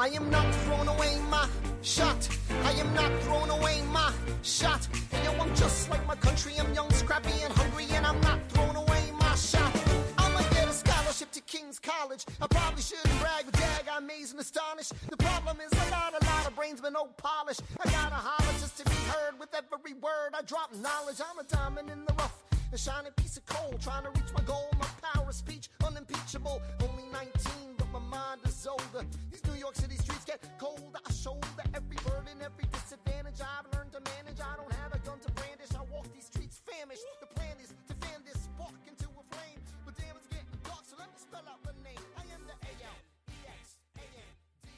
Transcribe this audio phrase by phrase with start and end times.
[0.00, 1.46] I am not throwing away my
[1.82, 2.26] shot.
[2.64, 4.88] I am not throwing away my shot.
[5.12, 6.54] And yo, I'm just like my country.
[6.58, 9.70] I'm young, scrappy, and hungry, and I'm not throwing away my shot.
[10.16, 12.24] I'ma get a scholarship to King's College.
[12.40, 14.94] I probably shouldn't brag, but dag, I'm amazed and astonished.
[15.10, 17.58] The problem is a lot, a lot of brains, but no polish.
[17.78, 20.30] I gotta holler just to be heard with every word.
[20.32, 21.20] I drop knowledge.
[21.20, 22.42] I'm a diamond in the rough.
[22.72, 24.70] A shining piece of coal, trying to reach my goal.
[24.78, 26.62] My power of speech, unimpeachable.
[26.88, 29.04] Only 19, but my mind is older.
[29.60, 30.98] York City streets get colder.
[31.06, 34.40] I shoulder every burden, every disadvantage I've learned to manage.
[34.40, 35.68] I don't have a gun to brandish.
[35.76, 37.04] I walk these streets famished.
[37.20, 39.60] The plan is to fan this spark into a flame.
[39.84, 42.00] But damn, it's getting dark, so let me spell out the name.
[42.16, 42.96] I am the A-L,
[43.28, 44.32] E-X, A-N,
[44.64, 44.68] D,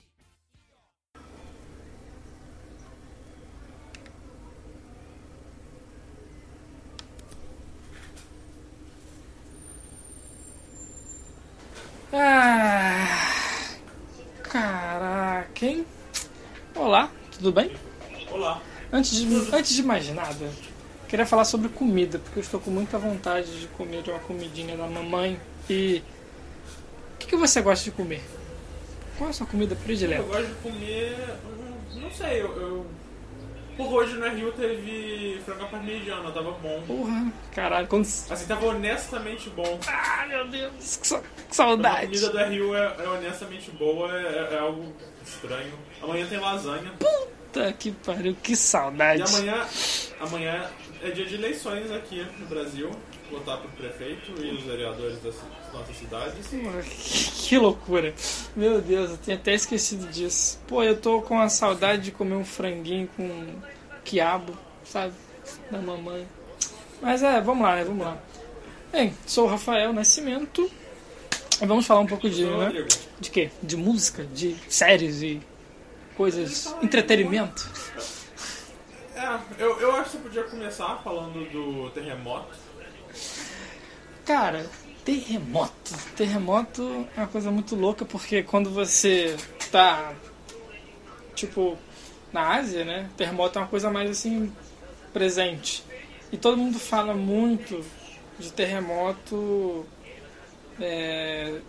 [0.66, 1.22] E-R.
[12.14, 13.11] Ah,
[14.52, 15.86] caraca, hein?
[16.74, 17.72] Olá, tudo bem?
[18.30, 18.60] Olá.
[18.92, 20.50] Antes de, antes de mais nada,
[21.08, 24.86] queria falar sobre comida, porque eu estou com muita vontade de comer uma comidinha da
[24.86, 25.40] mamãe.
[25.70, 26.02] E.
[27.14, 28.20] O que, que você gosta de comer?
[29.16, 30.22] Qual é a sua comida Eu predileta?
[30.22, 31.16] gosto de comer.
[31.46, 32.46] hum, Não sei, eu.
[32.60, 32.86] eu...
[33.76, 36.82] Por hoje no Rio teve frango parmegiana, tava bom.
[36.86, 38.04] Porra, caralho, quando.
[38.04, 39.80] Assim, tava honestamente bom.
[39.88, 42.06] Ah, meu Deus, que, sa- que A saudade.
[42.06, 44.92] comida do Rio é, é honestamente boa, é, é algo
[45.24, 45.72] estranho.
[46.02, 46.92] Amanhã tem lasanha.
[46.98, 49.22] Puta que pariu, que E saudade.
[49.22, 49.66] amanhã,
[50.20, 50.70] amanhã
[51.02, 52.90] é dia de eleições aqui no Brasil.
[53.32, 55.34] Votar pro prefeito e os vereadores das
[55.72, 56.46] nossas cidades.
[57.48, 58.14] Que loucura.
[58.54, 60.60] Meu Deus, eu tinha até esquecido disso.
[60.68, 63.46] Pô, eu tô com a saudade de comer um franguinho com
[64.04, 65.14] quiabo, sabe?
[65.70, 66.28] Da mamãe.
[67.00, 67.84] Mas é, vamos lá, né?
[67.84, 68.18] Vamos lá.
[68.92, 70.70] Bem, sou o Rafael Nascimento.
[71.60, 72.86] E Vamos falar um pouco de, né?
[73.18, 73.50] De quê?
[73.62, 75.40] De música, de séries e
[76.16, 76.74] coisas.
[76.82, 77.70] Entretenimento.
[79.14, 82.61] É, eu, eu acho que você podia começar falando do terremoto.
[84.24, 84.66] Cara,
[85.04, 85.92] terremoto.
[86.16, 89.36] Terremoto é uma coisa muito louca porque quando você
[89.70, 90.14] tá,
[91.34, 91.76] tipo,
[92.32, 93.10] na Ásia, né?
[93.16, 94.52] Terremoto é uma coisa mais assim,
[95.12, 95.84] presente.
[96.30, 97.84] E todo mundo fala muito
[98.38, 99.86] de terremoto,
[100.80, 101.60] é,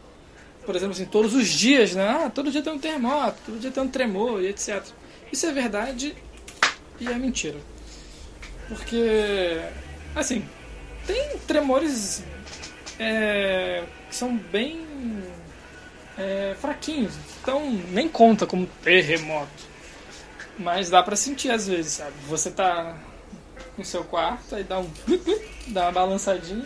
[0.66, 2.08] por exemplo, assim, todos os dias, né?
[2.08, 4.84] Ah, todo dia tem um terremoto, todo dia tem um tremor e etc.
[5.32, 6.16] Isso é verdade
[7.00, 7.60] e é mentira.
[8.70, 9.60] Porque,
[10.16, 10.48] assim,
[11.06, 12.24] tem tremores
[13.00, 14.86] é, que são bem
[16.18, 19.74] é, fraquinhos, então nem conta como terremoto.
[20.58, 22.14] Mas dá pra sentir às vezes, sabe?
[22.28, 22.98] Você tá
[23.78, 24.90] no seu quarto, aí dá um.
[25.68, 26.66] dá uma balançadinha.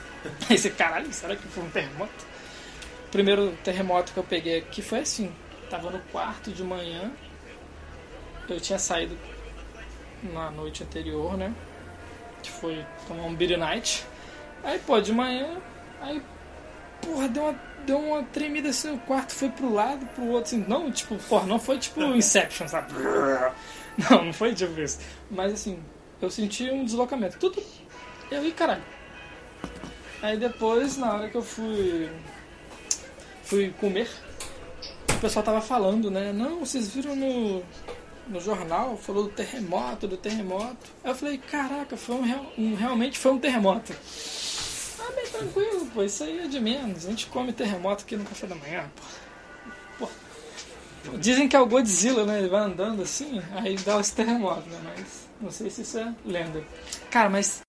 [0.48, 2.26] Aí você, caralho, será que foi um terremoto?
[3.08, 5.30] O primeiro terremoto que eu peguei aqui foi assim:
[5.68, 7.12] tava no quarto de manhã,
[8.48, 9.18] eu tinha saído
[10.22, 11.54] na noite anterior, né?
[12.44, 14.06] Que foi tomar um beer night.
[14.62, 15.56] Aí, pô, de manhã,
[16.00, 16.22] aí,
[17.00, 20.64] porra, deu uma, deu uma tremida assim, o quarto foi pro lado, pro outro, assim,
[20.68, 22.92] não, tipo, porra, não foi tipo Inception, sabe?
[24.10, 24.98] Não, não foi tipo isso.
[25.30, 25.82] Mas assim,
[26.20, 27.38] eu senti um deslocamento.
[27.38, 27.62] Tudo.
[28.30, 28.82] Eu vi, caralho.
[30.20, 32.10] Aí depois, na hora que eu fui.
[33.42, 34.10] fui comer,
[35.10, 36.32] o pessoal tava falando, né?
[36.32, 37.62] Não, vocês viram no,
[38.28, 40.76] no jornal, falou do terremoto, do terremoto.
[41.02, 43.92] Aí eu falei, caraca, foi um, um- realmente foi um terremoto.
[45.00, 47.04] Ah, bem tranquilo, pô, isso aí é de menos.
[47.06, 48.90] A gente come terremoto aqui no café da manhã,
[49.98, 50.06] pô.
[50.06, 51.16] Pô.
[51.18, 52.38] Dizem que é o Godzilla, né?
[52.38, 54.78] Ele vai andando assim, aí dá esse terremoto, né?
[54.84, 56.64] Mas não sei se isso é lenda.
[57.10, 57.60] Cara, mas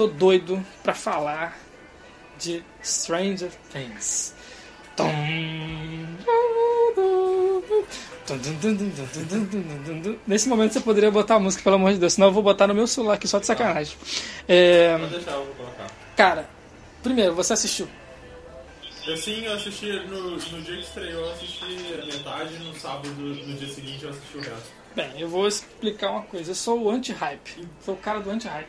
[0.00, 1.58] tô doido pra falar
[2.38, 4.34] de Stranger Things.
[10.26, 12.66] Nesse momento você poderia botar a música, pelo amor de Deus, senão eu vou botar
[12.66, 13.94] no meu celular aqui só de sacanagem.
[14.48, 15.90] É, Pode deixar, eu vou colocar.
[16.16, 16.48] cara,
[17.02, 17.86] Primeiro, você assistiu.
[19.06, 21.64] Eu sim, eu assisti no, no dia que estreou, eu assisti
[21.94, 24.80] a metade, no sábado, no dia seguinte eu assisti o resto.
[24.94, 26.50] Bem, eu vou explicar uma coisa.
[26.50, 27.68] Eu sou o anti-hype.
[27.84, 28.68] Sou o cara do anti-hype.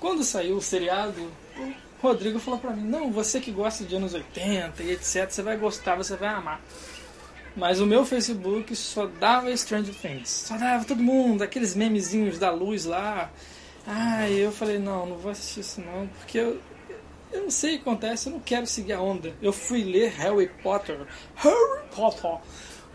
[0.00, 4.14] Quando saiu o seriado, o Rodrigo falou pra mim: Não, você que gosta de anos
[4.14, 6.60] 80 e etc., você vai gostar, você vai amar.
[7.56, 10.28] Mas o meu Facebook só dava Stranger Things.
[10.28, 13.30] Só dava todo mundo, aqueles memezinhos da luz lá.
[13.86, 16.60] Ah, eu falei: Não, não vou assistir isso não, porque eu,
[17.32, 19.34] eu não sei o que acontece, eu não quero seguir a onda.
[19.42, 21.06] Eu fui ler Harry Potter.
[21.34, 22.38] Harry Potter!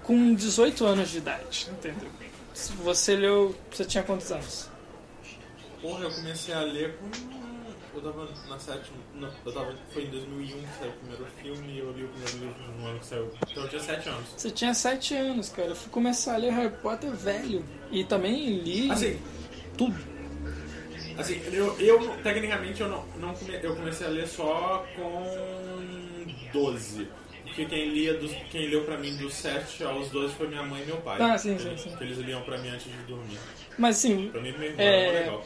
[0.04, 2.10] Com 18 anos de idade, entendeu?
[2.84, 3.56] Você leu.
[3.72, 4.73] Você tinha quantos anos?
[5.84, 7.10] Porra, eu comecei a ler com.
[7.94, 8.98] Eu tava na sétima.
[9.14, 12.08] Não, eu tava, foi em 2001 que saiu o primeiro filme e eu li o
[12.08, 13.32] primeiro livro no ano que saiu.
[13.52, 14.30] Então eu tinha 7 anos.
[14.38, 15.68] Você tinha 7 anos, cara.
[15.70, 17.64] Eu fui começar a ler Harry Potter velho.
[17.92, 19.20] E também li Assim,
[19.78, 19.96] tudo.
[21.20, 25.84] assim eu, eu tecnicamente eu não, não come, eu comecei a ler só com
[26.52, 27.08] 12.
[27.44, 30.82] Porque quem, lia dos, quem leu pra mim dos 7 aos 12 foi minha mãe
[30.82, 31.22] e meu pai.
[31.22, 31.96] Ah, sim, sim, eles, sim.
[31.96, 33.38] Que eles liam pra mim antes de dormir.
[33.78, 35.46] Mas assim, Pra mim meu irmão É, legal.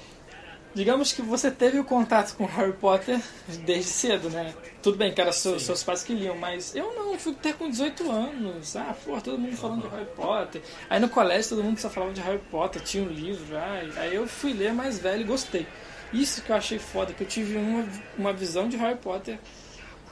[0.73, 3.19] Digamos que você teve o contato com Harry Potter
[3.65, 4.53] desde cedo, né?
[4.81, 7.69] Tudo bem que eram seus, seus pais que liam, mas eu não, fui até com
[7.69, 8.75] 18 anos.
[8.75, 10.61] Ah, pô, todo mundo falando de Harry Potter.
[10.89, 13.57] Aí no colégio todo mundo só falava de Harry Potter, tinha um livro.
[13.57, 15.67] Ai, aí eu fui ler mais velho e gostei.
[16.13, 17.85] Isso que eu achei foda, que eu tive uma,
[18.17, 19.39] uma visão de Harry Potter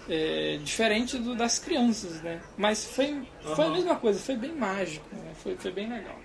[0.10, 2.42] é, diferente do, das crianças, né?
[2.58, 3.22] Mas foi,
[3.56, 5.32] foi a mesma coisa, foi bem mágico, né?
[5.42, 6.20] foi, foi bem legal.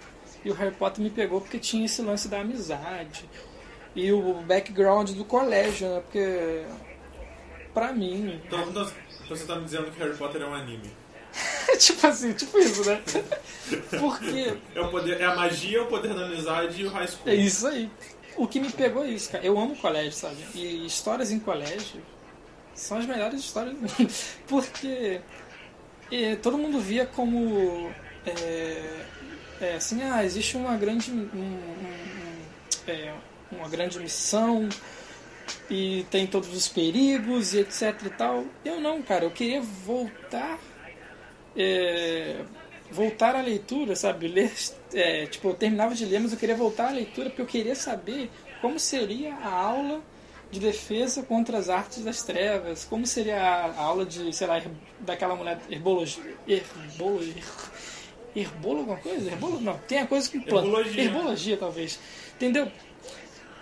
[0.44, 3.28] E o Harry Potter me pegou porque tinha esse lance da amizade
[3.94, 6.00] e o background do colégio, né?
[6.00, 6.62] Porque
[7.74, 8.82] pra mim, Então, então,
[9.24, 10.90] então você tá me dizendo que Harry Potter é um anime.
[11.78, 13.00] tipo assim, tipo isso, né?
[14.00, 17.28] Porque É, o poder, é a magia, o poder da amizade e o high school.
[17.30, 17.88] é isso aí.
[18.36, 19.44] O que me pegou é isso, cara.
[19.44, 20.36] Eu amo colégio, sabe?
[20.54, 22.00] E histórias em colégio
[22.74, 24.12] são as melhores histórias do mundo.
[24.48, 25.20] Porque
[26.10, 27.92] eh, todo mundo via como
[28.26, 29.00] é,
[29.60, 32.40] é, assim, ah, existe uma grande um- um- um-
[32.88, 33.14] é,
[33.52, 34.68] uma grande missão
[35.68, 38.44] e tem todos os perigos e etc e tal.
[38.64, 40.58] Eu não, cara, eu queria voltar
[41.56, 42.42] é,
[42.90, 44.28] voltar à leitura, sabe?
[44.28, 44.52] Ler,
[44.94, 47.74] é, tipo, eu terminava de ler, mas eu queria voltar à leitura porque eu queria
[47.74, 48.30] saber
[48.60, 50.00] como seria a aula
[50.50, 54.70] de defesa contra as artes das trevas, como seria a, aula de, sei lá, her-
[54.98, 57.42] daquela mulher herbologia, herbologia,
[58.34, 59.30] herbolo alguma coisa?
[59.30, 59.60] Herbolo?
[59.60, 60.66] Não, tem a coisa com planta.
[60.66, 61.02] Herbologia.
[61.04, 62.00] Herbologia, talvez.
[62.34, 62.70] Entendeu?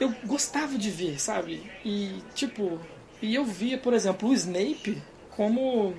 [0.00, 1.62] Eu gostava de ver, sabe?
[1.84, 2.80] E, tipo,
[3.20, 5.94] e eu via, por exemplo, o Snape como,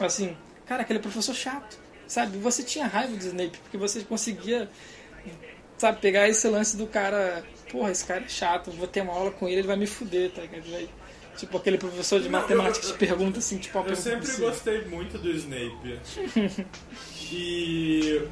[0.00, 1.78] assim, cara, aquele professor chato,
[2.08, 2.38] sabe?
[2.38, 4.68] Você tinha raiva do Snape, porque você conseguia,
[5.78, 9.30] sabe, pegar esse lance do cara, porra, esse cara é chato, vou ter uma aula
[9.30, 10.88] com ele, ele vai me fuder, tá ligado?
[11.36, 15.18] Tipo aquele professor de Não, matemática eu- que pergunta assim, tipo, Eu sempre gostei muito
[15.18, 15.98] do Snape.
[17.32, 18.22] e.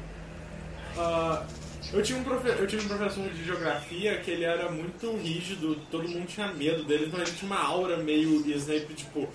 [0.97, 1.45] ah,
[1.93, 5.75] eu, tinha um profe- eu tive um professor de geografia que ele era muito rígido,
[5.91, 9.29] todo mundo tinha medo dele, então ele tinha uma aura meio Snape, tipo.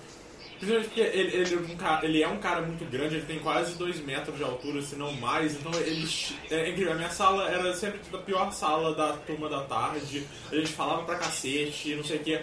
[0.59, 3.39] Principalmente porque ele, ele, é um cara, ele é um cara muito grande, ele tem
[3.39, 6.05] quase 2 metros de altura, se não mais, então ele.
[6.51, 10.55] É incrível, a minha sala era sempre a pior sala da turma da tarde, a
[10.55, 12.39] gente falava pra cacete, não sei o que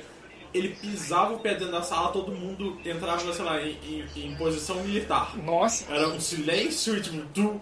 [0.55, 3.77] ele pisava o pé dentro da sala, todo mundo entrava, sei lá, em,
[4.17, 5.37] em- em posição militar.
[5.37, 7.61] Nossa, Era um silêncio, tipo, tu...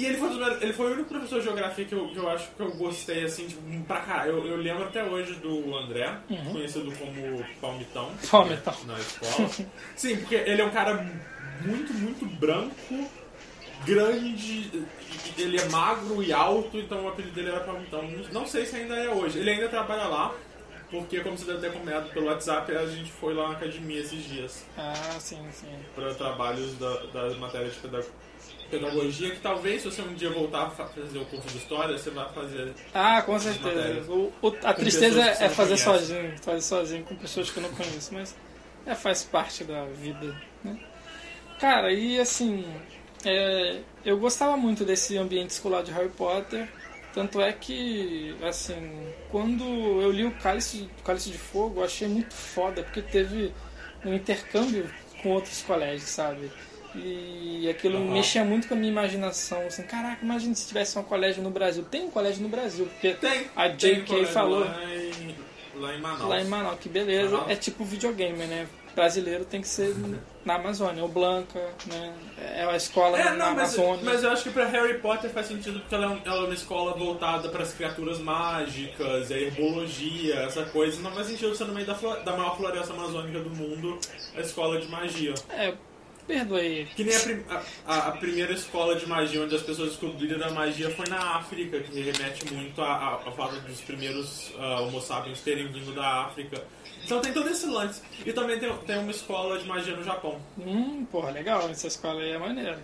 [0.00, 0.30] E ele foi,
[0.62, 3.24] ele foi o único professor de geografia que eu, que eu acho que eu gostei,
[3.24, 4.38] assim, tipo, pra caralho.
[4.38, 6.10] Eu, eu lembro até hoje do André,
[6.52, 8.10] conhecido como Palmitão.
[8.30, 8.74] Palmitão.
[8.86, 9.48] Na escola.
[9.96, 11.06] Sim, porque ele é um cara
[11.64, 13.10] muito, muito branco,
[13.84, 14.70] grande,
[15.38, 18.02] ele é magro e alto, então o apelido dele era Palmitão.
[18.32, 19.38] Não sei se ainda é hoje.
[19.38, 20.34] Ele ainda trabalha lá,
[20.90, 24.24] porque, como você deve ter acompanhado pelo WhatsApp, a gente foi lá na academia esses
[24.24, 25.68] dias ah, sim, sim.
[25.94, 28.04] para trabalhos da, das matérias de peda-
[28.70, 31.98] pedagogia, que talvez se você um dia voltar a fa- fazer o curso de história,
[31.98, 32.72] você vai fazer.
[32.94, 34.10] Ah, com certeza.
[34.10, 35.84] O, o- a Com tristeza é, fazer conhece.
[35.84, 38.34] sozinho, fazer sozinho com pessoas que eu não conheço, mas
[38.86, 40.34] é, faz parte da vida,
[40.64, 40.78] né?
[41.58, 42.64] Cara, e assim,
[43.24, 46.66] é, eu gostava muito desse ambiente escolar de Harry Potter,
[47.12, 49.64] tanto é que, assim, quando
[50.00, 53.52] eu li o Cálice, Cálice de Fogo, eu achei muito foda, porque teve
[54.04, 54.88] um intercâmbio
[55.22, 56.50] com outros colégios, sabe?
[56.94, 58.12] E aquilo Aham.
[58.12, 61.84] mexia muito com a minha imaginação, assim, caraca, imagina se tivesse um colégio no Brasil.
[61.90, 63.46] Tem um colégio no Brasil, porque Tem!
[63.54, 64.60] a tem JK colégio falou.
[64.60, 65.34] Lá em,
[65.80, 66.28] lá em Manaus.
[66.28, 67.30] Lá em Manaus, que beleza.
[67.30, 67.50] Manaus.
[67.50, 68.66] É tipo videogame, né?
[68.92, 69.94] Brasileiro tem que ser
[70.44, 71.00] na Amazônia.
[71.00, 72.12] Ou Blanca, né?
[72.36, 74.00] É a escola É, na não, mas, Amazônia.
[74.04, 76.44] mas eu acho que pra Harry Potter faz sentido porque ela é, um- ela é
[76.46, 81.00] uma escola voltada para as criaturas mágicas, a herbologia, essa coisa.
[81.00, 83.96] Não faz sentido ser no meio da, da maior floresta amazônica do mundo,
[84.36, 85.34] a escola de magia.
[85.50, 85.72] É,
[86.30, 86.86] perdoei.
[86.94, 87.62] Que nem a, prim- a-
[88.08, 92.00] a- primeira escola de magia onde as pessoas descobriram a magia foi na África, que
[92.00, 96.62] remete muito ao fato dos primeiros ah, Homo sapiens terem vindo da África.
[97.04, 98.00] Então tem todo esse lance.
[98.24, 100.40] E também tem, tem uma escola de magia no Japão.
[100.58, 101.68] Hum, porra, legal.
[101.68, 102.78] Essa escola aí é maneira.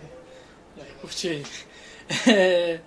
[0.77, 1.43] É, curti.
[2.27, 2.79] É,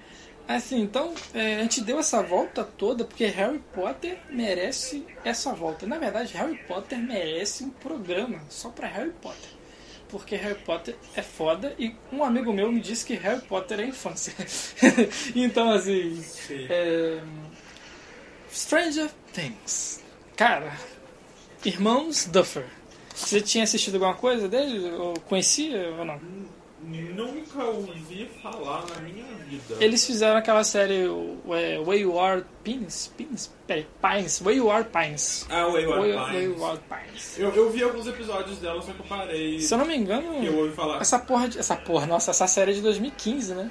[0.48, 5.86] assim, então, é, a gente deu essa volta toda porque Harry Potter merece essa volta.
[5.86, 9.50] Na verdade, Harry Potter merece um programa só pra Harry Potter.
[10.10, 13.86] Porque Harry Potter é foda e um amigo meu me disse que Harry Potter é
[13.86, 14.34] infância.
[15.34, 16.20] então, assim.
[16.22, 16.66] Sim.
[16.68, 17.20] É...
[18.52, 20.02] Stranger Things.
[20.36, 20.76] Cara,
[21.64, 22.64] Irmãos Duffer.
[23.14, 24.90] Você tinha assistido alguma coisa dele?
[24.92, 26.18] Ou conhecia ou não?
[26.90, 29.76] Nunca ouvi falar na minha vida.
[29.80, 33.12] Eles fizeram aquela série é, Wayward Pines?
[33.16, 33.52] Pines?
[33.66, 34.40] Peraí, Pines.
[34.40, 35.46] Wayward Pines.
[35.48, 36.58] Ah, Wayward Way- Pines.
[36.58, 37.38] Wayward Pines.
[37.38, 39.60] Eu, eu vi alguns episódios dela, só que eu parei.
[39.60, 41.00] Se eu não me engano, eu ouvi falar.
[41.00, 43.70] essa porra, de, essa porra, nossa, essa série é de 2015, né?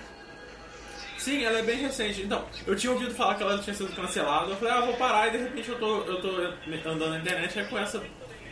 [1.18, 2.22] Sim, ela é bem recente.
[2.22, 4.52] Então, eu tinha ouvido falar que ela tinha sido cancelada.
[4.52, 5.28] Eu falei, ah, vou parar.
[5.28, 6.30] E de repente eu tô, eu tô
[6.90, 8.02] andando na internet e com essa.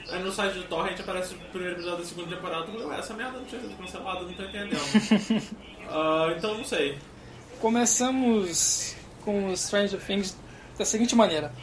[0.09, 2.71] Aí no site do Torrent aparece o primeiro episódio da segunda temporada.
[2.71, 5.57] Eu essa merda não tinha sido cancelada, não tô entendendo.
[5.89, 6.97] Ah, então não sei.
[7.61, 10.35] Começamos com Stranger Things
[10.77, 11.53] da seguinte maneira: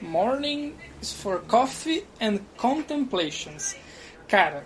[0.00, 3.76] Morning is for coffee and contemplations.
[4.26, 4.64] Cara,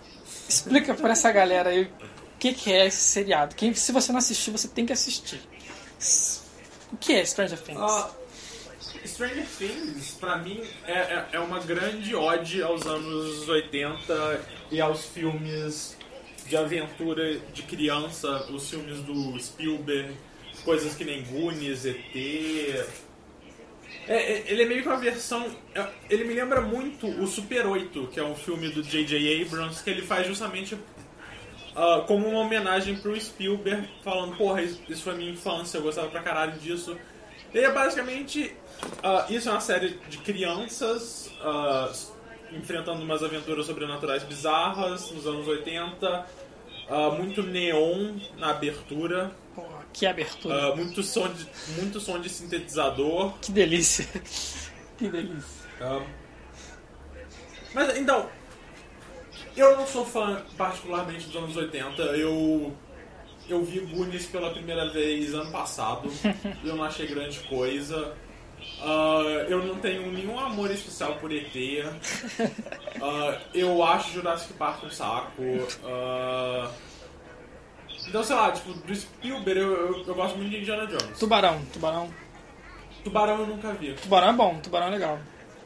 [0.49, 3.57] explica pra essa galera aí o que, que é esse seriado.
[3.57, 5.41] Quem, se você não assistiu, você tem que assistir.
[6.93, 7.81] O que é Stranger Things?
[7.81, 8.11] Ah,
[9.09, 15.07] Stranger Things, pra mim, é, é, é uma grande ode aos anos 80 e aos
[15.07, 15.97] filmes
[16.47, 20.15] de aventura de criança, os filmes do Spielberg,
[20.65, 22.15] coisas que nem Goonies, ET.
[22.15, 22.87] É,
[24.09, 25.47] é, ele é meio que uma versão.
[25.75, 29.43] é, Ele me lembra muito o Super 8, que é um filme do J.J.
[29.43, 30.77] Abrams, que ele faz justamente
[31.77, 36.09] ah, como uma homenagem pro Spielberg, falando, porra, isso, isso foi minha infância, eu gostava
[36.09, 36.99] pra caralho disso.
[37.55, 38.55] E é basicamente.
[39.03, 41.91] Ah, isso é uma série de crianças ah,
[42.53, 46.27] enfrentando umas aventuras sobrenaturais bizarras nos anos 80.
[46.89, 49.31] ah, muito neon na abertura.
[49.93, 50.77] Que abertura.
[50.77, 51.47] muito, som de,
[51.81, 53.35] muito som de sintetizador.
[53.41, 54.07] Que delícia.
[54.97, 55.69] que delícia.
[57.75, 58.29] Mas então,
[59.57, 62.03] eu não sou fã particularmente dos anos 80.
[62.17, 62.73] Eu
[63.49, 66.11] eu vi Goonies pela primeira vez ano passado.
[66.65, 68.15] eu não achei grande coisa.
[68.81, 71.53] Ah, eu não tenho nenhum amor especial por ET.
[73.03, 75.43] Ah, eu acho Jurassic Park um saco.
[75.85, 76.71] Ah,
[78.09, 81.19] então, sei lá, tipo, do Spielberg eu, eu, eu gosto muito de Indiana Jones.
[81.19, 82.11] Tubarão, Tubarão.
[83.05, 83.95] Tubarão eu nunca vi.
[83.95, 85.19] Tubarão é bom, Tubarão é legal.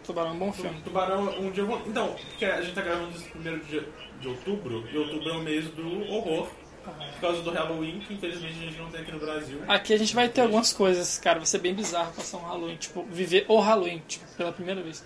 [0.04, 0.81] Tubarão é um bom filme.
[0.83, 1.81] Tubarão, um dia eu vou.
[1.87, 3.88] Então, porque a gente tá gravando esse primeiro dia
[4.21, 6.49] de outubro, e outubro é o mês do horror.
[6.85, 9.62] Por causa do Halloween, que infelizmente a gente não tem aqui no Brasil.
[9.69, 12.77] Aqui a gente vai ter algumas coisas, cara, vai ser bem bizarro passar um Halloween,
[12.77, 15.05] tipo, viver o Halloween, tipo, pela primeira vez.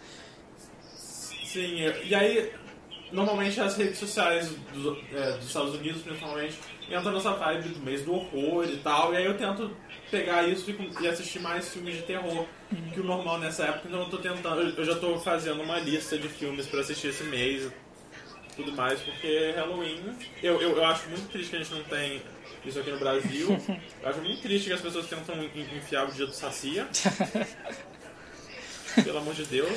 [1.45, 2.53] Sim, e aí,
[3.13, 6.59] normalmente as redes sociais dos, é, dos Estados Unidos, principalmente,
[6.91, 9.77] entram nessa vibe do mês do horror e tal, e aí eu tento
[10.11, 12.47] pegar isso e, e assistir mais filmes de terror
[12.93, 16.17] que o normal nessa época, então eu tô tentando, eu, já tô fazendo uma lista
[16.19, 17.71] de filmes pra assistir esse mês
[18.57, 20.01] tudo mais, porque Halloween,
[20.43, 22.23] eu, eu, eu acho muito triste que a gente não tem
[22.65, 23.49] isso aqui no Brasil,
[24.03, 26.87] eu acho muito triste que as pessoas tentam en- enfiar o dia do Sacia,
[29.05, 29.71] pelo amor de Deus.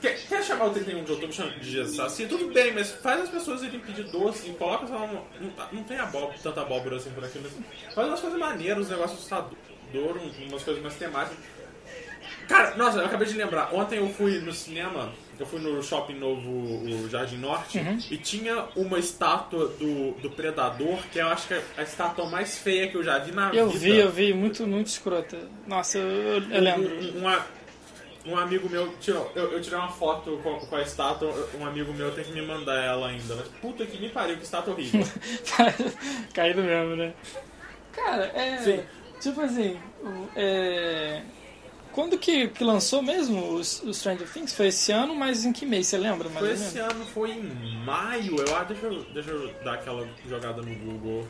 [0.00, 2.26] Quer, quer chamar o 31 de outubro de Jesus assim?
[2.26, 5.26] Tudo bem, mas faz as pessoas irem pedir doce e coloca só não,
[5.70, 7.52] não tem abóbora, tanta abóbora assim por aqui, mas
[7.94, 9.52] faz umas coisas maneiras, um negócio assustador,
[10.16, 11.36] um- umas coisas mais temáticas.
[12.48, 16.14] Cara, nossa, eu acabei de lembrar, ontem eu fui no cinema, eu fui no shopping
[16.14, 17.78] novo, o Jardim Norte,
[18.10, 22.58] e tinha uma estátua do, do Predador, que eu acho que é a estátua mais
[22.58, 23.78] feia que eu já vi na Eu vida.
[23.78, 25.38] vi, eu vi, muito, muito escrota.
[25.66, 26.06] Nossa, eu,
[26.42, 26.88] eu- eu lembro.
[26.88, 27.46] Um, um, uma-
[28.26, 31.92] um amigo meu tirou, eu, eu tirei uma foto com, com a estátua, um amigo
[31.94, 33.36] meu tem que me mandar ela ainda.
[33.36, 35.06] Mas puta que me pariu, que estátua horrível.
[36.34, 37.12] Caído mesmo, né?
[37.92, 38.58] Cara, é.
[38.58, 38.80] Sim.
[39.20, 39.78] Tipo assim,
[40.34, 41.22] é.
[41.96, 44.52] Quando que, que lançou mesmo o, o Stranger Things?
[44.54, 45.86] Foi esse ano, mas em que mês?
[45.86, 47.42] Você lembra mais Foi esse ano, foi em
[47.86, 48.66] maio, eu acho.
[48.68, 51.26] Deixa eu, deixa eu dar aquela jogada no Google.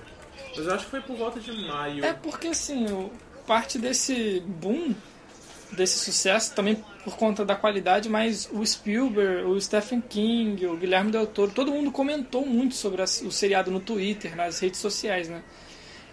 [0.57, 2.05] Mas eu acho que foi por volta de maio.
[2.05, 3.13] É porque assim, o-
[3.47, 4.93] parte desse boom
[5.71, 11.11] desse sucesso também por conta da qualidade, mas o Spielberg, o Stephen King, o Guilherme
[11.13, 15.29] Del Toro, todo mundo comentou muito sobre a- o seriado no Twitter, nas redes sociais,
[15.29, 15.43] né?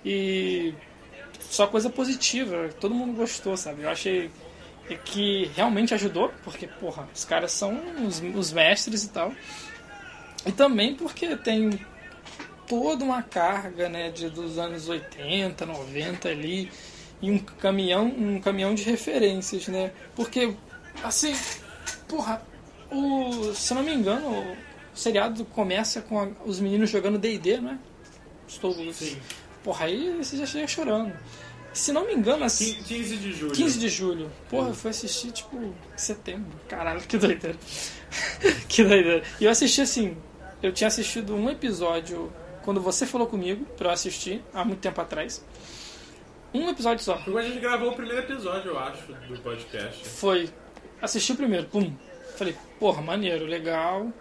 [0.06, 0.74] E
[1.54, 3.84] só coisa positiva, todo mundo gostou, sabe?
[3.84, 4.32] Eu achei
[5.06, 9.32] que realmente ajudou, porque, porra, os caras são os, os mestres e tal.
[10.46, 11.80] E também porque tem
[12.68, 16.72] toda uma carga, né, de, dos anos 80, 90 ali,
[17.22, 19.92] e um caminhão, um caminhão de referências, né?
[20.16, 20.56] Porque,
[21.04, 21.36] assim,
[22.08, 22.42] porra,
[22.92, 24.58] o, se eu não me engano, o
[24.98, 27.78] seriado começa com a- os meninos jogando D&D, né?
[28.48, 28.74] Estou...
[28.92, 29.18] Sim.
[29.64, 31.14] Porra, aí você já chega chorando.
[31.74, 32.76] Se não me engano, assim...
[32.84, 33.52] 15 de julho.
[33.52, 34.32] 15 de julho.
[34.50, 36.52] Porra, eu fui assistir, tipo, em setembro.
[36.70, 37.58] Caralho, que doideira.
[38.70, 39.24] que doideira.
[39.40, 40.16] E eu assisti, assim,
[40.62, 42.32] eu tinha assistido um episódio
[42.64, 45.44] quando você falou comigo pra eu assistir, há muito tempo atrás.
[46.54, 47.18] Um episódio só.
[47.18, 50.08] Quando a gente gravou o primeiro episódio, eu acho, do podcast.
[50.08, 50.50] Foi.
[51.02, 51.94] Assisti o primeiro, pum.
[52.38, 54.12] Falei, porra, maneiro, legal.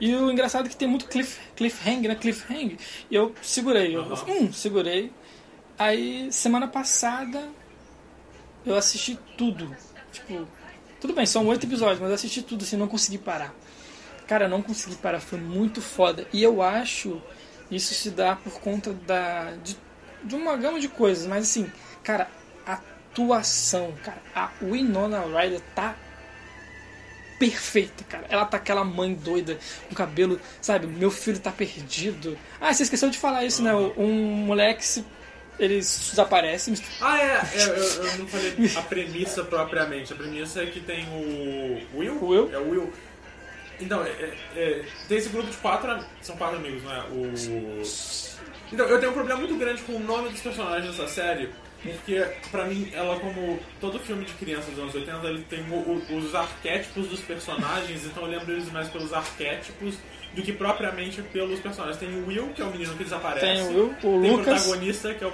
[0.00, 2.14] E o engraçado é que tem muito cliff, cliffhanger, né?
[2.14, 2.76] Cliffhanger.
[3.10, 3.96] E eu segurei.
[3.96, 5.12] Eu, hum, segurei.
[5.78, 7.48] Aí, semana passada,
[8.64, 9.74] eu assisti tudo.
[10.12, 10.46] Tipo,
[11.00, 13.54] tudo bem, são oito episódios, mas eu assisti tudo, assim, não consegui parar.
[14.26, 16.26] Cara, não consegui parar, foi muito foda.
[16.32, 17.20] E eu acho
[17.70, 19.76] isso se dá por conta da de,
[20.22, 21.70] de uma gama de coisas, mas assim,
[22.02, 22.28] cara,
[22.66, 25.96] atuação, cara, a Winona Ryder tá
[27.38, 28.26] perfeita, cara.
[28.28, 30.86] Ela tá aquela mãe doida, com cabelo, sabe?
[30.86, 32.38] Meu filho tá perdido.
[32.60, 33.74] Ah, você esqueceu de falar isso, né?
[33.74, 35.04] Um moleque se
[35.58, 36.72] ele desaparece.
[37.00, 40.12] Ah, é, é, eu, eu não falei a premissa propriamente.
[40.12, 42.18] A premissa é que tem o Will.
[42.24, 42.50] Will.
[42.52, 42.92] É o Will.
[43.80, 46.04] Então, é, é, é, tem esse grupo de quatro.
[46.20, 47.00] São quatro amigos, não é?
[47.10, 47.82] O.
[48.72, 51.50] Então, eu tenho um problema muito grande com o nome dos personagens dessa série.
[51.82, 55.74] Porque, pra mim, ela, como todo filme de criança dos anos 80, ele tem o-
[56.10, 59.96] o- os arquétipos dos personagens, então eu lembro eles mais pelos arquétipos
[60.34, 61.98] do que propriamente pelos personagens.
[61.98, 63.46] Tem o Will, que é o menino que desaparece.
[63.46, 64.62] Tem o Will, o Tem o Lucas.
[64.62, 65.32] protagonista, que é o.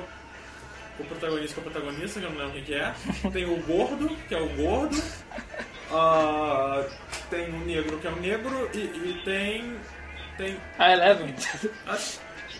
[0.98, 2.94] O protagonista que é o protagonista, que eu não lembro quem que é.
[3.32, 5.00] Tem o gordo, que é o gordo.
[5.92, 6.84] Ah,
[7.30, 8.70] tem o negro, que é o negro.
[8.74, 9.76] E, e tem.
[10.36, 10.56] Tem.
[10.78, 11.34] A Eleven.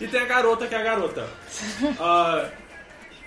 [0.00, 1.28] E tem a garota, que é a garota.
[1.98, 2.48] Ah,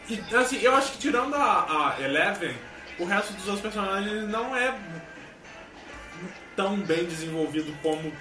[0.09, 2.55] e, assim, eu acho que tirando a, a Eleven,
[2.97, 4.73] o resto dos outros personagens não é
[6.55, 8.11] tão bem desenvolvido como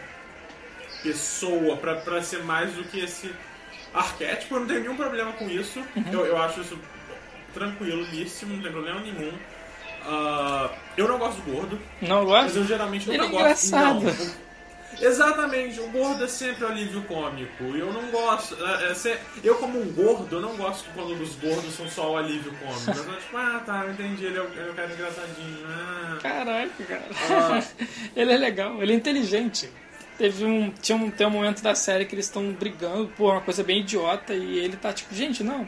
[1.02, 3.32] pessoa pra, pra ser mais do que esse
[3.92, 4.54] arquétipo.
[4.54, 5.82] Eu não tenho nenhum problema com isso.
[6.12, 6.78] Eu, eu acho isso
[7.52, 8.06] tranquilo,
[8.46, 9.32] não tem problema nenhum.
[10.02, 11.80] Ah, eu não gosto do gordo.
[12.00, 12.58] Não Mas gosta?
[12.58, 13.34] eu geralmente Ele é gosto.
[13.34, 14.00] engraçado.
[14.02, 14.50] Não.
[15.00, 17.64] Exatamente, o gordo é sempre o alívio cômico.
[17.64, 18.56] E eu não gosto.
[18.64, 22.16] é, é, eu, como um gordo, eu não gosto quando os gordos são só o
[22.16, 22.90] alívio cômico.
[22.90, 25.58] Eu sou tipo, ah tá, eu entendi, ele é o, ele é o cara engraçadinho.
[25.66, 26.18] Ah.
[26.20, 27.04] Caraca, cara.
[27.30, 27.62] Ah.
[28.16, 29.70] ele é legal, ele é inteligente.
[30.20, 33.40] Teve um, tinha um, tem um momento da série que eles estão brigando por uma
[33.40, 35.66] coisa bem idiota e ele tá tipo, gente, não,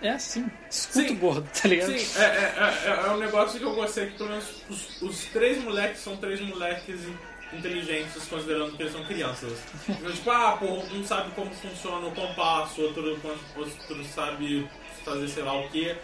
[0.00, 0.46] é assim.
[0.70, 1.10] Escuta Sim.
[1.10, 1.98] o gordo, tá ligado?
[1.98, 2.54] Sim, é, é,
[2.86, 6.16] é, é um negócio que eu gostei que pelo menos os, os três moleques são
[6.18, 9.58] três moleques in- inteligentes, considerando que eles são crianças.
[9.88, 13.18] Então, tipo, ah, pô, um sabe como funciona o compasso, outro,
[13.56, 14.68] outro sabe
[15.04, 15.96] fazer sei lá o que.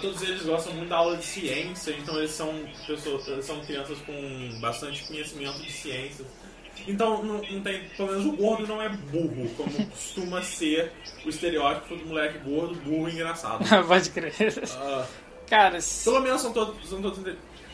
[0.00, 2.54] todos eles gostam muito da aula de ciência, então eles são
[2.86, 6.28] pessoas, eles são crianças com bastante conhecimento de ciências.
[6.86, 10.92] Então não, não tem, pelo menos o gordo não é burro, como costuma ser
[11.24, 13.64] o estereótipo do moleque gordo, burro e engraçado.
[13.86, 14.34] Pode crer.
[14.76, 15.06] Ah,
[15.48, 16.88] Cara, pelo menos são todos.
[16.88, 17.18] São todos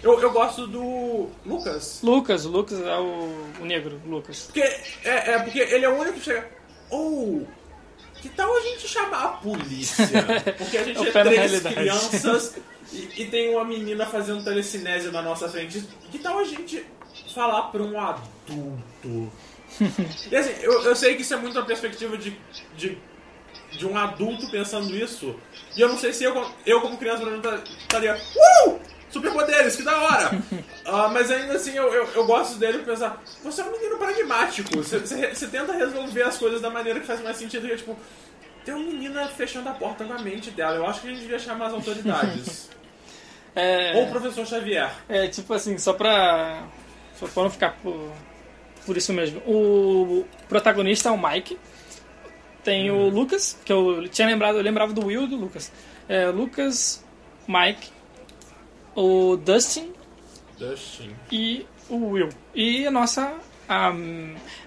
[0.03, 2.01] eu, eu gosto do Lucas.
[2.03, 3.29] Lucas, o Lucas é o,
[3.61, 4.45] o negro, Lucas.
[4.45, 6.49] Porque, é, é, porque ele é o único que chega.
[6.91, 7.43] Oh,
[8.21, 10.07] que tal a gente chamar a polícia?
[10.59, 12.57] Porque a gente É é, três crianças
[12.93, 15.83] e, e tem uma menina fazendo telecinese na nossa frente.
[16.11, 16.85] Que tal a gente
[17.35, 19.33] falar pra um adulto?
[20.31, 22.37] E assim, eu, eu sei que isso é muito a perspectiva de,
[22.77, 22.99] de,
[23.73, 25.35] de um adulto pensando isso.
[25.77, 28.17] E eu não sei se eu, como- eu como criança, por exemplo, estaria.
[28.67, 28.79] Uh!
[29.11, 30.31] Superpoderes, que da hora!
[30.93, 33.97] Ah, mas ainda assim, eu, eu, eu gosto dele por pensar, você é um menino
[33.97, 37.75] pragmático, você, você, você tenta resolver as coisas da maneira que faz mais sentido, que
[37.75, 37.97] é tipo,
[38.65, 41.21] tem uma menina fechando a porta com a mente dela, eu acho que a gente
[41.21, 42.71] devia chamar as autoridades.
[43.55, 44.91] É, Ou o professor Xavier.
[45.09, 46.63] é tipo assim, só pra,
[47.37, 48.13] não ficar por,
[48.87, 49.41] por isso mesmo.
[49.47, 51.59] O protagonista é o Mike.
[52.63, 55.73] Tem o Lucas, que eu tinha lembrado, eu lembrava do Will e do Lucas.
[56.09, 57.03] É, Lucas,
[57.49, 57.91] Mike,
[58.95, 59.93] o Dustin
[60.59, 61.15] Dustin.
[61.33, 62.29] e o Will.
[62.55, 63.33] E a nossa
[63.69, 63.93] a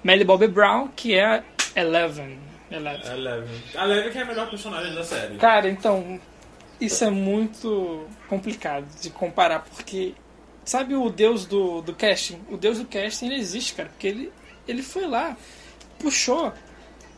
[0.04, 1.44] Melly Bobby Brown, que é a
[1.76, 2.40] Eleven.
[2.72, 3.12] Eleven.
[3.12, 3.64] Eleven.
[3.76, 5.38] A Eleven que é a melhor personagem da série.
[5.38, 6.20] Cara, então.
[6.80, 10.16] isso é muito complicado de comparar, porque
[10.66, 12.42] sabe o deus do, do casting?
[12.50, 14.34] O deus do casting ele existe, cara, porque ele,
[14.68, 15.36] ele foi lá,
[16.00, 16.54] puxou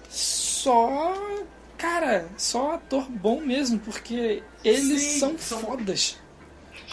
[0.09, 1.13] só.
[1.77, 6.17] Cara, só ator bom mesmo, porque eles Sim, são, são- fodas.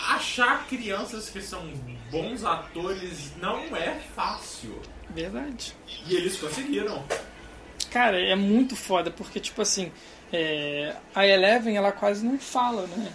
[0.08, 1.64] Achar crianças que são
[2.10, 4.80] bons atores não é fácil.
[5.10, 5.76] Verdade.
[6.08, 7.04] E eles conseguiram.
[7.90, 9.92] Cara, é muito foda, porque, tipo assim,
[10.32, 13.12] é, a Eleven, ela quase não fala, né?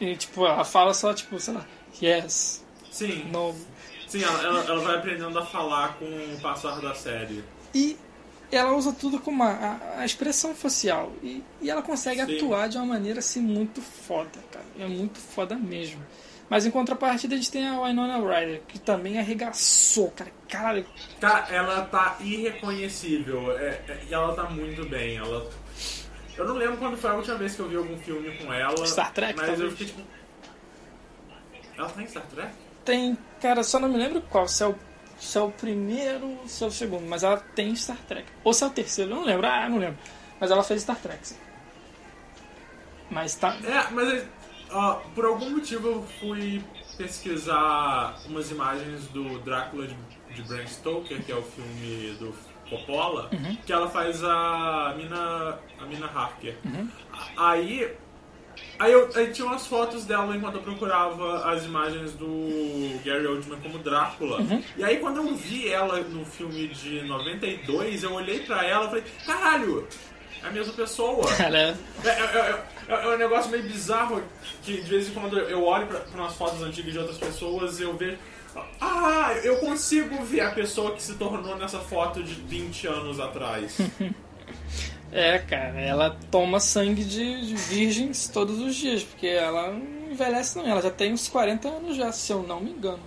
[0.00, 1.66] E, tipo, ela fala só, tipo, sei lá,
[2.02, 3.54] yes, Sim, no.
[4.08, 7.44] sim ela, ela- ela vai aprendendo a falar com o passar da série.
[7.74, 7.96] E
[8.50, 11.12] ela usa tudo como a, a- expressão facial.
[11.22, 12.36] E, e ela consegue Sim.
[12.36, 14.64] atuar de uma maneira, assim, muito foda, cara.
[14.78, 16.00] É muito foda mesmo.
[16.50, 20.30] Mas em contrapartida, a gente tem a Winona Ryder, que também arregaçou, cara.
[20.48, 20.86] Caralho,
[21.20, 23.52] Cara, ela tá irreconhecível.
[23.58, 25.16] É, é- e ela tá muito bem.
[25.18, 25.46] Ela.
[26.36, 28.86] Eu não lembro quando foi a última vez que eu vi algum filme com ela.
[28.86, 29.72] Star Trek, Mas eu talvez.
[29.72, 30.02] fiquei tipo.
[31.78, 32.52] Ela tá em Star Trek?
[32.84, 33.16] tem.
[33.40, 34.74] Cara, só não me lembro qual, se é o,
[35.18, 38.26] se é o primeiro ou se é o segundo, mas ela tem Star Trek.
[38.42, 39.46] Ou se é o terceiro, eu não lembro.
[39.46, 39.98] Ah, não lembro.
[40.40, 41.36] Mas ela fez Star Trek, sim.
[43.10, 43.56] Mas tá.
[43.64, 44.24] É, mas
[45.14, 46.62] por algum motivo eu fui
[46.96, 49.96] pesquisar umas imagens do Drácula de,
[50.34, 52.34] de Bram Stoker, que é o filme do
[52.68, 53.30] Coppola,
[53.64, 56.56] que ela faz a Mina, a Mina Harker.
[57.12, 57.96] A- Aí,
[58.78, 63.58] aí, eu, aí tinha umas fotos dela enquanto eu procurava as imagens do Gary Oldman
[63.60, 64.38] como Drácula.
[64.76, 68.88] E aí quando eu vi ela no filme de 92, eu olhei pra ela e
[68.88, 69.86] falei, caralho,
[70.42, 71.26] é a mesma pessoa.
[71.42, 71.74] Ela é.
[72.04, 74.22] É, é- é- é um negócio meio bizarro
[74.62, 77.80] que de vez em quando eu olho pra, pra umas fotos antigas de outras pessoas
[77.80, 78.16] e eu vejo.
[78.80, 83.78] Ah, eu consigo ver a pessoa que se tornou nessa foto de 20 anos atrás.
[85.10, 90.56] É, cara, ela toma sangue de, de virgens todos os dias, porque ela não envelhece
[90.58, 93.00] não, ela já tem uns 40 anos já, se eu não me engano.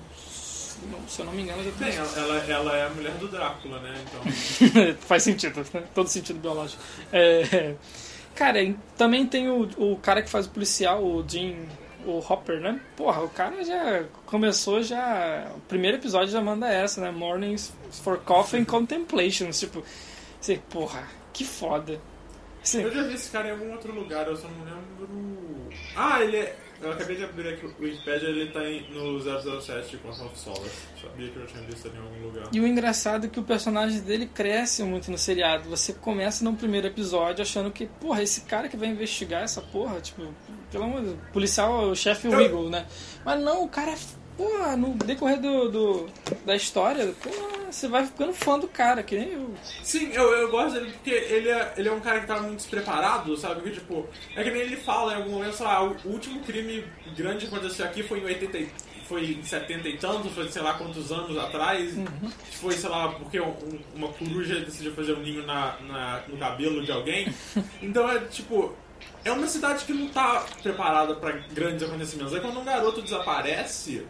[1.08, 1.98] Se eu não me engano, já Bem, tem.
[2.00, 3.94] ela, ela, ela é a mulher do Drácula, né?
[4.02, 4.96] Então.
[5.02, 5.84] Faz sentido, né?
[5.94, 6.82] Todo sentido biológico.
[7.14, 7.76] É,
[8.34, 8.60] cara,
[8.98, 11.68] também tem o, o cara que faz o policial, o Jim,
[12.04, 12.82] o Hopper, né?
[12.98, 15.52] Porra, o cara já começou já.
[15.56, 17.12] O primeiro episódio já manda essa, né?
[17.12, 19.60] Mornings for Coffee and Contemplations.
[19.60, 19.84] Tipo,
[20.40, 21.08] você, porra,
[21.44, 22.02] que foda.
[22.62, 25.70] Assim, Eu já vi esse cara em algum outro lugar, eu só não lembro.
[25.96, 26.56] Ah, ele é.
[26.82, 29.20] Eu acabei de abrir aqui o Wikipedia, ele tá em, no
[29.62, 30.72] 007 com of Solace.
[31.00, 32.50] Sabia que eu tinha visto ele em algum lugar.
[32.52, 35.70] E o engraçado é que o personagem dele cresce muito no seriado.
[35.70, 40.02] Você começa no primeiro episódio achando que, porra, esse cara que vai investigar essa porra,
[40.02, 40.24] tipo,
[40.72, 42.88] pelo amor de Deus, policial é o chefe Eu- Wiggle, né?
[43.24, 43.98] Mas não, o cara é.
[44.42, 46.10] Porra, no decorrer do, do-
[46.46, 49.54] da história, porra, você vai ficando fã do cara, que nem eu.
[49.84, 52.58] Sim, eu, eu gosto dele porque ele é, ele é um cara que tá muito
[52.58, 53.62] despreparado, sabe?
[53.62, 56.84] Que tipo, é que nem ele fala em algum momento, sei lá, o último crime
[57.16, 58.70] grande que aconteceu aqui foi em 80 e-
[59.08, 61.94] foi em 70 e tantos, foi sei lá quantos anos atrás.
[62.54, 66.84] Foi, sei lá, porque um- uma coruja decidiu fazer um ninho na, na- no cabelo
[66.84, 67.32] de alguém.
[67.82, 68.74] Então é tipo.
[69.24, 72.34] É uma cidade que não tá preparada pra grandes acontecimentos.
[72.34, 74.04] Aí quando um garoto desaparece,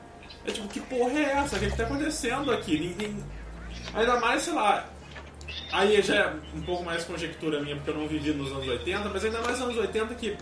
[0.46, 1.56] é tipo, que porra é essa?
[1.56, 2.80] O que, que tá acontecendo aqui?
[2.80, 3.24] Ninguém.
[3.94, 4.90] Ainda mais, sei lá,
[5.72, 9.10] Aí já é um pouco mais conjectura minha, porque eu não vivi nos anos 80,
[9.10, 10.38] mas ainda mais nos anos 80 que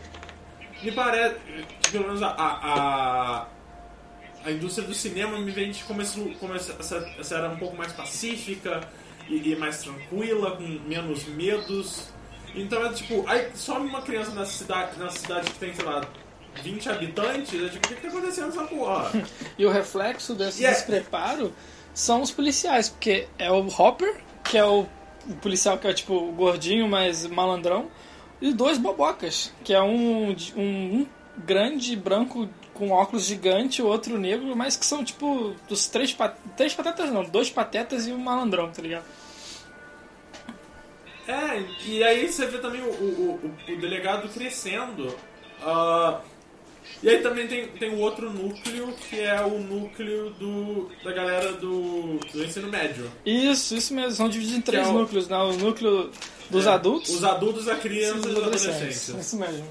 [0.84, 1.36] me parece
[1.82, 3.48] que pelo menos a, a,
[4.44, 7.92] a indústria do cinema me vende como, esse, como essa, essa, era um pouco mais
[7.94, 8.82] pacífica
[9.28, 12.10] e, e mais tranquila, com menos medos.
[12.56, 16.02] Então é tipo, aí some uma criança nessa cidade, nessa cidade que tem, sei lá,
[16.64, 19.12] 20 habitantes, tipo, o que, que tá acontecendo nessa porra?
[19.58, 21.54] E o reflexo desse E é- despreparo
[21.94, 24.86] são os policiais, porque é o Hopper, que é o,
[25.28, 27.90] o policial que é tipo gordinho, mas malandrão,
[28.42, 30.62] e dois bobocas, que é um, um,
[31.02, 31.08] um
[31.46, 36.16] grande branco com óculos gigante, o outro negro, mas que são tipo dos três,
[36.56, 39.04] três patetas não, dois patetas e um malandrão, tá ligado?
[41.28, 45.16] É, e aí você vê também o, o, o- o delegado crescendo.
[45.62, 46.22] ah,
[47.02, 51.54] e aí também tem, tem o outro núcleo, que é o núcleo do, da galera
[51.54, 53.10] do, do ensino médio.
[53.25, 55.38] Isso, isso mesmo, são divididos em três é o- núcleos, né?
[55.38, 56.10] O núcleo
[56.49, 59.08] dos É, adultos Os adultos, a criança e os adolescentes.
[59.10, 59.65] Isso mesmo.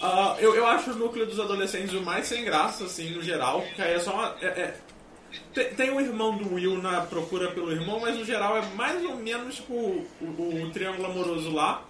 [0.00, 3.62] Ah, eu, eu acho o núcleo dos adolescentes o mais sem graça, assim, no geral,
[3.62, 4.36] porque aí é só uma.
[4.42, 4.76] é- é-
[5.54, 9.02] tem, tem o irmão do Will na procura pelo irmão, mas no geral é mais
[9.04, 11.82] ou menos tipo o, o triângulo amoroso lá.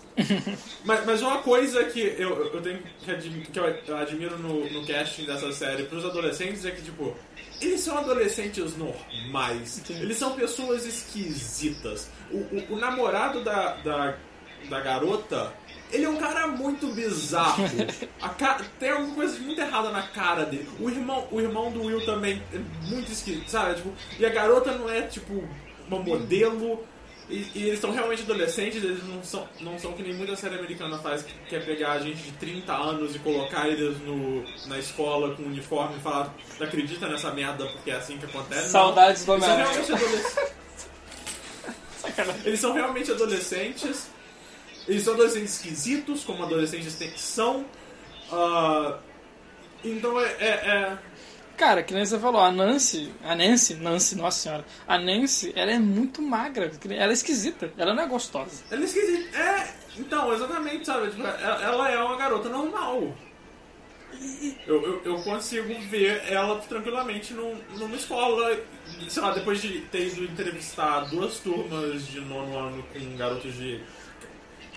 [0.85, 4.87] Mas, mas uma coisa que eu, eu tenho que, admi- que eu admiro no, no
[4.87, 7.15] casting dessa série pros adolescentes é que, tipo,
[7.61, 9.83] eles são adolescentes normais.
[9.87, 10.01] Sim.
[10.01, 12.09] Eles são pessoas esquisitas.
[12.31, 14.15] O, o, o namorado da, da
[14.71, 15.53] da garota,
[15.93, 17.63] ele é um cara muito bizarro.
[18.37, 20.69] Ca- Tem alguma coisa muito errada na cara dele.
[20.81, 23.77] O irmão, o irmão do Will também é muito esquisito, sabe?
[23.77, 25.45] Tipo, e a garota não é, tipo,
[25.87, 26.85] uma modelo.
[27.29, 30.55] E, e eles são realmente adolescentes, eles não são, não são que nem muita série
[30.55, 35.35] americana faz, que quer pegar gente de 30 anos e colocar eles no, na escola
[35.35, 38.69] com uniforme e falar, acredita nessa merda porque é assim que acontece.
[38.69, 39.33] Saudades do.
[39.35, 40.47] Eles são adolescentes.
[42.45, 44.07] Eles são realmente adolescentes.
[44.87, 47.65] Eles são adolescentes esquisitos, como adolescentes têm- são.
[48.31, 48.99] Ah,
[49.85, 50.99] então é, é- é-
[51.57, 55.73] Cara, que nem você falou, a Nancy, a Nancy, Nancy, nossa senhora, a Nancy, ela
[55.73, 58.63] é muito magra, ela é esquisita, ela não é gostosa.
[58.71, 59.39] Ela é esquisita.
[59.39, 61.11] É, então, exatamente, sabe?
[61.11, 63.15] Tipo, ela, ela é uma garota normal.
[64.67, 68.59] Eu, eu, eu consigo ver ela tranquilamente num, numa escola,
[69.09, 73.81] sei lá, depois de ter ido entrevistar duas turmas de nono ano com garotos de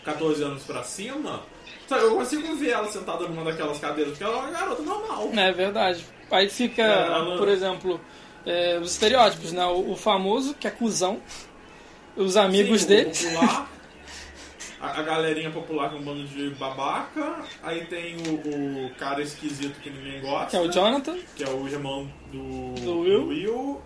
[0.04, 1.44] 14 anos pra cima,
[1.88, 2.04] sabe?
[2.04, 5.32] Eu consigo ver ela sentada numa daquelas cadeiras, porque ela é uma garota normal.
[5.36, 6.19] É verdade.
[6.32, 8.00] Aí fica, É, por exemplo,
[8.46, 9.66] é, os estereótipos, né?
[9.66, 11.22] O, o famoso, que é cuzão,
[12.16, 13.12] os amigos Sim, dele.
[13.12, 13.70] Popular,
[14.82, 17.44] a, a galerinha popular com um bando de babaca.
[17.64, 20.48] Aí tem o, o cara esquisito que ninguém gosta.
[20.52, 21.18] Que é o Jonathan.
[21.36, 23.28] que é o irmão do, Do Will.
[23.28, 23.82] Will.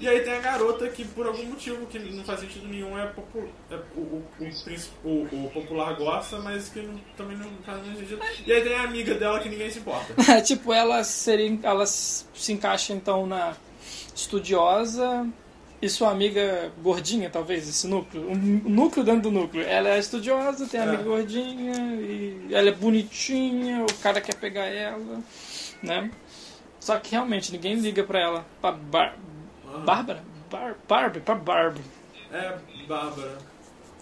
[0.00, 3.06] E aí tem a garota que por algum motivo que não faz sentido nenhum é,
[3.06, 4.24] popu- é o, o,
[5.04, 8.20] o, o- popular gosta, mas que não- também não faz nenhum sentido.
[8.46, 10.14] E aí tem a amiga dela que ninguém se importa.
[10.42, 13.56] tipo, ela seria, ela se encaixa então na
[14.14, 15.26] estudiosa
[15.80, 18.30] e sua amiga gordinha, talvez, esse núcleo.
[18.30, 19.62] Um núcleo dentro do núcleo.
[19.66, 20.88] Ela é estudiosa, tem a É.
[20.88, 25.20] amiga gordinha, e ela é bonitinha, o cara quer pegar ela,
[25.82, 26.10] né?
[26.80, 28.46] Só que realmente ninguém liga pra ela.
[28.60, 29.16] Pra Bar
[29.84, 30.22] Bárbara?
[30.50, 31.20] Bar Barbie?
[31.20, 31.80] Pra Barbie.
[32.32, 32.56] É,
[32.88, 33.38] Bárbara.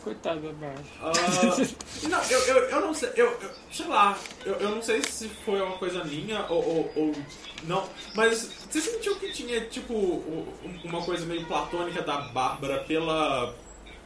[0.03, 0.85] Coitada da Barbie.
[1.01, 5.03] Ah, não, eu, eu, eu não sei, eu, eu- sei lá, eu, eu não sei
[5.03, 7.13] se foi uma coisa minha ou, ou, ou
[7.63, 9.95] não, mas você sentiu que tinha, tipo,
[10.85, 13.55] uma coisa meio platônica da Bárbara pela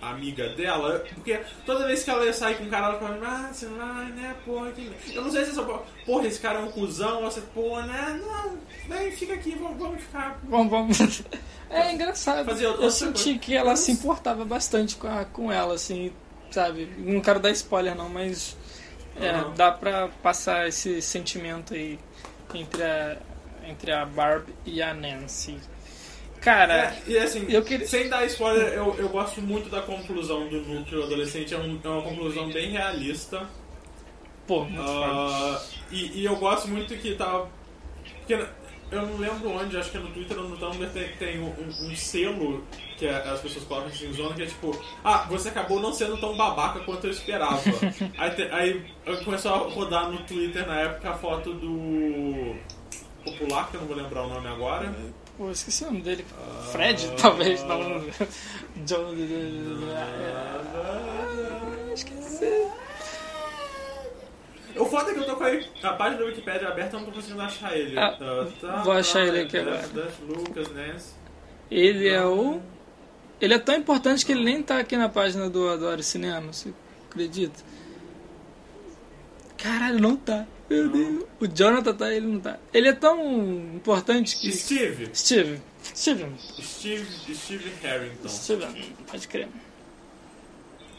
[0.01, 1.05] amiga dela?
[1.15, 4.07] Porque toda vez que ela ia sair com um cara, ela falava, ah, você vai,
[4.13, 4.91] né, porra, que...
[5.15, 7.83] Eu não sei se é só, porra, esse cara é um cuzão, ou você, porra,
[7.87, 8.59] né, não,
[8.89, 10.39] vem, fica aqui, vamos, vamos ficar...
[10.45, 11.23] Vamos, vamos.
[11.71, 12.47] É engraçado.
[12.47, 13.39] Fazer eu senti coisa.
[13.41, 16.11] que ela se importava bastante com, a- com ela, assim,
[16.51, 16.87] sabe?
[16.97, 18.57] Não quero dar spoiler não, mas
[19.21, 19.53] é, Aham.
[19.55, 21.99] dá pra passar esse sentimento aí
[22.55, 23.19] entre a,
[23.69, 25.59] entre a Barb e a Nancy.
[26.41, 30.47] Cara, É, e assim, eu queria- sem dar spoiler, eu, eu gosto muito da conclusão
[30.49, 33.49] do núcleo adolescente, é, um- é uma conclusão bem realista.
[34.47, 34.81] pô, muito.
[34.81, 37.45] Ah, e, e eu gosto muito que tá.
[38.21, 38.33] Porque
[38.91, 41.53] eu não lembro onde, acho que é no Twitter ou no Tumblr tem, tem um,
[41.69, 42.65] um selo
[42.97, 44.75] que é- as pessoas colocam assim em zona, que é tipo,
[45.05, 47.61] ah, você acabou não sendo tão babaca quanto eu esperava.
[48.17, 48.87] aí, te- aí
[49.25, 52.55] começou a rodar no Twitter na época a foto do
[53.25, 54.95] popular, que eu não vou lembrar o nome agora.
[55.39, 56.27] Pô, esqueci o nome dele.
[56.73, 57.63] Fred, talvez.
[57.63, 57.79] Não,
[58.85, 59.15] John...
[61.95, 62.67] Esqueci.
[64.77, 67.07] O foda é que eu tô com a, a página da Wikipedia aberta, eu não
[67.07, 67.97] tô conseguindo achar ele.
[67.97, 70.13] Ah, Tá, tá, vou achar ele aqui Dash, agora.
[70.27, 71.13] Lucas, Nance.
[71.71, 72.61] Ele é o.
[73.41, 76.73] Ele é tão importante que ele nem tá aqui na página do Adoro Cinema, você
[77.09, 77.63] acredita?
[79.57, 80.47] Caralho, não tá.
[80.69, 81.25] Meu Deus.
[81.41, 82.59] O Jonathan tá, ele não tá.
[82.75, 83.21] Ele é tão
[83.75, 84.53] importante que.
[84.53, 85.09] Steve.
[85.15, 85.61] Steve.
[85.83, 86.33] Steven.
[86.61, 88.29] Steve, Steve Harrington.
[88.29, 89.49] Steven, pode crer.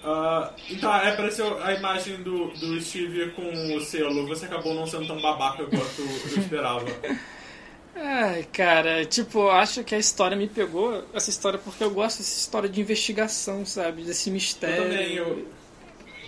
[0.04, 4.26] Ah, então, é apareceu a imagem do, do Steve com o selo.
[4.28, 6.86] Você acabou não sendo tão babaca quanto eu esperava.
[7.96, 12.20] Ai, cara, tipo, eu acho que a história me pegou, essa história, porque eu gosto
[12.20, 14.04] dessa história de investigação, sabe?
[14.04, 14.84] Desse Eu mistério.
[14.84, 15.46] também, eu,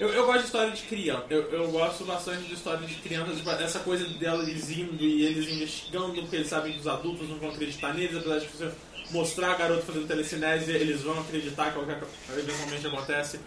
[0.02, 1.26] eu, eu gosto de história de criança.
[1.30, 5.48] Eu, eu gosto bastante de história de criança, tipo, essa coisa deles indo e eles
[5.48, 8.72] investigando, porque eles sabem que os adultos não vão acreditar neles, apesar de você
[9.12, 13.40] mostrar a garota fazendo telecinésia, eles vão acreditar que é eventualmente acontece.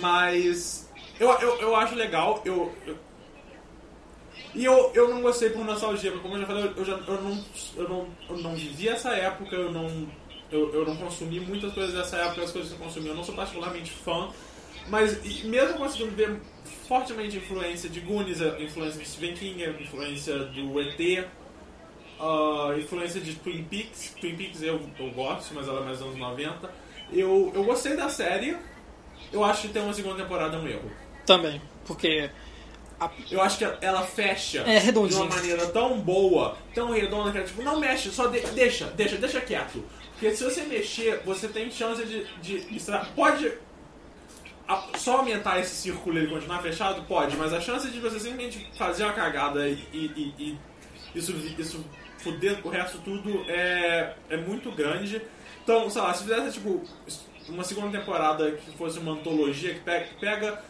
[0.00, 2.98] Mas eu, eu, eu acho legal, eu, eu-
[4.54, 7.22] e eu, eu não gostei por nostalgia, porque como eu já falei, eu, já, eu,
[7.22, 7.44] não,
[7.76, 10.08] eu, não, eu não vivi essa época, eu não,
[10.50, 13.24] eu, eu não consumi muitas coisas dessa época, as coisas que eu consumi, eu não
[13.24, 14.28] sou particularmente fã,
[14.90, 16.36] mas mesmo conseguindo ver
[16.86, 21.26] fortemente influência de Goonies, influência de Stephen King, influência do ET,
[22.20, 26.08] a influência de Twin Peaks, Twin Peaks eu, eu gosto, mas ela é mais dos
[26.08, 26.70] anos 90,
[27.12, 28.56] eu, eu gostei da série,
[29.32, 30.90] eu acho que ter uma segunda temporada é um erro.
[31.26, 32.30] Também, porque
[33.30, 35.20] Eu acho que ela fecha É, redondinho.
[35.20, 38.86] de uma maneira tão boa, tão redonda, que é tipo, não mexe, só de- deixa,
[38.86, 39.84] deixa, deixa quieto.
[40.12, 43.52] Porque se você mexer, você tem chance de, de estra- Pode.
[44.96, 47.02] Só aumentar esse círculo e ele continuar fechado?
[47.04, 50.34] Pode, mas a chance de você simplesmente fazer uma cagada e, e- e-
[51.14, 51.84] e isso, isso
[52.18, 55.22] fuder o resto tudo é, é muito grande.
[55.62, 56.82] Então, sei lá, se fizesse tipo
[57.48, 60.62] uma segunda temporada que fosse uma antologia que pega, pega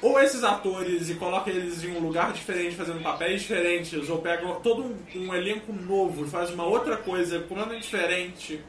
[0.00, 4.46] ou esses atores e coloca eles em um lugar diferente, fazendo papéis diferentes, ou pega
[4.56, 8.60] todo um, um elenco novo e faz uma outra coisa completamente diferente,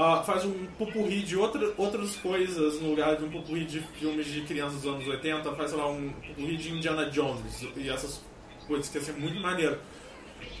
[0.00, 4.26] ah, faz um pupurri de outra, outras coisas no lugar de um pupurri de filmes
[4.26, 8.22] de crianças dos anos 80, faz, sei lá, um pupurri de Indiana Jones e essas
[8.68, 9.76] coisas que ia ser muito maneiro.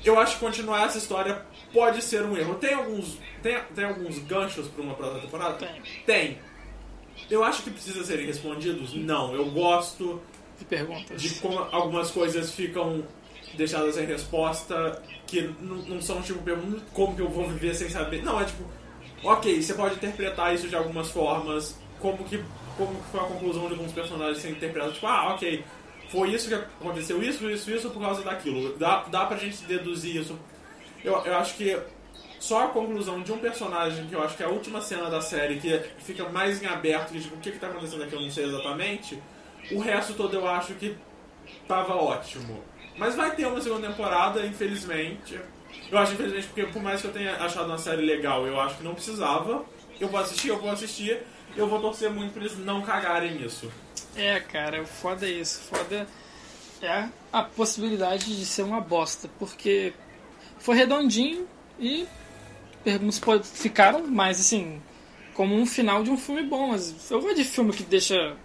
[0.04, 1.40] Eu acho que continuar essa história
[1.72, 2.56] pode ser um erro.
[2.56, 5.54] Tem alguns, tem, tem alguns ganchos para uma próxima temporada?
[5.54, 5.82] Tem.
[6.04, 6.38] Tem.
[7.30, 8.92] Eu acho que precisa serem respondidos?
[8.94, 9.34] Não.
[9.34, 10.20] Eu gosto
[10.58, 11.20] De perguntas.
[11.22, 13.04] de como algumas coisas ficam
[13.56, 15.54] deixadas sem resposta, que n-
[15.88, 18.22] não são tipo perguntas como que eu vou viver sem saber.
[18.22, 18.64] Não, é tipo,
[19.22, 22.42] ok, você pode interpretar isso de algumas formas, como que,
[22.76, 25.64] como que foi a conclusão de alguns personagens serem interpretados, tipo, ah, ok,
[26.08, 28.76] foi isso que aconteceu, isso, isso, isso por causa daquilo.
[28.78, 30.38] Dá, dá pra gente deduzir isso.
[31.04, 31.78] Eu, eu acho que
[32.40, 35.20] só a conclusão de um personagem, que eu acho que é a última cena da
[35.20, 38.20] série, que fica mais em aberto, que tipo, o que, que tá acontecendo aqui eu
[38.20, 39.20] não sei exatamente,
[39.70, 40.96] o resto todo eu acho que
[41.66, 42.62] tava ótimo.
[42.96, 45.38] Mas vai ter uma segunda temporada, infelizmente.
[45.90, 48.76] Eu acho infelizmente porque por mais que eu tenha achado uma série legal, eu acho
[48.76, 49.64] que não precisava.
[50.00, 51.20] Eu vou assistir, eu vou assistir.
[51.56, 53.70] Eu vou torcer muito pra eles não cagarem nisso.
[54.14, 55.60] É, cara, o foda é isso.
[55.60, 56.06] Foda
[56.82, 59.92] é a possibilidade de ser uma bosta, porque
[60.58, 62.06] foi redondinho e
[62.84, 64.80] perguntas ficaram, mas assim,
[65.34, 66.68] como um final de um filme bom.
[66.68, 68.36] Mas eu gosto de filme que deixa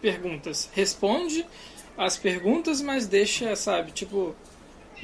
[0.00, 0.70] perguntas.
[0.72, 1.46] Responde
[1.96, 4.34] as perguntas, mas deixa, sabe, tipo.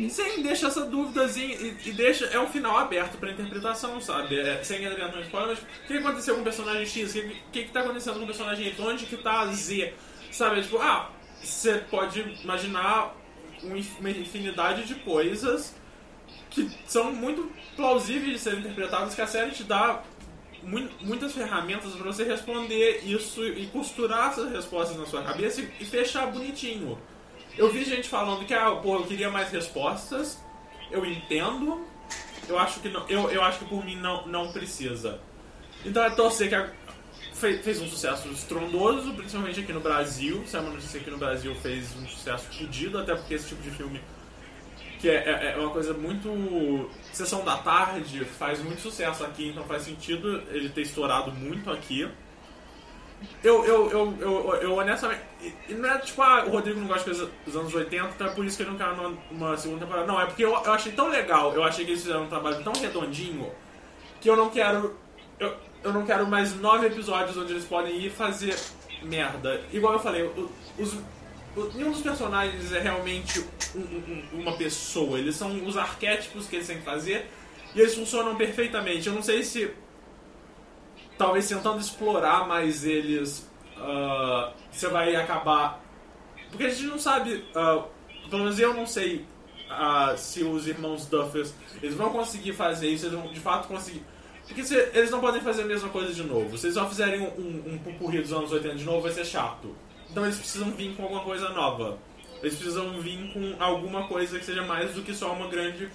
[0.09, 2.27] Sim, deixa essa dúvidazinha e, e deixa.
[2.27, 4.39] É um final aberto pra interpretação, sabe?
[4.39, 7.11] É, sem entrar no spoiler, mas o que aconteceu com o personagem X?
[7.11, 8.81] O que, que, que tá acontecendo com o personagem Y?
[8.87, 9.93] Onde que tá a Z?
[10.31, 10.63] Sabe?
[10.63, 11.11] Tipo, ah,
[11.43, 13.15] você pode imaginar
[13.63, 15.75] um uma infinidade de coisas
[16.49, 20.03] que são muito plausíveis de serem interpretadas, que a série te dá
[20.63, 25.85] mui- muitas ferramentas pra você responder isso e costurar essas respostas na sua cabeça e
[25.85, 26.99] fechar bonitinho.
[27.57, 30.39] Eu vi gente falando que, ah, pô, eu queria mais respostas.
[30.91, 31.85] Eu entendo.
[32.49, 35.21] Eu acho que não, eu, eu acho que por mim não, não precisa.
[35.85, 36.71] Então é torcer que a,
[37.35, 40.43] fez, fez um sucesso estrondoso, principalmente aqui no Brasil.
[40.53, 43.71] É uma notícia aqui no Brasil fez um sucesso fodido, até porque esse tipo de
[43.71, 44.01] filme
[44.99, 46.91] que é, é- é uma coisa muito.
[47.13, 52.09] Sessão da tarde faz muito sucesso aqui, então faz sentido ele ter estourado muito aqui.
[53.45, 55.21] Eu, eu, eu, eu, eu honestamente.
[55.71, 58.45] não é tipo, ah, o Rodrigo não gosta de dos anos 80, então é por
[58.45, 60.07] isso que ele não quer uma, uma segunda temporada.
[60.07, 62.63] Não, é porque eu, eu achei tão legal, eu achei que eles fizeram um trabalho
[62.65, 63.51] tão redondinho,
[64.21, 64.97] que eu não quero.
[65.39, 68.55] Eu, eu não quero mais nove episódios onde eles podem ir fazer
[69.03, 69.63] merda.
[69.73, 70.23] Igual eu falei,
[70.79, 70.95] os,
[71.57, 75.19] o- nenhum dos personagens é realmente um- um- uma pessoa.
[75.19, 77.31] Eles são os arquétipos que eles têm que fazer
[77.75, 79.07] e eles funcionam perfeitamente.
[79.09, 79.71] Eu não sei se
[81.21, 85.85] talvez tentando explorar mais eles, ah, você vai acabar.
[86.49, 87.85] Porque a gente não sabe, ah,
[88.31, 89.27] pelo menos eu não sei
[89.69, 91.53] ah, se os irmãos Duffers
[91.83, 94.03] eles vão conseguir fazer isso, eles vão de fato conseguir.
[94.47, 96.57] Porque se, eles não podem fazer a mesma coisa de novo.
[96.57, 99.27] Se eles só fizerem um, um, um pupurri dos anos 80 de novo, vai ser
[99.27, 99.77] chato.
[100.11, 101.99] Então eles precisam vir com alguma coisa nova.
[102.43, 105.91] Eles precisam vir com alguma coisa que seja mais do que só uma grande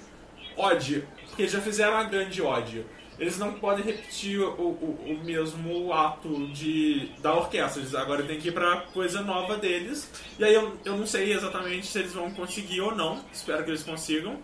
[0.56, 1.04] ode.
[1.30, 2.86] Porque eles já fizeram a grande ode.
[3.18, 7.82] Eles não podem repetir o, o, o mesmo ato de, da orquestra.
[7.82, 10.10] Eles agora têm que ir pra coisa nova deles.
[10.38, 13.24] E aí eu, eu não sei exatamente se eles vão conseguir ou não.
[13.32, 14.38] Espero que eles consigam.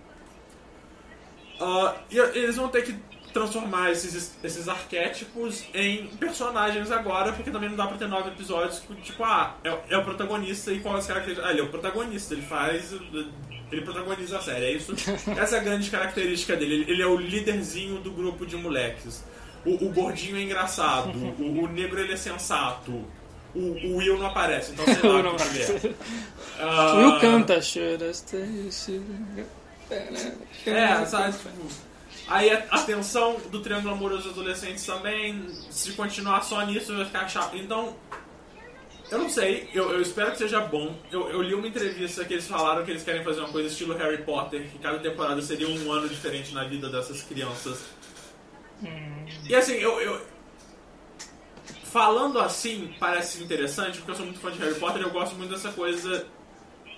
[1.59, 2.95] Ah, e eles vão ter que
[3.31, 8.83] transformar esses, esses arquétipos em personagens agora, porque também não dá pra ter nove episódios
[9.03, 11.49] tipo, ah, é, é o protagonista e qual as características.
[11.49, 12.93] Ah, ele é o protagonista, ele faz.
[13.71, 14.93] Ele protagoniza a série, é isso.
[15.37, 16.85] Essa é a grande característica dele.
[16.87, 19.23] Ele, é o líderzinho do grupo de moleques.
[19.65, 22.91] O, o gordinho é engraçado, o, o negro ele é sensato.
[23.53, 26.93] O, o Will não aparece, então sei lá Não ele é.
[26.93, 27.61] O Will canta,
[30.65, 31.35] É, sabe?
[32.27, 37.05] Aí a, a tensão do triângulo amoroso dos adolescentes também, se continuar só nisso, vai
[37.05, 37.57] ficar chato.
[37.57, 37.93] Então,
[39.11, 40.95] eu não sei, eu, eu espero que seja bom.
[41.11, 43.93] Eu, eu li uma entrevista que eles falaram que eles querem fazer uma coisa estilo
[43.95, 47.83] Harry Potter, que cada temporada seria um ano diferente na vida dessas crianças.
[49.47, 50.21] E assim, eu, eu.
[51.83, 55.35] Falando assim, parece interessante, porque eu sou muito fã de Harry Potter e eu gosto
[55.35, 56.25] muito dessa coisa.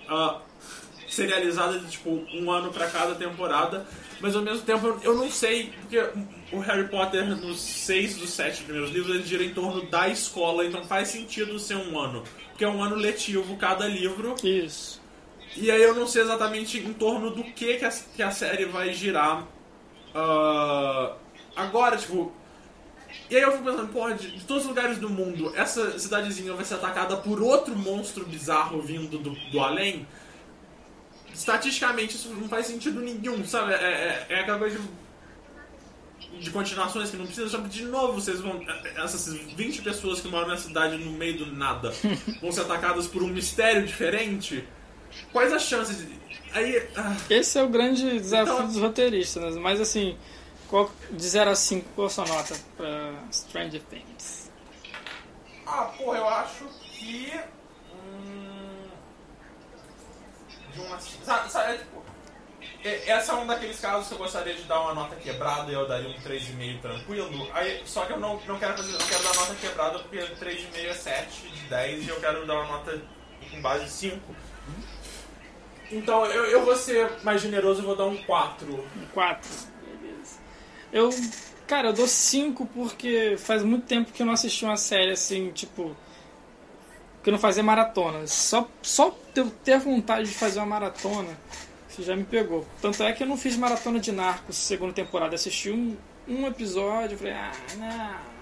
[0.08, 0.40] ah,
[1.14, 3.86] serializada de tipo um ano pra cada temporada,
[4.20, 5.98] mas ao mesmo tempo eu não sei, porque
[6.54, 10.66] o Harry Potter, nos seis dos sete primeiros livros, ele gira em torno da escola,
[10.66, 12.24] então faz sentido ser um ano.
[12.50, 14.36] Porque é um ano letivo cada livro.
[14.44, 15.02] Isso.
[15.56, 18.66] E aí eu não sei exatamente em torno do que que a, que a série
[18.66, 19.48] vai girar
[20.14, 21.16] ah,
[21.56, 22.32] agora, tipo.
[23.30, 26.54] E aí eu fico pensando, porra, de, de todos os lugares do mundo, essa cidadezinha
[26.54, 30.08] vai ser atacada por outro monstro bizarro vindo do, do além?
[31.34, 33.74] Estatisticamente isso não faz sentido nenhum, sabe?
[33.74, 34.88] É, é, é aquela coisa de,
[36.40, 38.62] de continuações que não precisa, só que de novo vocês vão.
[38.96, 41.94] Essas 20 pessoas que moram na cidade no meio do nada
[42.42, 44.68] vão ser atacadas por um mistério diferente?
[45.32, 46.22] Quais as chances de.
[46.54, 46.88] Aí.
[46.96, 49.62] ah, Esse é o grande desafio Então- dos roteiristas, né?
[49.62, 50.18] mas assim,
[50.68, 54.52] qual, de 0 a 5, qual a sua nota pra Stranger Things?
[55.66, 57.32] Ah, porra, eu acho que.
[57.94, 58.88] Hum,
[60.74, 61.00] de uma.
[61.00, 62.04] Sabe, sabe, é, tipo.
[62.84, 65.74] É- Essa é um daqueles casos que eu gostaria de dar uma nota quebrada e
[65.74, 67.50] eu daria um 3,5 tranquilo.
[67.54, 68.94] Aí, só que eu não, não quero fazer.
[68.94, 72.56] Eu quero dar nota quebrada porque 3,5 é 7 de 10 e eu quero dar
[72.56, 73.02] uma nota
[73.52, 74.36] com base 5.
[75.92, 78.74] Então eu, eu vou ser mais generoso e vou dar um 4.
[78.74, 79.50] Um 4?
[80.02, 80.40] Beleza.
[80.92, 81.10] Eu,
[81.68, 85.52] cara, eu dou 5 porque faz muito tempo que eu não assisti uma série assim,
[85.52, 85.96] tipo.
[87.22, 88.32] que eu não fazia maratonas.
[88.32, 91.38] Só, só eu ter vontade de fazer uma maratona,
[91.94, 92.66] isso já me pegou.
[92.82, 95.36] Tanto é que eu não fiz maratona de Narcos segunda temporada.
[95.36, 95.96] Assisti um,
[96.28, 98.34] um episódio, falei, ah, não.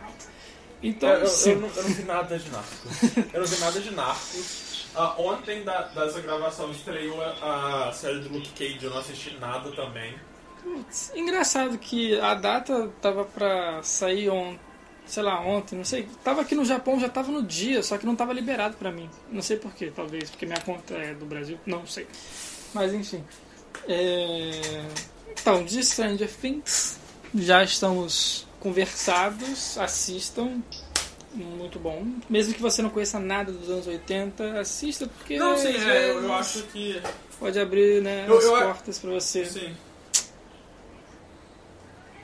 [0.84, 1.56] Então, É, eu, eu, sim.
[1.56, 3.18] não, eu não vi nada de Narcos.
[3.34, 4.72] Eu não vi nada de Narcos.
[4.95, 9.38] Ah, ontem da, dessa gravação estreou a, a série do Luke Cage, eu não assisti
[9.39, 10.16] nada também.
[10.64, 14.60] Putz, engraçado que a data tava pra sair ontem,
[15.06, 16.10] sei lá, ontem, não sei.
[16.24, 19.10] Tava aqui no Japão, já tava no dia, só que não tava liberado pra mim.
[19.32, 22.06] Não sei porquê, talvez, porque minha conta é do Brasil, não sei.
[22.74, 23.24] Mas enfim.
[23.88, 24.84] É...
[25.32, 27.00] Então, de Stranger Things,
[27.34, 30.62] já estamos conversados, assistam.
[31.34, 32.06] Muito bom.
[32.30, 36.12] Mesmo que você não conheça nada dos anos 80, assista, porque Não, sim, às é,
[36.12, 37.02] eu, eu acho que.
[37.40, 39.46] pode abrir né, Eu- as eu- portas pra você.
[39.46, 39.76] Sim.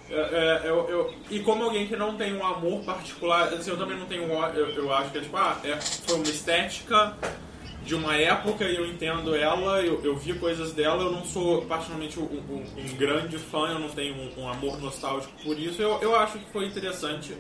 [0.10, 0.14] É,
[0.66, 3.98] é, eu, eu- e como alguém que não tem um amor particular, assim, eu também
[3.98, 4.24] não tenho.
[4.24, 7.14] um Eu, eu acho que é tipo, ah, é, foi uma estética
[7.88, 11.62] de uma época e eu entendo ela, eu, eu vi coisas dela, eu não sou
[11.66, 15.82] particularmente um, um- um grande fã, eu não tenho um, um amor nostálgico por isso,
[15.82, 17.34] eu, eu acho que foi interessante.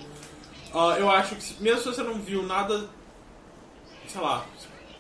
[0.73, 2.89] Ah, eu acho que, mesmo se você não viu nada,
[4.07, 4.45] sei lá,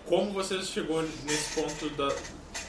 [0.05, 2.13] como você chegou nesse ponto da,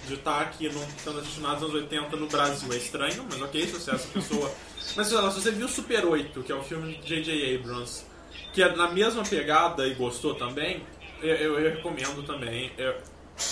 [0.07, 3.43] de estar aqui não tendo assistido nada dos anos 80 no Brasil é estranho, mas
[3.43, 4.51] ok, se você é essa pessoa.
[4.97, 7.57] Mas sei lá, se você viu Super 8, que é o filme de J.J.
[7.57, 8.05] Abrams,
[8.53, 10.83] que é na mesma pegada e gostou também,
[11.23, 12.73] eu, eu- eu recomendo também.
[12.79, 12.93] Eu,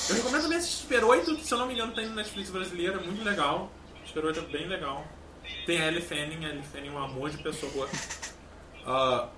[0.09, 2.51] eu recomendo também assistir Super 8, que se eu não me engano tem no Netflix
[2.51, 3.71] brasileiro, é muito legal.
[4.07, 5.07] Super 8 é bem legal.
[5.65, 7.89] Tem a Ellie Fanning, a Ellie Fanning é um amor de pessoa.
[8.85, 9.29] Ah,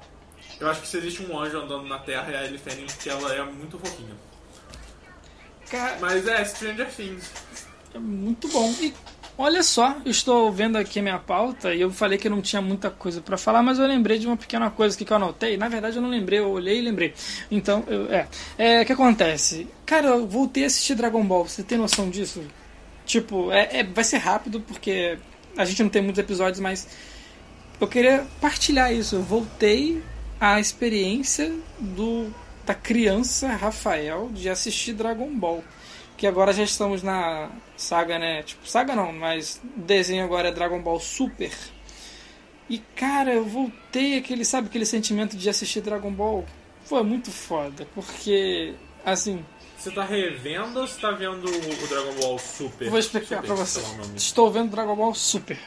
[0.61, 3.09] eu acho que se existe um anjo andando na Terra é a Ellie Fanning, porque
[3.11, 4.14] ela é muito fofinha.
[6.01, 7.31] Mas é, Stranger Things.
[7.95, 8.70] É muito bom.
[8.81, 8.95] E
[9.39, 12.91] olha só, eu estou vendo aqui minha pauta e eu falei que não tinha muita
[12.91, 15.57] coisa pra falar, mas eu lembrei de uma pequena coisa que eu anotei.
[15.57, 17.14] Na verdade, eu não lembrei, eu olhei e lembrei.
[17.51, 18.26] Então, eu- é.
[18.59, 19.66] É, o que acontece?
[19.86, 21.47] Cara, eu voltei a assistir Dragon Ball.
[21.49, 22.43] Você tem noção disso?
[23.07, 25.16] Tipo, é, é- vai ser rápido porque
[25.57, 26.86] a gente não tem muitos episódios, mas
[27.80, 29.16] eu queria partilhar isso.
[29.16, 30.03] Eu voltei
[30.41, 32.26] à experiência do
[32.66, 35.64] da criança Rafael de assistir Dragon Ball.
[36.19, 38.43] Que agora já estamos na saga, né?
[38.43, 41.53] Tipo, saga não, mas o desenho agora é Dragon Ball Super.
[42.69, 46.45] E cara, eu voltei aquele, sabe, aquele sentimento de assistir Dragon Ball.
[46.85, 49.45] Foi muito foda, porque assim,
[49.79, 52.91] Você tá revendo ou você tá vendo o Dragon Ball Super?
[52.91, 53.81] vou explicar Super, pra você.
[54.16, 55.59] Estou vendo Dragon Ball Super.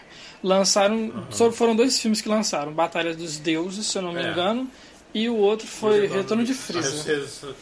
[0.43, 4.31] Lançaram, só foram dois filmes que lançaram, Batalha dos Deuses, se eu não me É.
[4.31, 4.69] engano,
[5.13, 7.55] e o outro foi Retorno de Freeza.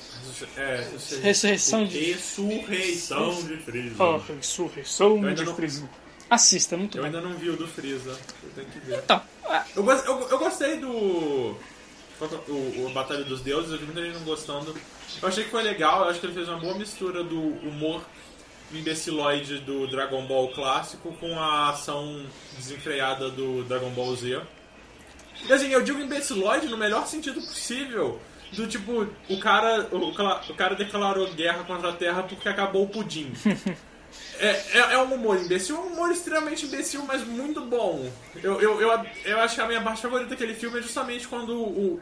[0.58, 0.88] É,
[1.22, 4.04] ressurreição- de Ressurreição de Freeza.
[4.04, 5.90] Oh, ressurreição Eu de não- Freeza.
[6.30, 7.08] Assista, é muito Eu bom.
[7.08, 8.12] ainda não vi o do Freeza.
[8.44, 9.00] Eu tenho que ver.
[9.04, 11.56] Então, ah, Eu, eu, eu gostei do.
[12.22, 14.76] é O, o Batalha dos Deuses, eu vi muita gente não gostando.
[15.22, 18.04] Eu achei que foi legal, eu acho que ele fez uma boa mistura do humor
[18.72, 22.24] imbeciloide do Dragon Ball clássico com a ação
[22.58, 24.42] desenfreada do Dragon Ball Z.
[25.48, 28.20] E assim, eu digo imbeciloide no melhor sentido possível.
[28.54, 32.90] Do tipo, o cara, o, o cara declarou guerra contra a Terra porque acabou o
[32.90, 33.32] pudim.
[34.40, 38.10] É, é, é um humor imbecil, é um humor extremamente imbecil, mas muito bom.
[38.42, 41.54] Eu, eu, eu, eu acho que a minha parte favorita daquele filme é justamente quando
[41.56, 42.02] o,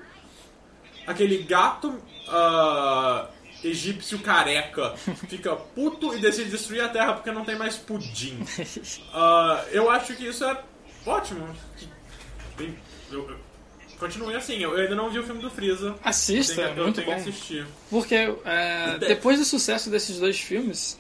[1.08, 3.28] aquele gato ah,
[3.64, 4.96] egípcio careca
[5.28, 8.40] fica puto e decide destruir a Terra porque não tem mais pudim.
[9.14, 10.64] Ah, eu acho que isso é
[11.06, 11.48] ótimo.
[13.12, 13.47] Eu-
[14.00, 15.96] continue assim, eu ainda não vi o filme do Freeza.
[16.04, 17.14] Assista, Tenho que- eu muito tenho bom.
[17.16, 17.68] que assistir.
[17.90, 20.98] Porque é, depois do sucesso desses dois filmes,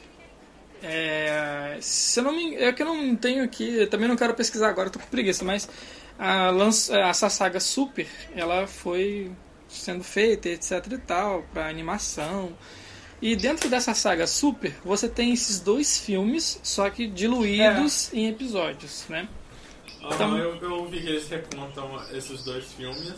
[0.81, 4.69] é, se eu não me, é que eu não tenho aqui, também não quero pesquisar
[4.69, 5.67] agora, eu tô com preguiça, mas
[6.19, 9.31] a, lanç- essa saga Super, ela foi
[9.67, 12.55] sendo feita, etc e tal, para animação.
[13.19, 19.05] E dentro dessa saga Super, você tem esses dois filmes, só que diluídos em episódios,
[19.09, 19.27] né?
[20.09, 23.13] Ah, Então- eu, eu vi que eles recontam esses dois filmes.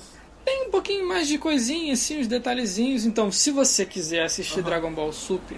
[0.45, 3.05] Tem um pouquinho mais de coisinhas, assim, uns detalhezinhos.
[3.05, 5.57] Então, se você quiser assistir Dragon Ball Super,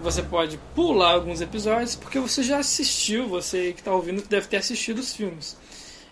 [0.00, 4.56] você pode pular alguns episódios, porque você já assistiu, você que está ouvindo deve ter
[4.58, 5.56] assistido os filmes.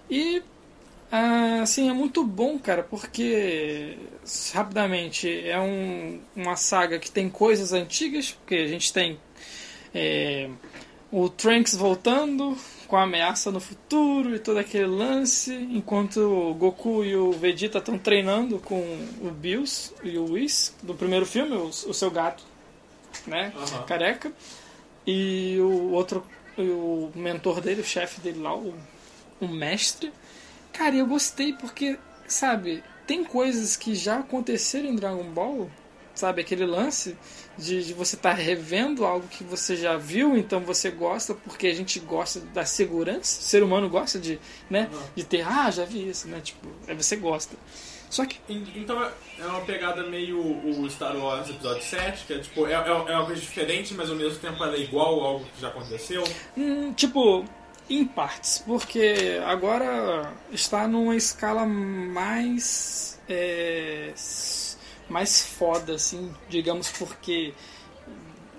[0.08, 0.42] E,
[1.10, 3.98] ah, assim, é muito bom, cara, porque,
[4.54, 9.18] rapidamente, é um, uma saga que tem coisas antigas, porque a gente tem
[9.92, 10.48] é,
[11.10, 12.56] o Trunks voltando
[12.90, 17.78] com a ameaça no futuro e todo aquele lance, enquanto o Goku e o Vegeta
[17.78, 18.80] estão treinando com
[19.22, 22.42] o Bills e o Whis do primeiro filme, o, o seu gato,
[23.28, 23.84] né, Aham.
[23.84, 24.32] careca,
[25.06, 26.26] e o outro,
[26.58, 28.74] o mentor dele, o chefe dele lá, o,
[29.40, 30.12] o mestre.
[30.72, 35.70] Cara, eu gostei porque, sabe, tem coisas que já aconteceram em Dragon Ball,
[36.12, 37.16] sabe, aquele lance
[37.58, 41.74] de, de você estar revendo algo que você já viu, então você gosta, porque a
[41.74, 44.38] gente gosta da segurança, o ser humano gosta de,
[44.70, 45.00] né, Uhum.
[45.16, 47.56] de ter, ah, já vi isso, né, tipo, aí você gosta.
[48.08, 52.32] Só que En- Então é- é uma pegada meio o Star Wars episódio 7, que
[52.32, 55.22] é tipo, é, é é uma coisa diferente, mas ao mesmo tempo ela é igual
[55.22, 56.24] a algo que já aconteceu.
[56.56, 57.44] Hum, tipo,
[57.88, 63.20] em partes, porque agora está numa escala mais.
[63.28, 64.10] é,
[65.10, 67.52] mais foda, assim, digamos, porque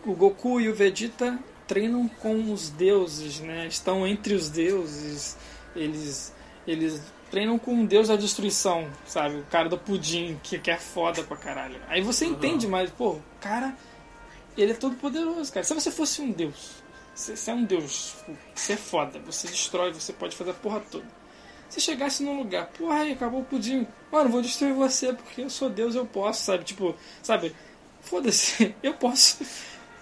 [0.05, 3.65] o Goku e o Vegeta treinam com os deuses, né?
[3.67, 5.37] Estão entre os deuses.
[5.73, 6.35] Eles,
[6.67, 9.37] eles treinam com um deus da destruição, sabe?
[9.37, 11.79] O cara do pudim, que, que é foda pra caralho.
[11.87, 13.73] Aí você entende mais, pô, o cara,
[14.57, 15.63] ele é todo poderoso, cara.
[15.63, 16.83] Se você fosse um deus,
[17.15, 20.55] você, você é um deus, tipo, você é foda, você destrói, você pode fazer a
[20.55, 21.20] porra toda.
[21.71, 25.49] Se chegasse num lugar, porra, aí acabou o pudim, mano, vou destruir você porque eu
[25.49, 26.65] sou Deus, eu posso, sabe?
[26.65, 26.93] Tipo,
[27.23, 27.55] sabe?
[28.01, 29.37] Foda-se, eu posso.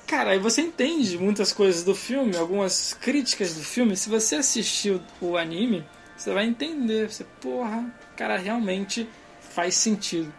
[0.07, 3.95] Cara, aí você entende muitas coisas do filme, algumas críticas do filme.
[3.95, 5.85] Se você assistiu o anime,
[6.17, 7.07] você vai entender.
[7.07, 7.85] Você, porra,
[8.17, 9.07] cara, realmente
[9.39, 10.33] faz sentido.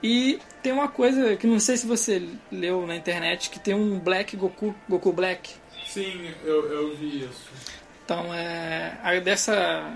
[0.00, 2.22] E tem uma coisa que não sei se você
[2.52, 5.56] leu na internet, que tem um Black Goku, Goku Black.
[5.88, 7.50] Sim, eu, eu vi isso.
[8.04, 9.92] Então, é, dessa,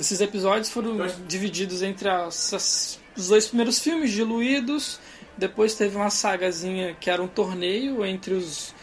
[0.00, 0.96] desses episódios foram
[1.28, 4.98] divididos entre as- as- os dois primeiros filmes, diluídos.
[5.36, 8.74] Depois teve uma sagazinha que era um torneio entre os,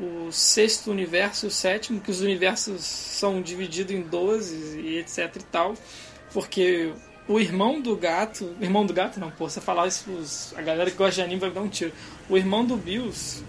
[0.00, 5.36] o sexto universo e o sétimo, que os universos são divididos em 12 e etc
[5.36, 5.74] e tal.
[6.32, 6.92] Porque
[7.28, 8.56] o irmão do gato.
[8.58, 11.40] Irmão do gato não, pô, você falar isso, os- a galera que gosta de anime
[11.40, 11.92] vai dar um tiro.
[12.30, 13.44] O irmão do Bills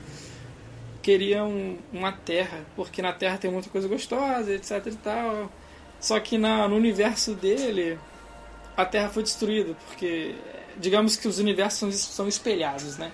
[1.01, 5.49] queria um- uma terra, porque na terra tem muita coisa gostosa, etc e tal.
[6.03, 7.97] Só que na, no universo dele,
[8.75, 10.35] a terra foi destruída, porque
[10.77, 13.09] digamos que os universos são, são espelhados, né?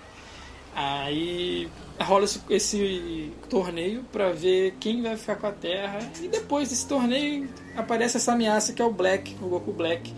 [0.75, 1.69] Aí
[2.01, 5.99] rola esse, esse torneio pra ver quem vai ficar com a terra.
[6.19, 10.11] E depois desse torneio aparece essa ameaça que é o Black, o Goku Black.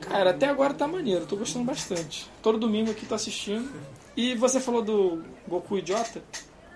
[0.00, 2.26] Cara, até agora tá maneiro, tô gostando bastante.
[2.40, 3.70] Todo domingo aqui tô assistindo.
[4.16, 6.22] E você falou do Goku idiota?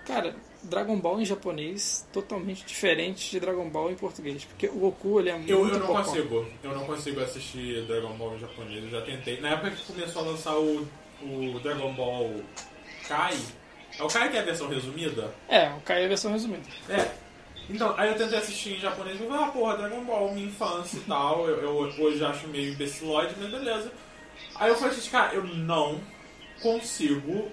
[0.05, 0.35] Cara,
[0.65, 5.29] Dragon Ball em japonês totalmente diferente de Dragon Ball em português, porque o Goku ele
[5.29, 6.03] é muito Eu, eu não bocó.
[6.03, 6.45] consigo.
[6.63, 9.39] Eu não consigo assistir Dragon Ball em japonês, eu já tentei.
[9.39, 10.87] Na época que começou a lançar o,
[11.21, 12.31] o Dragon Ball
[13.07, 13.37] Kai.
[13.97, 15.33] É o Kai que é a versão resumida?
[15.47, 16.63] É, o Kai é a versão resumida.
[16.89, 17.09] É.
[17.69, 20.97] Então, aí eu tentei assistir em japonês e falei, ah, porra, Dragon Ball, minha infância
[20.97, 21.47] e tal.
[21.47, 21.71] Eu, eu
[22.03, 23.91] hoje acho meio imbecilóide, mas beleza.
[24.55, 25.99] Aí eu falei assim, cara, eu não
[26.61, 27.51] consigo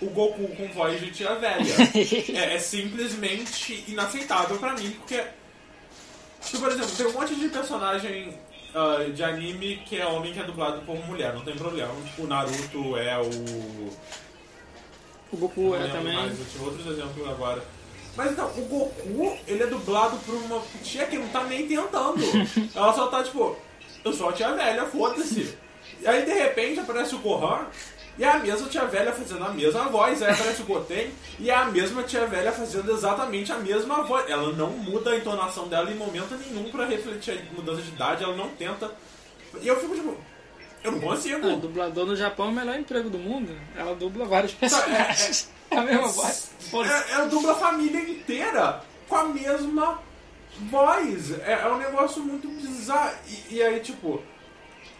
[0.00, 1.74] o Goku com voz de tia velha.
[2.34, 5.24] é, é simplesmente inaceitável pra mim, porque.
[6.40, 8.38] Tipo, por exemplo, tem um monte de personagem
[8.74, 11.92] ah, de anime que é homem que é dublado por mulher, não tem problema.
[12.04, 13.90] Tipo, o Naruto é o.
[15.30, 16.14] O Goku é também.
[16.14, 17.62] mais, eu tive outros exemplos agora.
[18.16, 22.18] Mas então, o Goku, ele é dublado por uma tia que não tá nem tentando.
[22.74, 23.56] Ela só tá tipo,
[24.04, 25.56] eu sou a tia velha, foda-se.
[26.00, 27.66] E aí de repente aparece o Gohan
[28.18, 30.20] e é a mesma tia velha fazendo a mesma voz.
[30.22, 34.28] Aí aparece o Goten e é a mesma tia velha fazendo exatamente a mesma voz.
[34.28, 38.24] Ela não muda a entonação dela em momento nenhum pra refletir a mudança de idade,
[38.24, 38.90] ela não tenta.
[39.62, 40.16] E eu fico tipo,
[40.82, 41.46] eu não consigo.
[41.46, 43.56] O dublador no Japão é o melhor emprego do mundo.
[43.76, 45.48] Ela dubla vários é- personagens.
[45.70, 46.50] É, a mesma voz.
[46.72, 50.00] É, é dubla a família inteira com a mesma
[50.70, 51.30] voz.
[51.40, 53.14] É, é um negócio muito bizarro.
[53.28, 54.22] E, e aí, tipo,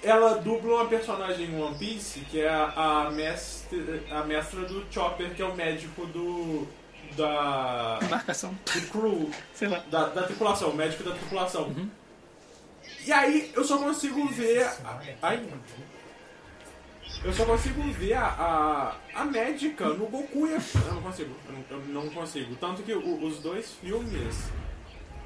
[0.02, 4.84] ela dubla uma personagem em One Piece, que é a, a, mestre, a mestra do
[4.92, 6.66] Chopper, que é o médico do.
[7.16, 7.98] da.
[8.02, 8.52] Embarcação.
[8.64, 9.30] do crew.
[9.54, 9.78] Sei lá.
[9.90, 11.74] Da, da tripulação, o médico da tripulação.
[13.04, 14.64] E aí eu só consigo ver.
[14.64, 15.46] a- Ai,
[17.24, 18.26] eu só consigo ver a,
[19.14, 20.58] a, a médica no Goku e a...
[20.86, 22.54] Eu não consigo, eu não, eu não consigo.
[22.56, 24.36] Tanto que o- os dois filmes,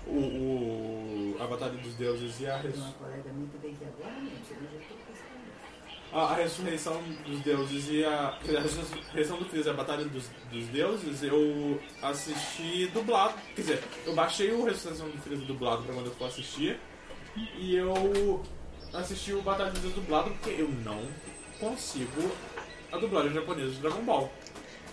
[0.06, 4.14] o, o A Batalha dos Deuses e a, Res- Uma colega minha também que agora,
[4.20, 6.01] gente, eu já tô pensando.
[6.12, 10.66] A, Ressurreição dos Deuses e a, a Ressurreição do Freeza e a Batalha dos, dos
[10.66, 13.34] Deuses, eu assisti dublado.
[13.54, 16.78] Quer dizer, eu baixei o Ressurreição do Freeza dublado pra quando eu for assistir.
[17.58, 18.42] E eu
[18.92, 21.00] assisti o Batalha dos Deuses dublado porque eu não
[21.58, 22.30] consigo
[22.92, 24.30] a dublagem japonesa de Dragon Ball.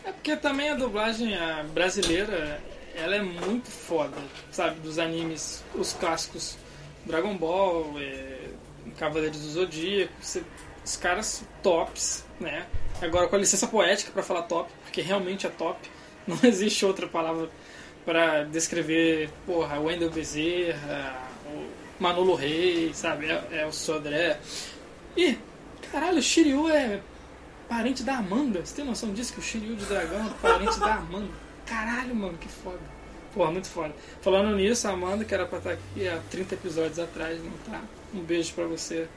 [0.06, 2.62] É porque também a dublagem a brasileira,
[2.96, 4.16] ela é muito foda,
[4.52, 4.80] sabe?
[4.80, 6.58] Dos animes, os clássicos
[7.06, 8.50] Dragon Ball, é,
[8.98, 10.44] Cavaleiros do Zodíaco, você-
[10.90, 12.66] os caras tops, né?
[13.00, 15.78] Agora com a licença poética pra falar top, porque realmente é top.
[16.26, 17.48] Não existe outra palavra
[18.04, 21.68] pra descrever, porra, Wendel Bezerra, o
[22.02, 23.28] Manolo Rey, sabe?
[23.28, 24.40] É, é o Sodré.
[25.16, 25.38] Ih,
[25.92, 27.02] caralho, o Shiryu é
[27.68, 28.66] parente da Amanda.
[28.66, 29.34] Você tem noção disso?
[29.34, 31.30] Que o Shiryu de Dragão é parente da Amanda.
[31.68, 32.80] Caralho, mano, que foda.
[33.32, 33.94] Porra, muito foda.
[34.22, 37.80] Falando nisso, a Amanda, que era pra estar aqui há 30 episódios atrás, não tá?
[38.12, 39.08] Um beijo pra você.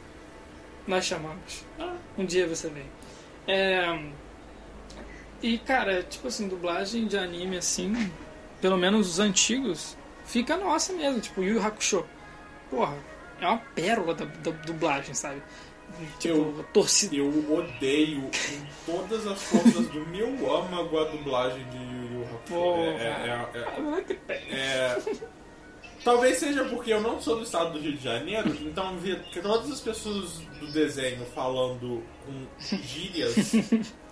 [0.87, 1.65] Nós chamamos.
[2.19, 2.85] Um dia você vem.
[3.47, 4.03] É...
[5.43, 8.11] E, cara, tipo assim, dublagem de anime, assim,
[8.61, 11.21] pelo menos os antigos, fica nossa mesmo.
[11.21, 12.05] Tipo, Yu Yu Hakusho.
[12.71, 12.97] Porra,
[13.41, 15.43] é uma pérola da, da dublagem, sabe?
[16.19, 17.17] Tipo, Eu- torcida.
[17.17, 22.39] Eu odeio com todas as forças do meu âmago a dublagem de Yu Yu Hakusho.
[22.49, 22.83] Porra.
[22.83, 24.43] É- é- é- Ah, pé.
[24.51, 25.03] É,
[26.05, 29.41] Talvez seja porque eu não sou do estado do Rio de Janeiro, então ver que
[29.41, 33.53] todas as pessoas do desenho falando com gírias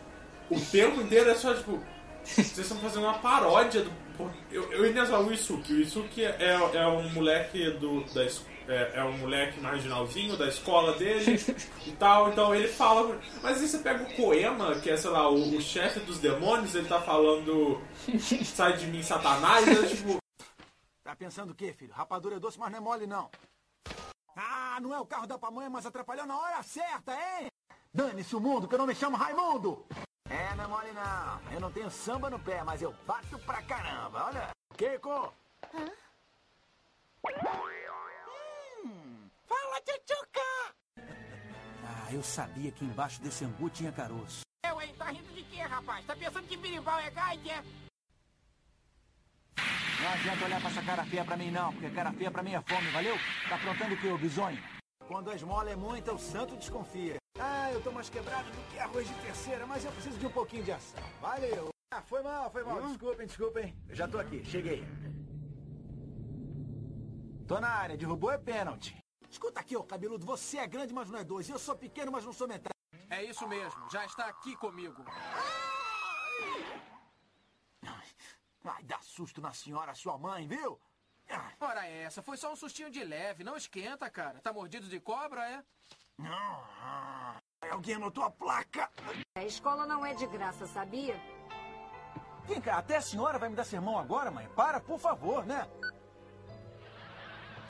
[0.50, 1.80] o tempo inteiro é só tipo.
[2.22, 3.90] Vocês estão fazendo uma paródia do.
[4.52, 5.72] Eu, eu ia falar o Isuki.
[5.72, 8.04] O Isuki é, é um moleque do.
[8.12, 8.24] Da,
[8.68, 11.40] é, é um moleque marginalzinho da escola dele
[11.86, 13.18] e tal, então ele fala.
[13.42, 16.74] Mas aí você pega o Koema, que é, sei lá, o, o chefe dos demônios,
[16.74, 17.80] ele tá falando.
[18.44, 20.19] Sai de mim, Satanás, é tipo.
[21.02, 21.94] Tá pensando o quê, filho?
[21.94, 23.30] Rapadura é doce, mas não é mole, não.
[24.36, 27.48] Ah, não é o carro da pamonha, mas atrapalhou na hora certa, hein?
[27.92, 29.86] Dane-se o mundo, que eu não me chamo Raimundo!
[30.28, 31.52] É, não é mole, não.
[31.52, 34.50] Eu não tenho samba no pé, mas eu bato pra caramba, olha.
[34.76, 35.32] Keiko!
[38.84, 40.74] Hum, fala, tchutchuca!
[40.98, 44.42] Ah, eu sabia que embaixo desse angu tinha caroço.
[44.64, 44.94] Eu, hein?
[44.96, 46.06] Tá rindo de quê, rapaz?
[46.06, 47.64] Tá pensando que birimbau é gaite, é?
[50.02, 52.54] Não adianta olhar pra essa cara feia pra mim, não, porque cara feia pra mim
[52.54, 53.14] é fome, valeu?
[53.48, 54.58] Tá aprontando o que, ô bisonho?
[55.06, 57.16] Quando a esmola é muita, o santo desconfia.
[57.38, 60.30] Ah, eu tô mais quebrado do que arroz de terceira, mas eu preciso de um
[60.30, 61.02] pouquinho de ação.
[61.20, 61.68] Valeu.
[61.92, 62.80] Ah, foi mal, foi mal.
[62.82, 63.76] Desculpem, desculpem.
[63.88, 64.86] Eu já tô aqui, cheguei.
[67.46, 68.96] Tô na área, derrubou é pênalti.
[69.28, 71.48] Escuta aqui, ô cabeludo, você é grande, mas não é dois.
[71.48, 72.70] Eu sou pequeno, mas não sou metade.
[73.10, 75.04] É isso mesmo, já está aqui comigo.
[75.08, 76.80] Ai,
[78.82, 80.80] dá susto na senhora, sua mãe, viu?
[81.60, 84.40] Ora essa, foi só um sustinho de leve, não esquenta, cara.
[84.40, 85.62] Tá mordido de cobra, é?
[86.24, 87.36] ah,
[87.70, 88.90] alguém anotou a placa.
[89.36, 91.20] A escola não é de graça, sabia?
[92.44, 94.48] Vem cá, até a senhora vai me dar sermão agora, mãe?
[94.56, 95.68] Para, por favor, né?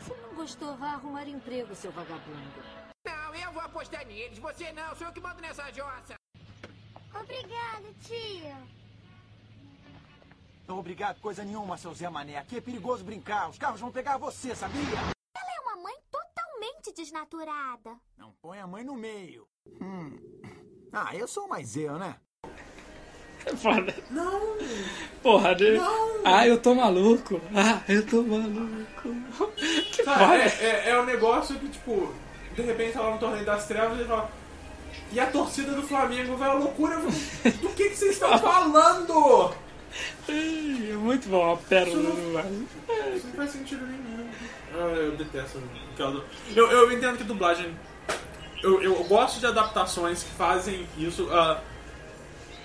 [0.01, 2.63] Se não gostou, vá arrumar emprego, seu vagabundo.
[3.05, 4.39] Não, eu vou apostar neles.
[4.39, 6.15] Você não, sou eu que mando nessa jossa.
[7.15, 8.80] Obrigada, tia.
[10.71, 12.39] Não obrigado coisa nenhuma, seu Zé Mané.
[12.39, 13.51] Aqui é perigoso brincar.
[13.51, 14.81] Os carros vão pegar você, sabia?
[14.81, 17.97] Ela é uma mãe totalmente desnaturada.
[18.17, 19.49] Não põe a mãe no meio.
[19.83, 20.17] Hum.
[20.93, 22.15] Ah, eu sou mais eu, né?
[23.45, 23.93] É foda.
[24.11, 24.59] Não!
[25.21, 25.77] Porra, de...
[26.25, 27.41] Ah, eu tô maluco.
[27.53, 29.09] Ah, eu tô maluco.
[29.91, 30.65] Que Cara, foda.
[30.65, 32.15] é, é, é um negócio que, tipo,
[32.55, 34.31] de repente tá lá no torneio das trevas e fala.
[35.11, 36.97] E a torcida do Flamengo vai à loucura.
[37.01, 39.53] Do que, que vocês estão falando?
[40.29, 42.67] É muito bom, a pérola do Vasco.
[43.17, 44.29] Isso não faz sentido nenhum.
[44.75, 45.61] Ah, eu detesto
[45.93, 46.25] aquela.
[46.55, 47.75] Eu, eu entendo que dublagem.
[48.63, 51.29] Eu, eu gosto de adaptações que fazem isso.
[51.33, 51.61] ah,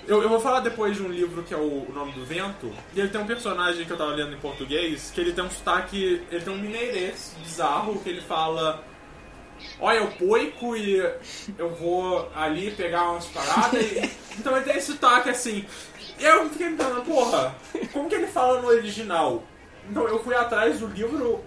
[0.06, 2.72] eu, eu vou falar depois de um livro que é o, o Nome do Vento.
[2.94, 5.50] E ele tem um personagem que eu tava lendo em português que ele tem um
[5.50, 6.22] sotaque.
[6.30, 8.84] Ele tem um mineirês bizarro que ele fala.
[9.80, 10.98] Olha, eu poico e
[11.58, 13.82] eu vou ali pegar umas paradas.
[13.82, 14.26] E...
[14.38, 15.64] Então ele tem esse sotaque assim.
[16.18, 17.54] Eu fiquei me perguntando, porra,
[17.92, 19.42] como que ele fala no original?
[19.88, 21.44] Então eu fui atrás do livro,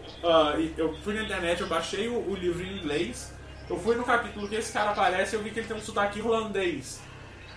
[0.57, 3.33] e eu fui na internet, eu baixei o, o livro em inglês,
[3.69, 5.81] eu fui no capítulo que esse cara aparece e eu vi que ele tem um
[5.81, 7.01] sotaque irlandês.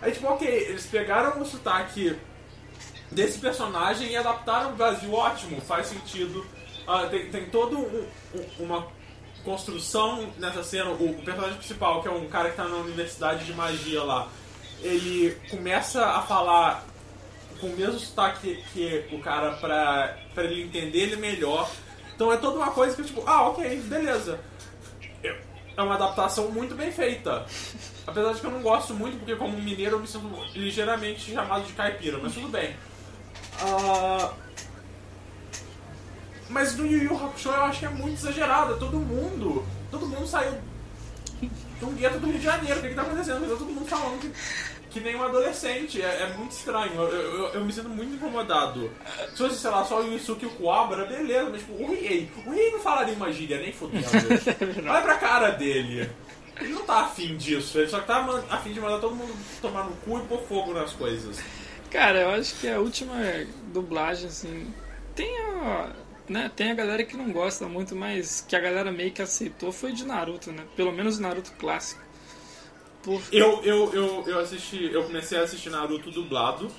[0.00, 2.16] Aí tipo, ok, eles pegaram o sotaque
[3.10, 6.44] desse personagem e adaptaram o Brasil, ótimo, faz sentido.
[6.86, 8.88] Ah, tem, tem todo um- um- uma
[9.44, 10.90] construção nessa cena.
[10.90, 14.28] O, o personagem principal, que é um cara que tá na universidade de magia lá,
[14.82, 16.84] ele começa a falar
[17.62, 21.70] com o mesmo sotaque que, o cara pra, pra ele entender ele melhor.
[22.14, 24.40] Então é toda uma coisa que tipo, ah, ok, beleza.
[25.22, 25.40] É-
[25.76, 27.46] É uma adaptação muito bem feita.
[28.06, 31.64] Apesar de que eu não gosto muito, porque como mineiro eu me sinto ligeiramente chamado
[31.64, 32.74] de caipira, mas tudo bem.
[33.60, 34.32] Ah,
[36.50, 38.76] mas no Yu Yu Hakusho eu acho que é muito exagerado.
[38.78, 40.58] Todo mundo, todo mundo saiu
[41.40, 42.78] de um gueto do Rio de Janeiro.
[42.78, 43.40] O que, que tá acontecendo?
[43.48, 44.32] Tá todo mundo falando que,
[44.92, 46.00] que nem um adolescente.
[46.00, 46.94] É, é muito estranho.
[46.94, 48.90] Eu, eu, eu me sinto muito incomodado.
[49.30, 51.50] Se fosse, sei lá, só o Yusuke e o Kuwabara, beleza.
[51.50, 52.30] Mas tipo, o Riei.
[52.46, 54.06] O Riei não falaria uma gíria, nem fudendo.
[54.88, 56.10] Olha pra cara dele.
[56.60, 57.78] Ele não tá afim disso.
[57.78, 60.92] Ele só tá afim de mandar todo mundo tomar no cu e pôr fogo nas
[60.92, 61.42] coisas.
[61.90, 63.14] Cara, eu acho que a última
[63.72, 64.72] dublagem, assim.
[65.14, 65.92] Tem a.
[66.28, 69.72] Né, tem a galera que não gosta muito, mas que a galera meio que aceitou
[69.72, 70.64] foi de Naruto, né?
[70.76, 72.00] Pelo menos o Naruto clássico.
[73.02, 73.36] Porque.
[73.36, 74.90] Eu, eu, eu, eu assisti.
[74.92, 76.70] Eu comecei a assistir Naruto dublado.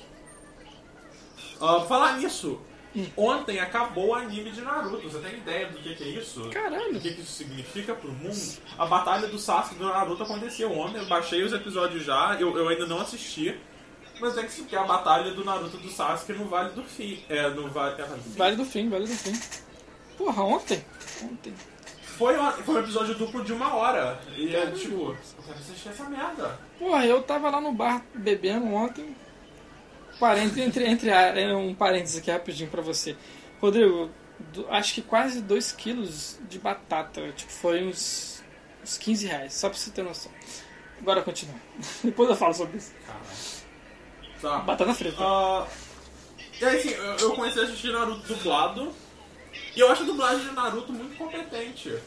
[1.60, 2.60] Ah, falar nisso,
[3.16, 5.08] ontem acabou o anime de Naruto.
[5.08, 6.48] Você tem ideia do que, que é isso?
[6.50, 6.96] Caralho.
[6.96, 8.58] O que, que isso significa pro mundo?
[8.78, 10.98] A batalha do Sasuke e do Naruto aconteceu ontem.
[10.98, 13.58] Eu baixei os episódios já, eu, eu ainda não assisti.
[14.20, 17.22] Mas tem que a batalha do Naruto do Sasuke no Vale do Fim.
[17.28, 18.38] É, no Vale, é, Vale do Fim.
[18.38, 19.40] Vale do fim, vale do fim.
[20.16, 20.84] Porra, ontem?
[21.22, 21.54] Ontem.
[22.16, 24.20] Foi, uma- foi um episódio duplo de uma hora.
[24.36, 26.58] E é tipo, eu quero assistir essa merda.
[26.78, 29.16] Porra, eu tava lá no bar bebendo ontem.
[30.20, 33.16] Parênteses, entre, entre a- um parênteses aqui rapidinho pra você.
[33.60, 34.10] Rodrigo,
[34.52, 37.32] do- acho que quase 2 quilos de batata.
[37.32, 38.42] Tipo, foi uns,
[38.82, 40.30] uns 15 reais, só pra você ter noção.
[41.00, 41.56] Agora continua.
[42.04, 42.92] Depois eu falo sobre isso.
[44.40, 44.58] Tá.
[44.58, 45.16] Batata frita.
[45.20, 45.66] Ah,
[46.60, 48.92] e aí, assim, eu eu comecei a assistir Naruto dublado.
[49.76, 51.98] E eu acho a dublagem de Naruto muito competente.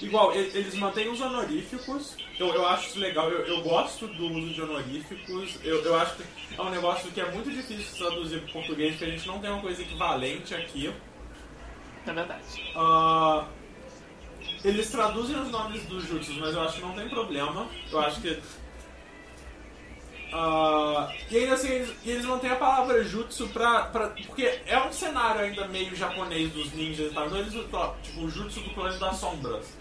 [0.00, 2.16] Igual, eles mantêm os honoríficos.
[2.38, 3.30] Eu, eu acho isso legal.
[3.30, 5.58] Eu, eu gosto do uso de honoríficos.
[5.62, 6.24] Eu, eu acho que
[6.58, 9.38] é um negócio que é muito difícil de traduzir para português, porque a gente não
[9.38, 10.92] tem uma coisa equivalente aqui.
[12.06, 12.72] É verdade.
[12.74, 13.46] Ah,
[14.64, 17.68] eles traduzem os nomes dos jutsus, mas eu acho que não tem problema.
[17.90, 18.38] Eu acho que.
[20.36, 24.08] Ah, e ainda assim, eles, eles a palavra jutsu pra, pra.
[24.26, 27.26] Porque é um cenário ainda meio japonês dos ninjas e tal.
[27.26, 29.78] Então eles usam, tipo, o jutsu do clã das sombras.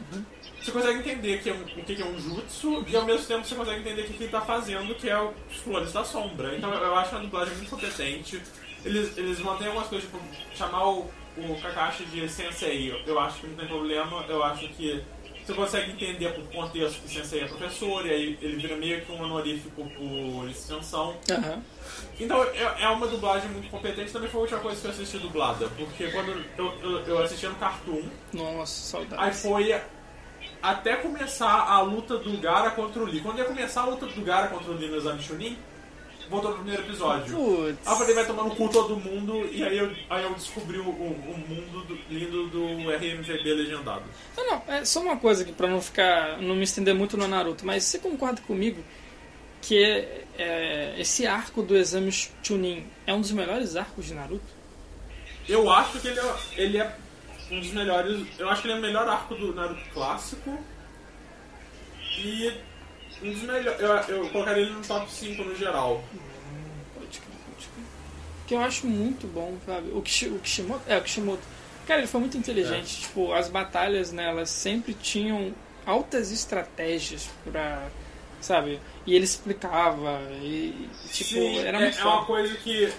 [0.62, 3.44] Você consegue entender que é um, o que é um jutsu e ao mesmo tempo
[3.44, 6.56] você consegue entender o que ele tá fazendo, que é os clones da sombra.
[6.56, 8.40] Então eu, eu acho a dublagem muito competente.
[8.86, 10.22] Eles, eles mantêm algumas coisas, tipo,
[10.54, 14.24] chamar o, o Kakashi de sensei, eu acho que não tem problema.
[14.30, 15.04] Eu acho que
[15.46, 19.12] você consegue entender por contexto que sensei é professor, e aí ele vira meio que
[19.12, 21.16] um honorífico por extensão.
[21.30, 21.62] Aham.
[22.20, 25.18] Então é, é uma dublagem muito competente, também foi a última coisa que eu assisti
[25.18, 29.38] dublada, porque quando eu, eu, eu assistia no Cartoon, Nossa, Aí saudade.
[29.38, 29.82] foi
[30.62, 33.20] até começar a luta do Gara contra o Lee.
[33.22, 35.58] Quando ia começar a luta do Gara contra o Lee no exame Chunin,
[36.30, 37.36] voltou pro primeiro episódio.
[37.36, 37.78] Putz.
[37.88, 40.78] Aí eu falei, vai tomar no cu todo mundo, e aí eu, aí eu descobri
[40.80, 44.04] o, o, mundo do- lindo do RMVB legendado.
[44.38, 46.42] Não, não, é só uma coisa aqui pra não ficar.
[46.42, 48.84] não me estender muito no Naruto, mas você concorda comigo
[49.62, 49.82] que
[50.38, 52.12] é, esse arco do exame
[52.42, 54.44] Chunin é um dos melhores arcos de Naruto?
[55.48, 56.96] Eu acho que ele é, ele é
[57.52, 58.26] um dos melhores.
[58.40, 60.58] Eu acho que ele é o melhor arco do Naruto clássico.
[62.20, 62.54] E
[63.22, 63.80] um dos melhores.
[63.80, 66.04] Eu, eu colocaria ele no top 5 no geral.
[66.94, 67.86] Pode crer, pode crer.
[68.48, 69.92] Que eu acho muito bom, sabe?
[69.92, 70.82] O, Kishi, o Kishimoto.
[70.88, 71.42] É, o Kishimoto.
[71.88, 73.02] Cara, ele foi muito inteligente.
[73.02, 75.54] Tipo, as batalhas, né, elas sempre tinham
[75.86, 77.88] altas estratégias pra.
[78.42, 78.80] Sabe?
[79.06, 80.20] E ele explicava.
[80.42, 82.26] E, tipo, Sim, era é, muito é uma foda.
[82.26, 82.92] coisa que.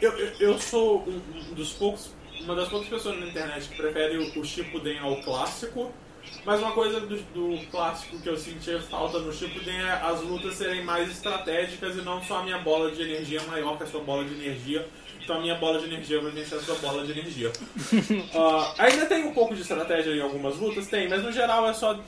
[0.00, 2.10] Eu, eu, eu sou um um dos poucos.
[2.40, 5.92] Uma das poucas pessoas na internet que prefere o, o Shippuden ao clássico.
[6.48, 10.54] Mas uma coisa do, do clássico que eu sentia falta no Shippuden é as lutas
[10.54, 14.00] serem mais estratégicas e não só a minha bola de energia maior que a sua
[14.00, 14.88] bola de energia.
[15.22, 17.52] Então a minha bola de energia vai vencer a sua bola de energia.
[18.34, 20.86] Ah, ainda tem um pouco de estratégia em algumas lutas?
[20.86, 22.00] Tem, mas no geral é só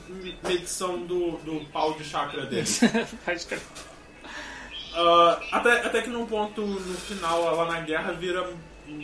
[0.43, 2.65] medição do, do pau de chakra dele.
[3.23, 3.61] Pode crer.
[4.95, 8.49] Ah, até, até que num ponto no final, lá na guerra, vira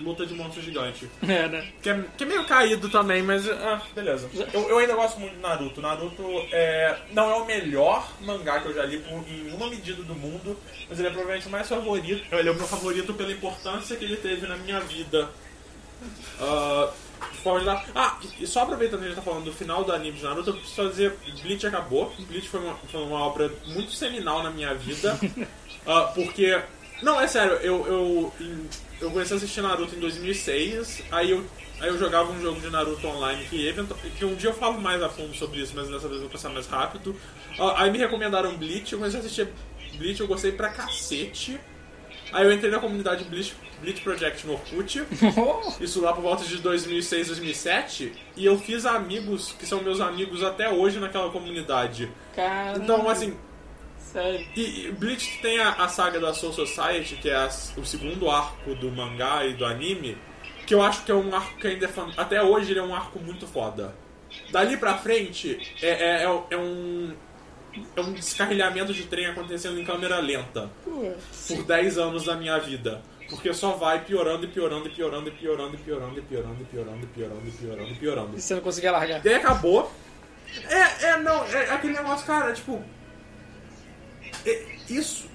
[0.01, 1.09] luta de monstro gigante.
[1.27, 1.67] É, né?
[1.81, 4.29] Que é, que é meio caído também, mas ah, beleza.
[4.53, 5.81] Eu, eu ainda gosto muito de Naruto.
[5.81, 10.01] Naruto é, não é o melhor mangá que eu já li por, em uma medida
[10.03, 10.57] do mundo,
[10.89, 12.23] mas ele é provavelmente o mais favorito.
[12.35, 15.29] Ele é o meu favorito pela importância que ele teve na minha vida
[16.39, 16.89] Ah,
[17.31, 17.83] de forma geral.
[17.95, 20.51] Ah, e só aproveitando que a gente tá falando do final do anime de Naruto,
[20.51, 22.13] eu preciso dizer: Bleach acabou.
[22.19, 25.17] Bleach foi uma, foi uma obra muito seminal na minha vida.
[25.89, 26.59] Ah, porque.
[27.01, 28.67] Não, é sério, eu, eu, em-
[29.01, 31.43] eu comecei a assistir Naruto em 2006, aí eu,
[31.79, 34.79] aí eu jogava um jogo de Naruto online que, eventu- que um dia eu falo
[34.79, 37.15] mais a fundo sobre isso, mas dessa vez eu vou passar mais rápido.
[37.75, 39.47] Aí me recomendaram Bleach, eu comecei a assistir
[39.97, 41.59] Bleach, eu gostei pra cacete.
[42.33, 45.01] Aí eu entrei na comunidade Bleach, Bleach Project no Orkut.
[45.79, 48.11] Isso lá por volta de 2006, 2007.
[48.35, 52.11] E eu fiz amigos que são meus amigos até hoje naquela comunidade.
[52.35, 52.77] Cara.
[52.79, 53.33] Então, assim,
[54.11, 54.47] Sério.
[54.55, 58.29] e, e Bleach tem a, a saga da Soul Society, que é a- o segundo
[58.29, 60.17] arco do mangá e do anime,
[60.65, 62.09] que eu acho que é um arco que ainda é fan...
[62.17, 63.93] Até hoje ele é um arco muito foda.
[64.51, 67.13] Dali pra frente é, é, é, é um.
[67.95, 71.45] É um descarrilhamento de trem acontecendo em câmera lenta Putz.
[71.47, 73.01] por 10 anos da minha vida.
[73.29, 76.23] Porque só vai piorando e piorando e piorando e piorando e piorando e piorando e
[76.23, 78.37] piorando e piorando e piorando e piorando.
[78.37, 79.23] E você não conseguia largar.
[79.23, 79.91] E aí acabou.
[80.69, 82.83] É, é, não, é aquele negócio, cara, tipo.
[84.89, 85.27] Isso.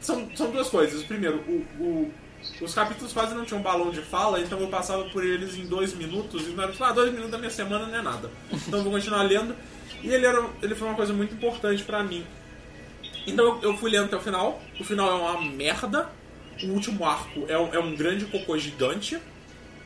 [0.00, 1.02] São, são duas coisas.
[1.02, 2.12] Primeiro, o, o-
[2.60, 5.92] os capítulos quase não tinham balão de fala, então eu passava por eles em dois
[5.94, 8.30] minutos e não era tipo, ah, dois minutos da minha semana não é nada.
[8.52, 9.54] Então eu vou continuar lendo.
[10.02, 12.24] E ele, era, ele foi uma coisa muito importante pra mim.
[13.26, 14.62] Então eu, fui lendo até o final.
[14.78, 16.08] O final é uma merda.
[16.62, 19.18] O último arco é um, é um grande cocô gigante.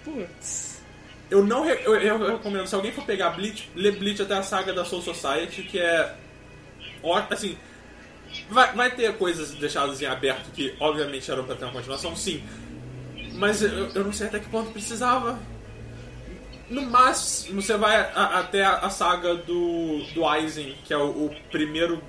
[0.04, 0.82] Putz.
[1.30, 4.42] Eu não re- eu, eu recomendo, se alguém for pegar Bleach, lê Bleach até a
[4.42, 6.14] saga da Soul Society, que é.
[7.02, 7.56] ó- Assim.
[8.48, 12.42] Vai, vai ter coisas deixadas em aberto que, obviamente, eram pra ter uma continuação, sim.
[13.34, 15.38] Mas eu, eu não sei até que ponto precisava.
[16.68, 21.36] No máximo, você vai a- até a, saga do, do Aizen, que é o, o
[21.50, 22.00] primeiro.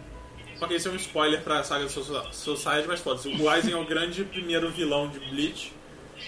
[0.62, 3.30] Ok, isso é um spoiler pra saga Soul Society, mas foda-se.
[3.30, 5.74] O Aizen é o grande primeiro vilão de Bleach.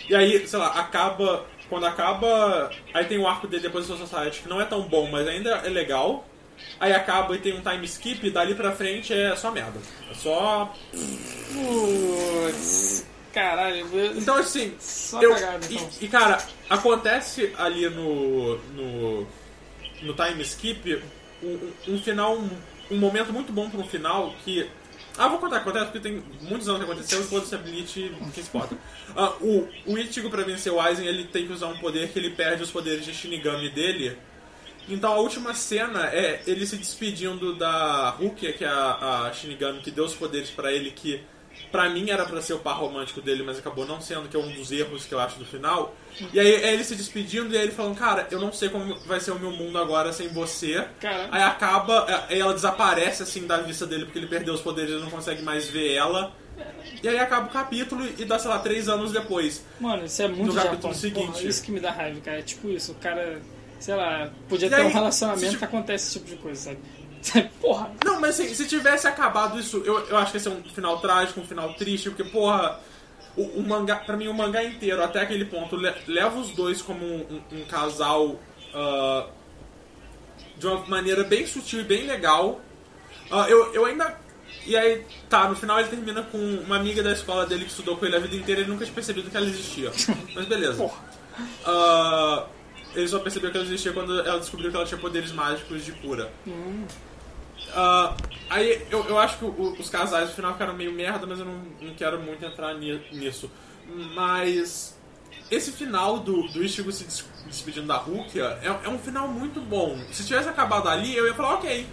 [0.10, 1.46] E aí, sei lá, acaba.
[1.70, 2.72] Quando acaba.
[2.94, 5.52] Aí tem o arco dele depois do Society, que não é tão bom, mas ainda
[5.58, 6.28] é legal.
[6.80, 9.80] Aí acaba e tem um time skip, e dali pra frente é só merda.
[10.10, 10.74] É só.
[11.54, 13.06] Putz.
[13.34, 13.88] Caralho.
[14.18, 14.76] Então assim.
[14.80, 15.90] Só eu, cagada, então.
[16.00, 18.58] e, e, cara, acontece ali no.
[18.74, 19.28] no.
[20.02, 21.02] no time skip
[21.42, 22.38] um, um- final.
[22.38, 22.50] Um,
[22.92, 24.70] um momento muito bom pra um final que.
[25.18, 27.58] Ah, vou contar o que acontece porque tem muitos anos que aconteceu e foda-se a
[27.60, 28.76] Bleach, que importa.
[29.16, 32.18] Ah, o, o Ichigo, pra vencer o Aizen, ele tem que usar um poder que
[32.18, 34.18] ele perde os poderes de Shinigami dele.
[34.90, 39.80] Então a última cena é ele se despedindo da Rukia, que é a, a Shinigami
[39.82, 41.22] que deu os poderes pra ele, que
[41.72, 44.40] pra mim era pra ser o par romântico dele, mas acabou não sendo, que é
[44.40, 45.96] um dos erros que eu acho do final.
[46.34, 48.96] E aí é ele se despedindo e aí ele falando, cara, eu não sei como
[49.06, 50.86] vai ser o meu mundo agora sem você.
[51.32, 55.02] Aí acaba, aí ela desaparece assim da vista dele porque ele perdeu os poderes, ele
[55.02, 56.32] não consegue mais ver ela.
[57.02, 59.66] E aí acaba o capítulo e dá, sei lá, três anos depois.
[59.80, 60.94] Mano, isso é muito No capítulo Japão.
[60.94, 61.26] seguinte.
[61.32, 62.40] Porra, isso que me dá raiva, cara.
[62.40, 63.42] É tipo isso, o cara,
[63.84, 66.62] sei lá, podia E ter aí, um relacionamento que acontece esse tipo de coisa,
[67.24, 67.50] sabe?
[67.60, 67.92] Porra.
[68.06, 71.00] Não, mas assim, se tivesse acabado isso, eu, eu acho que ia ser um final
[71.00, 72.80] trágico, um final triste, porque, porra,
[73.36, 76.82] o, o mangá, pra mim, o mangá inteiro, até aquele ponto, le- leva os dois
[76.82, 78.40] como um, um- um casal
[78.74, 79.28] ah,
[80.58, 82.62] de uma maneira bem sutil e bem legal.
[83.32, 84.18] Ah, eu, eu ainda.
[84.66, 87.98] E aí, tá, no final ele termina com uma amiga da escola dele que estudou
[87.98, 89.92] com ele a vida inteira e nunca tinha percebido que ela existia.
[90.36, 90.90] Mas beleza.
[91.66, 92.46] Ah,
[92.96, 95.92] ele só percebeu que ela existia quando ela descobriu que ela tinha poderes mágicos de
[95.94, 96.32] cura.
[97.76, 98.16] Ah,
[98.50, 101.46] aí eu, eu acho que o- os casais no final ficaram meio merda, mas eu
[101.46, 103.50] não, não quero muito entrar ni- nisso.
[104.14, 104.98] Mas
[105.50, 109.60] esse final do, do Ichigo se des- despedindo da Rukia é, é um final muito
[109.60, 109.98] bom.
[110.12, 111.88] Se tivesse acabado ali, eu ia falar, ok,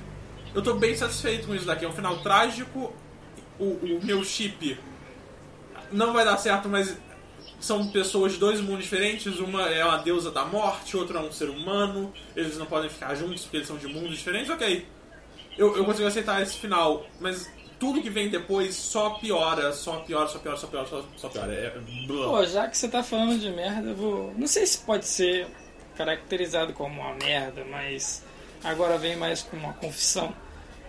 [0.55, 1.85] eu tô bem satisfeito com isso daqui.
[1.85, 2.93] É um final trágico,
[3.59, 4.79] o, o meu chip
[5.93, 6.97] não vai dar certo, mas
[7.61, 9.39] são pessoas de dois mundos diferentes.
[9.39, 12.13] Uma é uma deusa da morte, outra é um ser humano.
[12.35, 14.51] Eles não podem ficar juntos porque eles são de mundos diferentes.
[14.51, 14.87] Ok,
[15.57, 20.27] eu, eu consigo aceitar esse final, mas tudo que vem depois só piora, só piora,
[20.27, 21.53] só piora, só piora, só, só piora.
[21.53, 21.71] É.
[22.07, 24.35] Pô, já que você tá falando de merda, eu vou.
[24.37, 25.47] Não sei se pode ser
[25.97, 28.25] caracterizado como uma merda, mas
[28.65, 30.35] agora vem mais com uma confissão.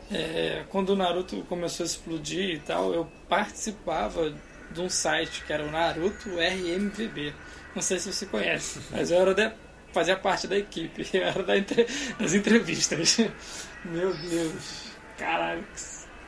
[0.10, 4.34] É, quando o Naruto começou a explodir e tal, eu participava
[4.74, 7.34] de um site que era o Naruto RMVB.
[7.76, 9.54] Não sei se você conhece, mas eu era da,
[9.94, 11.88] fazia parte da equipe, eu era da entre-
[12.20, 13.18] das entrevistas.
[13.86, 15.64] Meu Deus, caralho.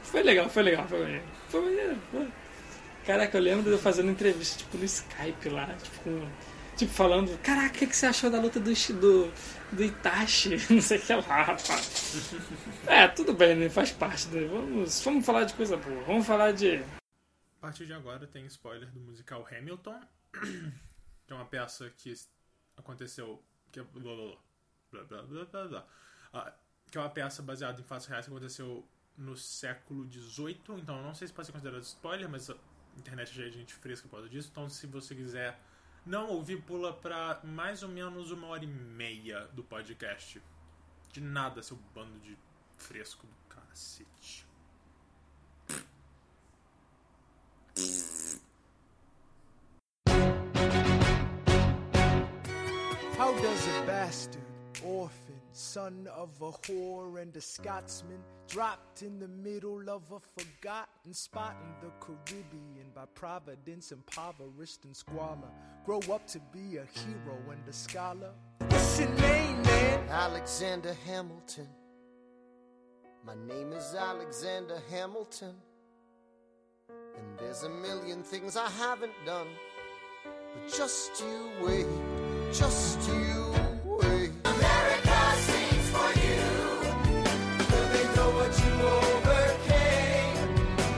[0.03, 1.23] Foi legal, foi legal, foi maneiro.
[1.49, 1.97] Foi maneiro.
[2.11, 2.27] Foi.
[3.05, 6.27] Caraca, eu lembro de eu fazendo entrevista, tipo, no Skype lá, tipo, com-
[6.77, 9.31] tipo falando, caraca, o que, que você achou da luta do, do,
[9.73, 10.57] do Itachi?
[10.69, 12.33] Não sei o que lá, rapaz.
[12.87, 13.69] É, tudo bem, né?
[13.69, 14.47] Faz parte, né?
[14.49, 16.01] Vamos, vamos falar de coisa boa.
[16.07, 16.81] Vamos falar de.
[17.63, 19.97] A partir de agora tem spoiler do musical Hamilton.
[21.25, 22.13] que é uma peça que
[22.75, 23.41] aconteceu.
[23.71, 24.35] Que é, blá,
[24.91, 25.87] blá, blá.
[26.33, 26.53] Ah,
[26.91, 28.85] que é uma peça baseada em fatos reais que aconteceu
[29.17, 30.59] no século XVIII.
[30.71, 32.55] Então, não sei se pode ser considerado spoiler, mas a
[32.97, 34.49] internet é cheia de gente fresca por causa disso.
[34.51, 35.57] Então, se você quiser
[36.05, 40.43] não ouvir, pula pra mais ou menos uma hora e meia do podcast.
[41.13, 42.37] De nada, seu bando de
[42.75, 44.12] fresco do cacete.
[53.17, 54.41] How does a bastard,
[54.83, 61.13] orphan, son of a whore and a Scotsman, dropped in the middle of a forgotten
[61.13, 65.49] spot in the Caribbean by providence, impoverished and squalor,
[65.83, 68.33] grow up to be a hero and a scholar?
[68.67, 70.09] What's your name, man?
[70.09, 71.67] Alexander Hamilton.
[73.25, 75.55] My name is Alexander Hamilton.
[77.17, 79.47] And there's a million things I haven't done.
[80.53, 81.87] But just you wait,
[82.51, 83.53] just you
[83.85, 84.31] wait.
[84.45, 86.43] America sings for you.
[87.71, 90.49] Will they know what you overcame?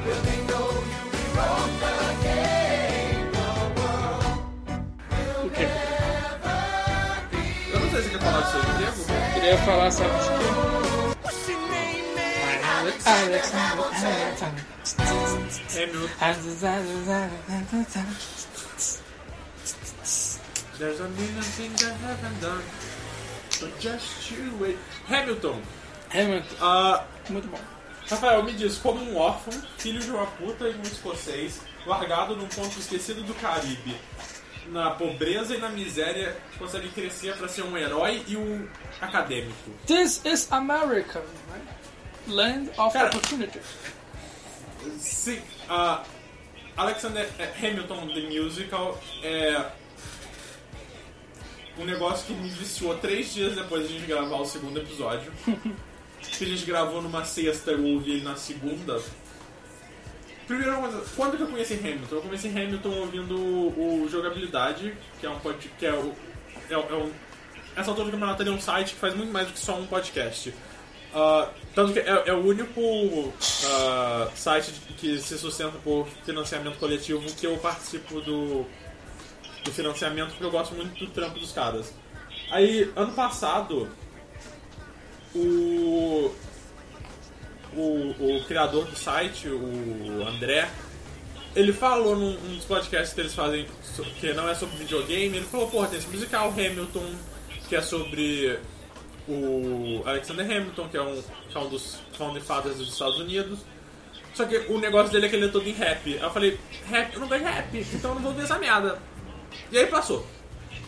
[0.05, 1.95] Will they know you rewrote the
[2.25, 3.27] game?
[3.31, 3.49] The
[3.79, 5.67] world O quê?
[7.73, 9.01] Eu não sei se você quer falar do seu emprego.
[9.33, 10.33] Queria falar, sabe de quê?
[11.23, 12.35] What's your name, man?
[15.75, 16.09] Hamilton.
[20.77, 22.61] There's a million things I haven't done.
[23.79, 24.77] Just you wait.
[25.07, 25.61] Hamilton.
[26.09, 26.57] Hamilton.
[26.61, 27.59] Ah, Muito bom.
[28.09, 32.47] Rafael, me diz, como um órfão, filho de uma puta e um escocês, largado num
[32.47, 33.99] ponto esquecido do Caribe,
[34.67, 38.67] na pobreza e na miséria, consegue crescer pra ser um herói e um
[39.01, 39.71] acadêmico.
[39.87, 41.67] This is America, right?
[42.27, 43.07] Land of Cara.
[43.07, 43.59] opportunity.
[44.99, 46.03] Sim, ah,
[46.77, 47.27] Alexander
[47.57, 49.71] Hamilton The Musical é
[51.77, 55.31] um negócio que me viciou três dias depois de a gente gravar o segundo episódio.
[56.19, 59.01] que a gente gravou numa sexta, eu ouvi ele na segunda.
[60.47, 62.15] Primeiro, uma coisa, quando que eu conheci Hamilton?
[62.15, 66.13] Eu conheci Hamilton ouvindo o, o Jogabilidade, que é um pod, que é o,
[66.69, 67.11] é, é um,
[67.75, 69.85] essa altura do campeonato é um site que faz muito mais do que só um
[69.85, 70.53] podcast.
[71.13, 73.33] Ah, tanto que é, é o único
[73.65, 78.65] ah, site que se sustenta por financiamento coletivo que eu participo do,
[79.63, 81.93] do financiamento porque eu gosto muito do trampo dos caras.
[82.49, 83.89] Aí, ano passado,
[85.35, 86.31] o,
[87.75, 90.69] o, o criador do site, o André,
[91.55, 93.67] ele falou num, num dos podcasts que eles fazem,
[94.19, 97.15] que não é sobre videogame, ele falou, porra, tem esse musical Hamilton,
[97.67, 98.59] que é sobre
[99.27, 103.59] o Alexander Hamilton, que é um, que é um dos founding fathers dos Estados Unidos.
[104.33, 106.13] Só que o negócio dele é que ele é todo em rap.
[106.13, 108.99] Aí eu falei, rap, eu não vejo rap, então eu não vou ver essa merda.
[109.71, 110.25] E aí passou.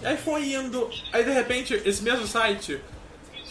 [0.02, 0.90] E aí foi indo.
[1.14, 2.80] Aí de repente, esse mesmo site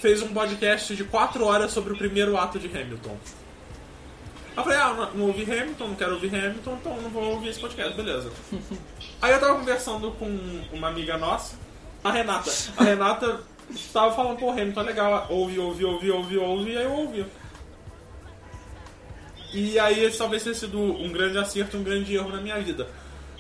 [0.01, 3.17] fez um podcast de 4 horas sobre o primeiro ato de Hamilton.
[4.51, 7.25] Aí eu falei, ah, não, não ouvi Hamilton, não quero ouvir Hamilton, então não vou
[7.33, 8.31] ouvir esse podcast, beleza.
[9.21, 10.27] Aí eu tava conversando com
[10.73, 11.57] uma amiga nossa,
[12.05, 12.51] a Renata.
[12.77, 13.41] A Renata
[13.93, 17.27] tava falando, pô, Hamilton é legal, ouve, ouve, ouve, ouve, ouve, e aí eu ouvi.
[19.53, 22.89] E aí esse talvez tenha sido um grande acerto, um grande erro na minha vida.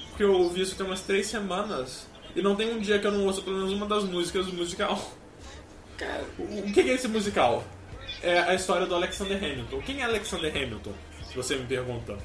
[0.08, 3.12] Porque eu ouvi isso tem umas três semanas e não tem um dia que eu
[3.12, 4.98] não ouço pelo menos uma das músicas do musical.
[5.96, 7.64] Cara, O que é esse musical?
[8.22, 9.80] É a história do Alexander Hamilton.
[9.82, 10.92] Quem é Alexander Hamilton?
[11.28, 12.16] Se você me pergunta.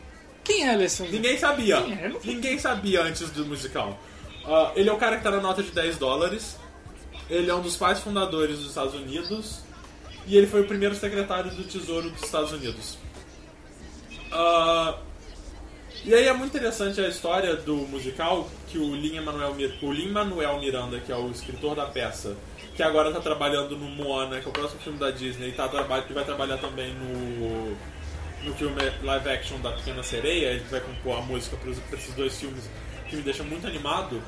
[0.44, 1.14] quem é Alexander?
[1.14, 1.82] Ninguém sabia.
[1.82, 2.14] Quem é?
[2.24, 4.00] Ninguém sabia antes do musical.
[4.46, 6.58] Ah, ele é o cara que tá na nota de 10 dólares.
[7.32, 9.62] Ele é um dos pais fundadores dos Estados Unidos.
[10.28, 12.98] E ele foi o primeiro secretário do Tesouro dos Estados Unidos.
[14.32, 14.98] Ah,
[16.04, 21.12] e aí é muito interessante a história do musical que o Lin-Manuel Lin-Manuel Miranda, que
[21.12, 22.36] é o escritor da peça,
[22.76, 25.68] que agora está trabalhando no Moana, que é o próximo filme da Disney, e, tá
[25.68, 27.76] traba- e vai trabalhar também no,
[28.44, 32.40] no filme live action da Pequena Sereia, ele vai compor a música para esses dois
[32.40, 32.70] filmes,
[33.10, 34.22] que me deixa muito animado.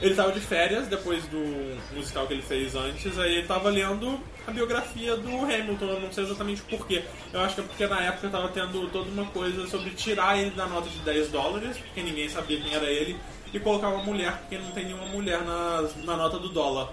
[0.00, 4.20] Ele estava de férias depois do musical que ele fez antes, aí ele estava lendo
[4.46, 7.02] a biografia do Hamilton, eu não sei exatamente porquê.
[7.32, 10.50] Eu acho que é porque na época estava tendo toda uma coisa sobre tirar ele
[10.50, 13.16] da nota de 10 dólares, porque ninguém sabia quem era ele,
[13.52, 16.92] e colocar uma mulher, porque não tem nenhuma mulher na, na nota do dólar.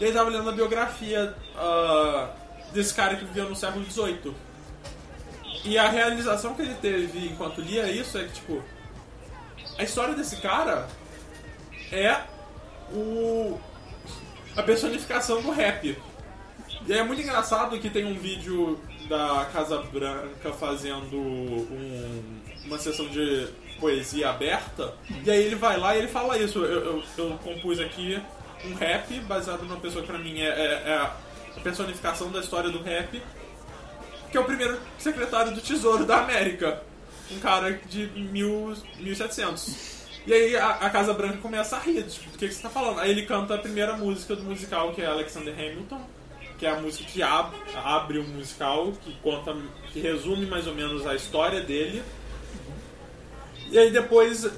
[0.00, 2.30] E ele estava lendo a biografia ah,
[2.72, 4.34] desse cara que viveu no século XVIII.
[5.64, 8.60] E a realização que ele teve enquanto lia isso é que, tipo,
[9.78, 10.88] a história desse cara
[11.92, 12.16] é
[12.92, 13.58] o
[14.56, 15.96] a personificação do rap.
[16.86, 18.78] E é muito engraçado que tem um vídeo
[19.08, 23.48] da Casa Branca fazendo um- uma sessão de
[23.80, 24.94] poesia aberta.
[25.24, 26.58] E aí ele vai lá e ele fala isso.
[26.58, 28.20] Eu, eu, eu compus aqui
[28.64, 30.94] um rap baseado numa pessoa que pra mim é, é- é
[31.56, 33.22] a personificação da história do rap.
[34.30, 36.82] Que é o primeiro secretário do Tesouro da América.
[37.30, 39.91] Um cara de mil, 1700.
[40.26, 42.70] E aí a, a Casa Branca começa a rir, tipo, do que, que você tá
[42.70, 43.00] falando?
[43.00, 46.00] Aí ele canta a primeira música do musical, que é Alexander Hamilton,
[46.58, 47.52] que é a música que ab-
[47.84, 49.56] abre o musical, que conta,
[49.92, 52.02] que resume mais ou menos a história dele.
[53.70, 54.48] E aí depois.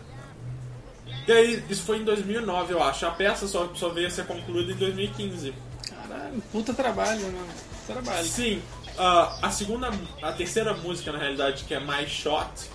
[1.27, 3.07] E aí, isso foi em 2009, eu acho.
[3.07, 5.55] A peça só, só veio a ser concluída em 2015.
[5.89, 7.47] Caralho, puta trabalho, né?
[7.87, 8.27] Trabalho.
[8.27, 8.61] Sim,
[8.99, 9.91] ah, a segunda,
[10.21, 12.69] a terceira música na realidade, que é Mais Shot,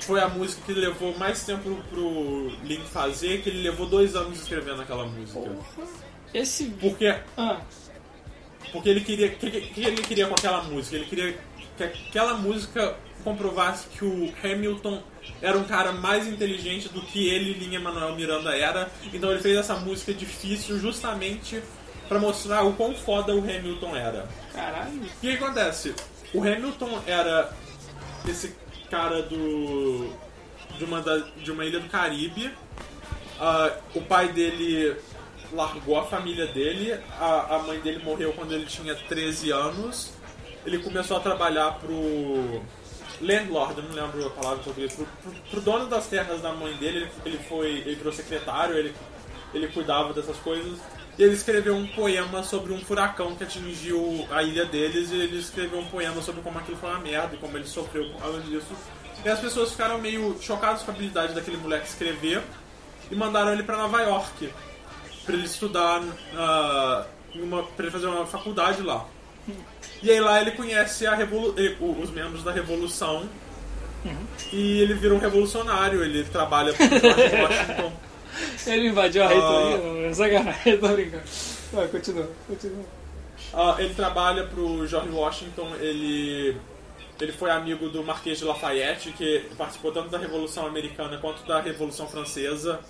[0.00, 4.40] foi a música que levou mais tempo pro Link fazer, que ele levou dois anos
[4.40, 5.50] escrevendo aquela música.
[6.32, 6.66] Esse.
[6.80, 7.60] Porque, Ah,
[8.72, 9.28] porque ele queria.
[9.28, 10.96] O que, que ele queria com aquela música?
[10.96, 11.38] Ele queria
[11.76, 15.02] que aquela música comprovasse que o Hamilton
[15.42, 18.90] era um cara mais inteligente do que ele, Linha Manuel Miranda, era.
[19.12, 21.62] Então ele fez essa música difícil justamente
[22.08, 24.28] pra mostrar o quão foda o Hamilton era.
[24.52, 25.02] caralho.
[25.02, 25.94] O que que acontece?
[26.32, 27.52] O Hamilton era
[28.28, 28.54] esse
[28.90, 30.12] cara do
[30.76, 32.52] de uma, da- de uma ilha do Caribe.
[33.38, 34.96] Ah, o pai dele
[35.52, 36.92] largou a família dele.
[37.18, 40.12] A, a mãe dele morreu quando ele tinha 13 anos.
[40.64, 42.62] Ele começou a trabalhar pro
[43.20, 46.74] landlord, não lembro a palavra em português, pro, pro, pro dono das terras da mãe
[46.74, 46.98] dele.
[46.98, 48.94] Ele, ele foi, ele virou secretário, ele,
[49.54, 50.78] ele cuidava dessas coisas.
[51.20, 55.10] E ele escreveu um poema sobre um furacão que atingiu a ilha deles.
[55.10, 58.08] E ele escreveu um poema sobre como aquilo foi uma merda e como ele sofreu
[58.12, 58.74] por causa disso.
[59.22, 62.42] E as pessoas ficaram meio chocadas com a habilidade daquele moleque escrever
[63.10, 64.50] e mandaram ele pra Nova York
[65.26, 66.02] pra ele estudar,
[67.34, 69.06] em uma, pra ele fazer uma faculdade lá.
[70.02, 71.54] E aí lá ele conhece a revolu
[72.02, 73.28] os membros da Revolução
[74.50, 77.92] e ele vira um revolucionário, ele trabalha pro Washington.
[78.66, 79.28] Ele invadiu a Ah.
[79.28, 80.06] reitoria?
[80.08, 81.22] É sacanagem, tô brincando.
[81.72, 82.84] Vai, continua, continua.
[83.54, 86.56] Ah, ele trabalha pro George Washington, ele,
[87.20, 91.60] ele foi amigo do Marquês de Lafayette, que participou tanto da Revolução Americana quanto da
[91.60, 92.80] Revolução Francesa.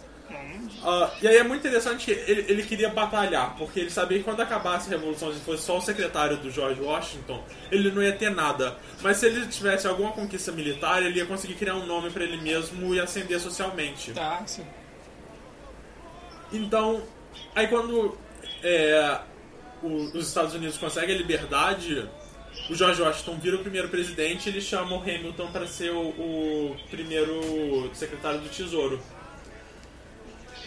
[0.85, 4.25] Ah, e aí é muito interessante que ele, ele queria batalhar, porque ele sabia que
[4.25, 8.13] quando acabasse a Revolução, se fosse só o secretário do George Washington, ele não ia
[8.13, 8.77] ter nada.
[9.03, 12.37] Mas se ele tivesse alguma conquista militar, ele ia conseguir criar um nome pra ele
[12.41, 14.13] mesmo e ascender socialmente.
[14.13, 14.65] Tá, sim.
[16.53, 17.03] Então,
[17.55, 18.17] aí quando
[18.63, 19.21] é,
[19.83, 22.09] o- os Estados Unidos conseguem a liberdade,
[22.69, 26.01] o George Washington vira o primeiro presidente e ele chama o Hamilton para ser o,
[26.09, 29.01] o primeiro secretário do Tesouro.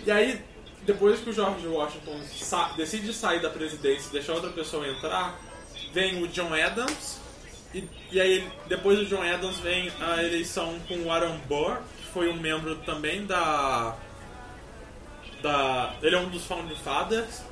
[0.06, 0.40] E aí,
[0.84, 5.40] depois que o George Washington sa- decide sair da presidência e deixar outra pessoa entrar,
[5.94, 7.20] vem o John Adams.
[7.74, 12.06] E, e aí, depois do John Adams, vem a eleição com o Aaron Burr, que
[12.14, 13.96] foi um membro também da
[15.44, 15.94] da.
[16.02, 17.44] Ele é um dos Founding Fathers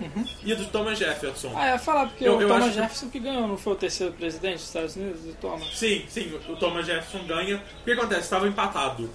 [0.43, 1.51] e do Thomas Jefferson.
[1.55, 3.57] Ah, eu ia falar, porque Eu- o eu Thomas acho que- Jefferson que ganhou, não
[3.57, 5.25] foi o terceiro presidente dos Estados Unidos?
[5.25, 5.77] O Thomas.
[5.77, 7.57] Sim, sim, o Thomas Jefferson ganha.
[7.81, 8.21] O que acontece?
[8.21, 9.09] Estava empatado.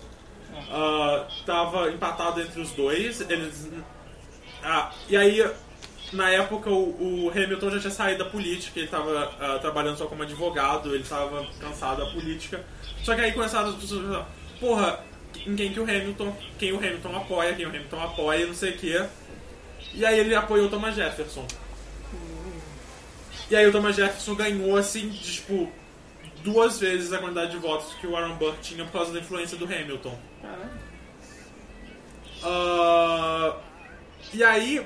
[0.71, 3.21] Ah, Tava empatado entre os dois.
[3.29, 3.69] Eles.
[4.63, 5.51] Ah, e aí,
[6.13, 10.23] na época, o, o Hamilton já tinha saído da política, ele estava trabalhando só como
[10.23, 12.65] advogado, ele estava cansado da política.
[13.03, 14.29] Só que aí começaram as pessoas a falar,
[14.61, 15.01] porra,
[15.47, 18.73] em quem que o Hamilton, quem o Hamilton apoia, quem o Hamilton apoia, não sei
[18.73, 19.07] o quê.
[19.95, 21.47] E aí ele apoiou o Thomas Jefferson.
[23.49, 25.71] E aí o Thomas Jefferson ganhou assim, tipo,
[26.43, 29.57] duas vezes a quantidade de votos que o Warren Burr tinha por causa da influência
[29.57, 30.19] do Hamilton.
[32.43, 33.57] Ah,
[34.35, 34.85] e aí,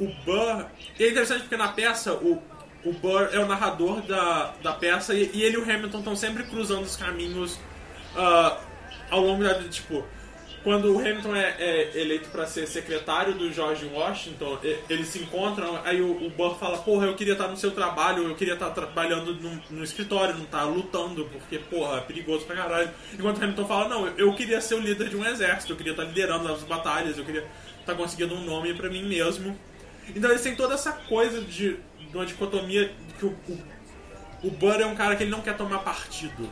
[0.00, 0.66] o Burr.
[0.98, 2.42] E é interessante porque na peça o,
[2.84, 6.16] o Burr é o narrador da, da peça e, e ele e o Hamilton estão
[6.16, 7.58] sempre cruzando os caminhos
[8.16, 8.58] ah,
[9.10, 9.68] ao longo da vida.
[9.70, 10.04] Tipo,
[10.64, 14.58] quando o Hamilton é, é eleito para ser secretário do George Washington,
[14.88, 18.24] eles se encontram, aí o, o Burr fala: Porra, eu queria estar no seu trabalho,
[18.24, 19.34] eu queria estar trabalhando
[19.70, 22.90] no, escritório, não estar lutando, porque, porra, é perigoso pra caralho.
[23.12, 25.76] Enquanto o Hamilton fala: Não, eu, eu queria ser o líder de um exército, eu
[25.76, 27.46] queria estar liderando as batalhas, eu queria
[27.78, 29.54] estar conseguindo um nome pra mim mesmo.
[30.16, 33.58] Então eles têm toda essa coisa de, de uma dicotomia que o, o,
[34.44, 36.50] o Burr é um cara que ele não quer tomar partido.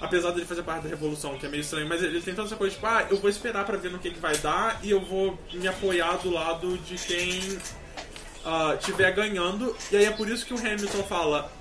[0.00, 2.56] Apesar dele fazer parte da revolução, que é meio estranho, mas ele tem toda essa
[2.56, 5.00] coisa, tipo, ah, eu vou esperar pra ver no que, que vai dar e eu
[5.00, 7.58] vou me apoiar do lado de quem
[8.44, 9.76] ah, tiver ganhando.
[9.90, 11.52] E aí é por isso que o Hamilton fala.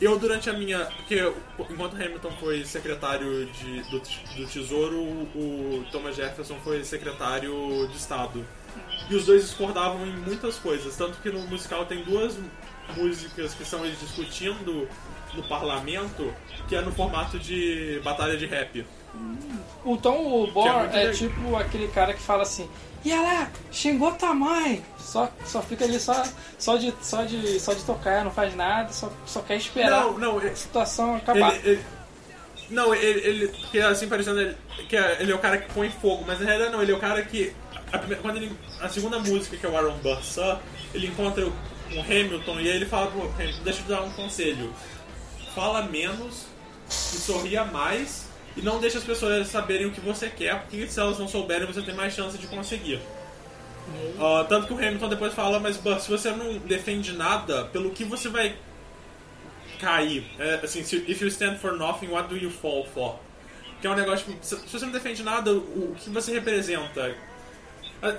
[0.00, 0.86] Eu, durante a minha.
[0.96, 1.20] Porque
[1.68, 7.96] enquanto o Hamilton foi secretário de, do, do Tesouro, o Thomas Jefferson foi secretário de
[7.96, 8.46] Estado.
[9.10, 10.96] E os dois discordavam em muitas coisas.
[10.96, 12.38] Tanto que no musical tem duas
[12.96, 14.88] músicas que são eles discutindo
[15.34, 16.32] no parlamento,
[16.68, 18.86] que é no formato de batalha de rap.
[19.84, 21.12] O Tom o é Bor é, legal.
[21.14, 22.68] tipo aquele cara que fala assim,
[23.04, 24.84] e lá, xingou tua mãe.
[24.98, 26.22] Só, só fica ali só,
[26.58, 30.18] só, de, só, de, só de tocar, não faz nada, só, só quer esperar Não,
[30.18, 31.54] não, a ele- situação acabar.
[31.56, 31.84] Ele, ele-
[32.68, 34.54] não, ele, ele que é assim parecendo ele,
[34.88, 36.94] que é, ele é o cara que põe fogo, mas na realidade não, ele é
[36.94, 37.54] o cara que
[37.90, 38.52] a, primeira- quando ele,
[38.82, 40.18] a segunda música que é o Aaron Burr,
[40.92, 44.02] ele encontra o, o Hamilton e aí ele fala pro Hamilton, deixa eu te dar
[44.02, 44.70] um conselho.
[45.54, 46.46] Fala menos
[46.88, 48.26] e sorria mais
[48.56, 51.66] e não deixa as pessoas saberem o que você quer, porque se elas não souberem
[51.66, 53.00] você tem mais chance de conseguir.
[54.18, 58.04] Ah, tanto que o Hamilton depois fala, mas se você não defende nada, pelo que
[58.04, 58.56] você vai
[59.78, 60.24] cair.
[60.38, 63.18] É, assim, if you stand for nothing, what do you fall for?
[63.80, 67.16] Que é um negócio, tipo, se, você não defende nada, o, o que você representa?
[68.02, 68.16] Ah,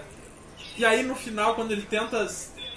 [0.78, 2.28] E aí no final, quando ele tenta.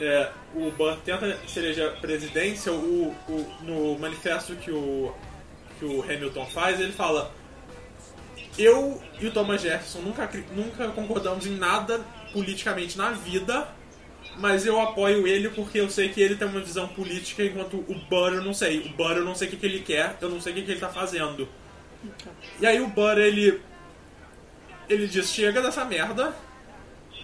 [0.03, 5.15] É, o Burr tenta se eleger a presidência, o, o- no manifesto que o,
[5.79, 7.33] que o Hamilton faz, ele fala.
[8.59, 12.01] Eu e o Thomas Jefferson nunca, nunca concordamos em nada
[12.33, 13.67] politicamente na vida,
[14.37, 17.95] mas eu apoio ele porque eu sei que ele tem uma visão política, enquanto o
[18.11, 18.81] Burr eu não sei.
[18.81, 20.63] O Burr eu não sei o que, que ele quer, eu não sei o que,
[20.63, 21.49] que ele tá fazendo.
[22.61, 23.61] E aí o Burr ele.
[24.89, 26.35] Ele diz: chega dessa merda,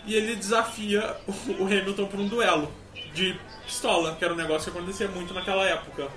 [0.09, 2.73] e ele desafia o, Hamilton por um duelo
[3.13, 6.09] de pistola, que era um negócio que acontecia muito naquela época.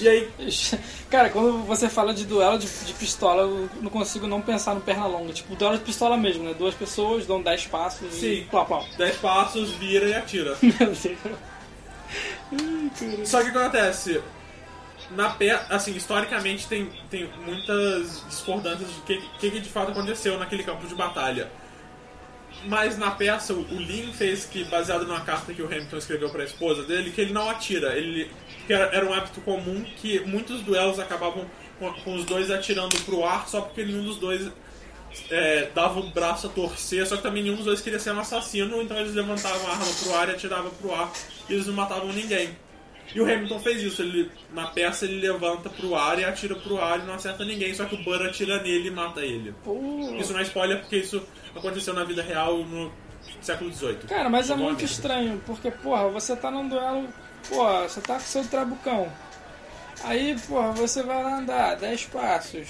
[0.00, 0.30] E aí,
[1.10, 4.80] Cara, quando você fala de duelo de, de pistola, eu não consigo não pensar no
[4.80, 5.34] perna longa.
[5.34, 6.54] Tipo, duelo de pistola mesmo, né?
[6.54, 8.46] Duas pessoas dão 10 passos e Sim.
[8.50, 8.82] plá, plá.
[8.96, 10.56] 10 passos, vira e atira.
[10.62, 11.18] Meu Deus.
[13.28, 14.22] Só que o que acontece?
[15.10, 15.50] Na pe...
[15.50, 20.62] assim, historicamente tem, tem muitas discordâncias de o que, que, que de fato aconteceu naquele
[20.62, 21.50] campo de batalha.
[22.66, 26.30] Mas na peça, o o Lin fez que, baseado numa carta que o Hamilton escreveu
[26.30, 27.96] para a esposa dele, que ele não atira.
[27.96, 28.30] Ele,
[28.68, 31.46] era, um hábito comum que muitos duelos acabavam
[31.78, 34.50] com, com os dois atirando pro ar só porque nenhum dos dois
[35.30, 38.20] é, dava o braço a torcer, só que também nenhum dos dois queria ser um
[38.20, 41.12] assassino, então eles levantavam a arma pro ar e atiravam pro ar
[41.48, 42.56] e eles não matavam ninguém.
[43.12, 46.80] E o Hamilton fez isso, ele, na peça ele levanta pro ar e atira pro
[46.80, 49.52] ar e não acerta ninguém, só que o Burr atira nele e mata ele.
[49.64, 50.14] Pô.
[50.18, 51.22] Isso não é spoiler porque isso
[51.54, 52.90] aconteceu na vida real no
[53.40, 53.96] século XVIII.
[54.08, 57.08] Cara, mas é muito estranho, porque, porra, você tá num duelo,
[57.48, 59.10] porra, você tá com seu trabucão.
[60.02, 62.68] Aí, porra, você vai lá andar 10 passos.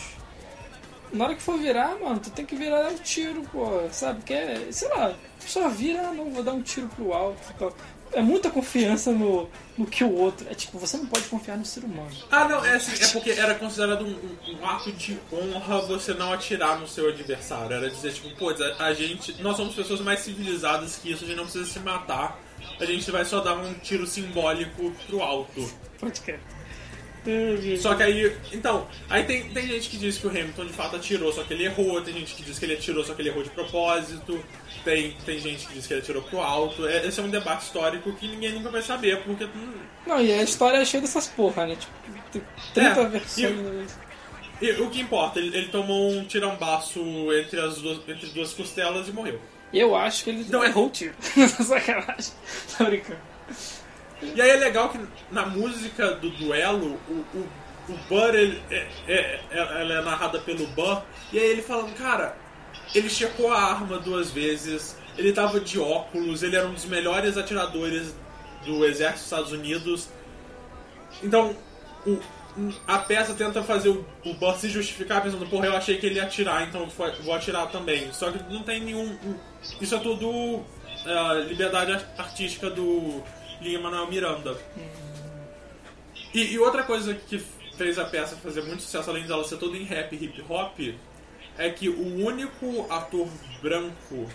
[1.12, 4.22] Na hora que for virar, mano, tu tem que virar o tiro, porra, sabe?
[4.22, 7.38] Que é, sei lá, só vira, não, vou dar um tiro pro alto.
[7.44, 7.72] fica-
[8.12, 10.46] É muita confiança no, no que o outro.
[10.50, 12.10] É tipo, você não pode confiar no ser humano.
[12.30, 16.14] Ah, não, é assim, é porque era considerado um, um- um ato de honra você
[16.14, 17.72] não atirar no seu adversário.
[17.76, 19.40] Era dizer, tipo, pô, a, a gente.
[19.42, 22.38] Nós somos pessoas mais civilizadas que isso, a gente não precisa se matar.
[22.80, 25.70] A gente vai só dar um tiro simbólico pro alto.
[26.00, 26.40] Pode crer.
[27.78, 28.36] Só que aí.
[28.52, 31.54] Então, aí tem, tem gente que diz que o Hamilton de fato atirou, só que
[31.54, 32.00] ele errou.
[32.02, 34.44] Tem gente que diz que ele atirou, só que ele errou de propósito.
[34.84, 36.86] Tem, tem gente que diz que ele atirou pro alto.
[36.86, 39.44] É- Esse é um debate histórico que ninguém nunca vai saber, porque.
[39.44, 39.72] hum,
[40.06, 41.76] Não, e a história é cheia dessas porra, né?
[41.76, 41.92] Tipo,
[42.32, 42.42] tem
[42.74, 43.98] 30 É, versões.
[44.62, 47.00] E o que importa, ele, ele tomou um tirambaço
[47.32, 49.40] entre as duas, entre duas costelas e morreu.
[49.72, 51.14] Eu acho que ele Não, errou o tiro.
[51.64, 52.32] Sacanagem.
[52.78, 53.18] Tô brincando.
[54.34, 54.98] E aí é legal que
[55.30, 57.48] na música do duelo, o, o,
[57.88, 61.02] o Burr, ele, é, é- é- ela é narrada pelo Burr,
[61.32, 62.36] e aí ele falando, cara,
[62.94, 67.36] ele checou a arma duas vezes, ele tava de óculos, ele era um dos melhores
[67.36, 68.14] atiradores
[68.64, 70.08] do exército dos Estados Unidos.
[71.22, 71.56] Então,
[72.06, 72.18] o-
[72.86, 76.22] a peça tenta fazer o, o se justificar pensando, porra, eu achei que ele ia
[76.24, 78.12] atirar, então vou- atirar também.
[78.12, 79.18] Só que não tem nenhum...
[79.80, 80.62] Isso é tudo
[81.04, 83.22] é, liberdade artística do
[83.64, 84.58] Lin-Manuel Miranda.
[86.32, 87.38] E, e outra coisa que
[87.76, 90.78] fez a peça fazer muito sucesso, além dela ser toda em rap e hip hop,
[91.56, 93.28] é que o único ator
[93.62, 94.28] branco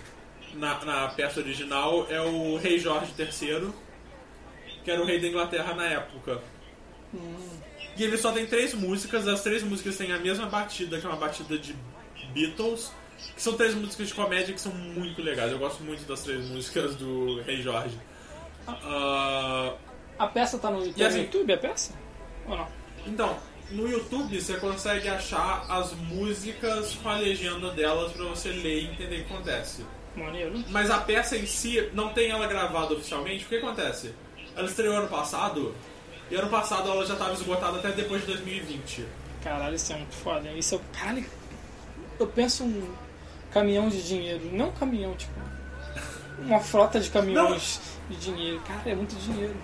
[0.53, 3.71] na, na peça original é o rei Jorge III,
[4.83, 6.41] que era o rei da Inglaterra na época.
[7.97, 11.09] E ele só tem três músicas, as três músicas têm a mesma batida, que é
[11.09, 11.75] uma batida de
[12.33, 12.91] Beatles,
[13.35, 15.51] que são três músicas de comédia que são muito legais.
[15.51, 17.97] Eu gosto muito das três músicas do Rei Jorge.
[18.83, 19.73] Ah,
[20.17, 21.93] A peça tá no, tá E assim- no YouTube, a peça?
[22.47, 22.67] Ou não?
[23.07, 23.37] então,
[23.71, 28.85] no YouTube você consegue achar as músicas com a legenda delas pra você ler e
[28.91, 29.85] entender o que acontece.
[30.15, 30.63] Maneiro.
[30.69, 33.45] Mas a peça em si não tem ela gravada oficialmente.
[33.45, 34.13] O que acontece?
[34.55, 35.73] Ela estreou ano passado
[36.29, 39.05] e ano passado ela já estava esgotada até depois de 2020.
[39.43, 40.49] Caralho, isso é muito foda.
[40.51, 40.79] Isso é.
[40.99, 41.25] Caralho,
[42.19, 42.93] eu penso um
[43.53, 44.49] caminhão de dinheiro.
[44.51, 45.31] Não um caminhão, tipo.
[46.39, 47.79] uma frota de caminhões
[48.09, 48.59] de dinheiro.
[48.67, 49.55] Cara, é muito dinheiro.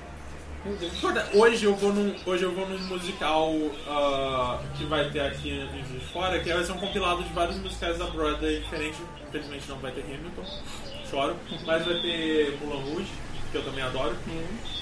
[0.64, 0.94] Meu Deus.
[1.34, 3.54] Hoje eu vou num, hoje eu vou num musical
[3.88, 7.32] ah, que vai ter aqui em Juiz de Fora, que vai ser um compilado de
[7.34, 9.00] vários musicais da Broadway diferentes.
[9.28, 10.44] Infelizmente não vai ter Hamilton,
[11.10, 11.36] choro.
[11.66, 13.12] Mas vai ter Mulan Rouge,
[13.52, 14.16] que eu também adoro.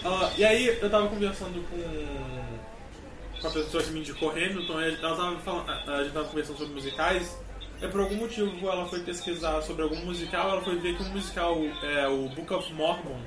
[0.06, 4.96] Ah, e aí eu tava conversando com, com a pessoa que me indicou Hamilton, e
[4.96, 7.38] ela tava falando, a gente tava conversando sobre musicais.
[7.82, 11.10] E por algum motivo ela foi pesquisar sobre algum musical, ela foi ver que um
[11.10, 13.20] musical é o Book of Mormon,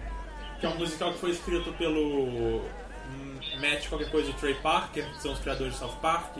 [0.61, 5.09] que é um musical que foi escrito pelo hum, Matt qualquer coisa e Trey Parker,
[5.13, 6.39] que são os criadores de South Park,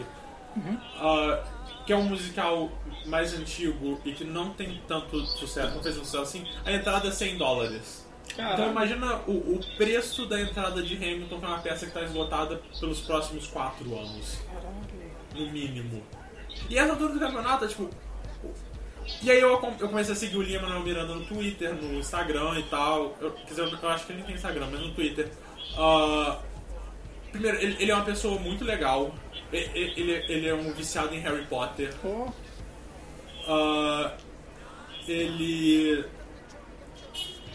[0.99, 1.45] ah,
[1.87, 2.71] que é um musical
[3.07, 7.09] mais antigo e que não tem tanto sucesso, não fez tanto sucesso assim, a entrada
[7.09, 8.07] é 100 dólares.
[8.33, 8.71] Então Caralho.
[8.71, 12.61] imagina o, o preço da entrada de Hamilton, que é uma peça que está esgotada
[12.79, 14.39] pelos próximos 4 anos,
[15.35, 16.03] no mínimo.
[16.69, 17.89] E essa altura do campeonato, é, tipo.
[19.23, 22.59] E aí eu, eu comecei a seguir o Lima Manuel Miranda no Twitter, no Instagram
[22.59, 23.17] e tal.
[23.21, 25.29] Eu, quer dizer, eu, eu acho que ele nem tem Instagram, mas no Twitter.
[25.79, 26.39] Ah,
[27.31, 29.15] primeiro, ele, ele é uma pessoa muito legal.
[29.53, 31.93] E- e- Ele, ele é um viciado em Harry Potter.
[33.49, 34.13] Ah,
[35.07, 36.05] ele.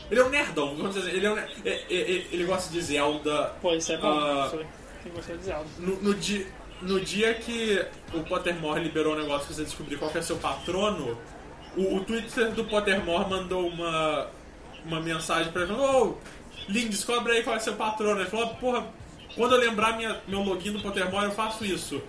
[0.10, 1.18] Ele é um nerdão, vamos dizer assim.
[1.18, 3.53] Ele, é um ner- e- e- e- ele gosta de Zelda.
[3.61, 4.07] pô, isso é bom.
[4.07, 4.65] Ah, Isso aí.
[5.03, 5.65] Quem gostou de Zelda.
[5.80, 6.48] no, no dia,
[6.82, 7.84] no dia que
[8.14, 11.18] o Pottermore liberou o negócio que você descobrir qual que é seu patrono,
[11.76, 14.27] o, o Twitter do Pottermore mandou uma,
[14.85, 16.18] uma mensagem pra ele falando, ô,
[16.68, 18.19] Lin, descobre aí qual é seu patrono.
[18.19, 18.88] Ele falou, porra,
[19.35, 22.02] quando eu lembrar minha, meu login do Pottermore, eu faço isso.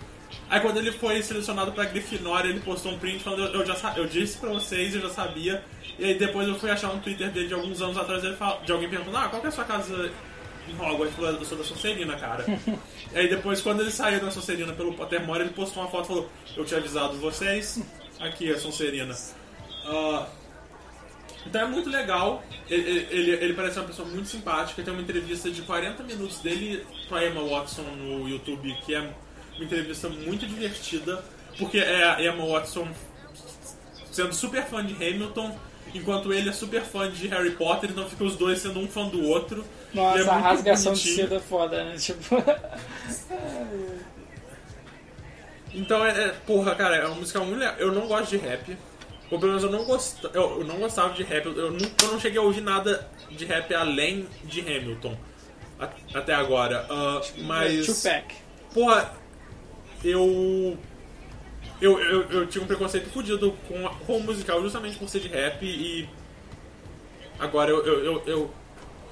[0.49, 3.95] Aí quando ele foi selecionado pra Grifinória, ele postou um print falando, eu, eu já
[3.97, 5.65] eu disse pra vocês, eu já sabia.
[5.99, 8.61] E aí depois eu fui achar um Twitter dele de alguns anos atrás, ele fala,
[8.65, 10.11] de alguém perguntando, ah, qual que é a sua casa
[10.69, 11.01] em Hogwarts?
[11.01, 12.45] Ele falou, eu sou da Sonserina, cara.
[13.13, 16.09] E aí depois, quando ele saiu da Sonserina pelo Pottermore, ele postou uma foto e
[16.09, 17.79] falou: Eu tinha avisado vocês,
[18.19, 19.15] aqui a Sonserina.
[19.85, 20.27] Ah,
[21.47, 22.43] então é muito legal.
[22.69, 24.83] Ele, ele, ele parece uma pessoa muito simpática.
[24.83, 29.01] Tem uma entrevista de 40 minutos dele com a Emma Watson no YouTube, que é
[29.01, 31.23] uma entrevista muito divertida,
[31.59, 32.89] porque é a Emma Watson
[34.11, 35.57] sendo super fã de Hamilton.
[35.95, 39.07] Enquanto ele é super fã de Harry Potter, então fica os dois sendo um fã
[39.09, 39.63] do outro.
[39.93, 41.29] É Nossa, a muito rasgação de bonitinho.
[41.29, 41.97] seda é foda, né?
[41.97, 42.37] Tipo.
[45.75, 47.75] Então, é, é- porra, cara, é uma música muito legal.
[47.79, 48.77] Eu não gosto de rap.
[49.33, 50.23] Ou pelo menos eu não, gost...
[50.35, 51.47] eu, não gostava de rap.
[51.47, 55.17] Eu não, eu não cheguei a ouvir nada de rap além de Hamilton.
[56.15, 56.87] até agora.
[56.91, 57.87] Ah, mas.
[57.87, 58.35] Tupac.
[58.75, 59.15] Porra,
[60.05, 60.77] eu.
[61.81, 65.21] Eu, eu, eu tinha um preconceito fodido com, a- com o musical justamente por ser
[65.21, 66.07] de rap e.
[67.39, 68.51] Agora eu, eu, eu, eu,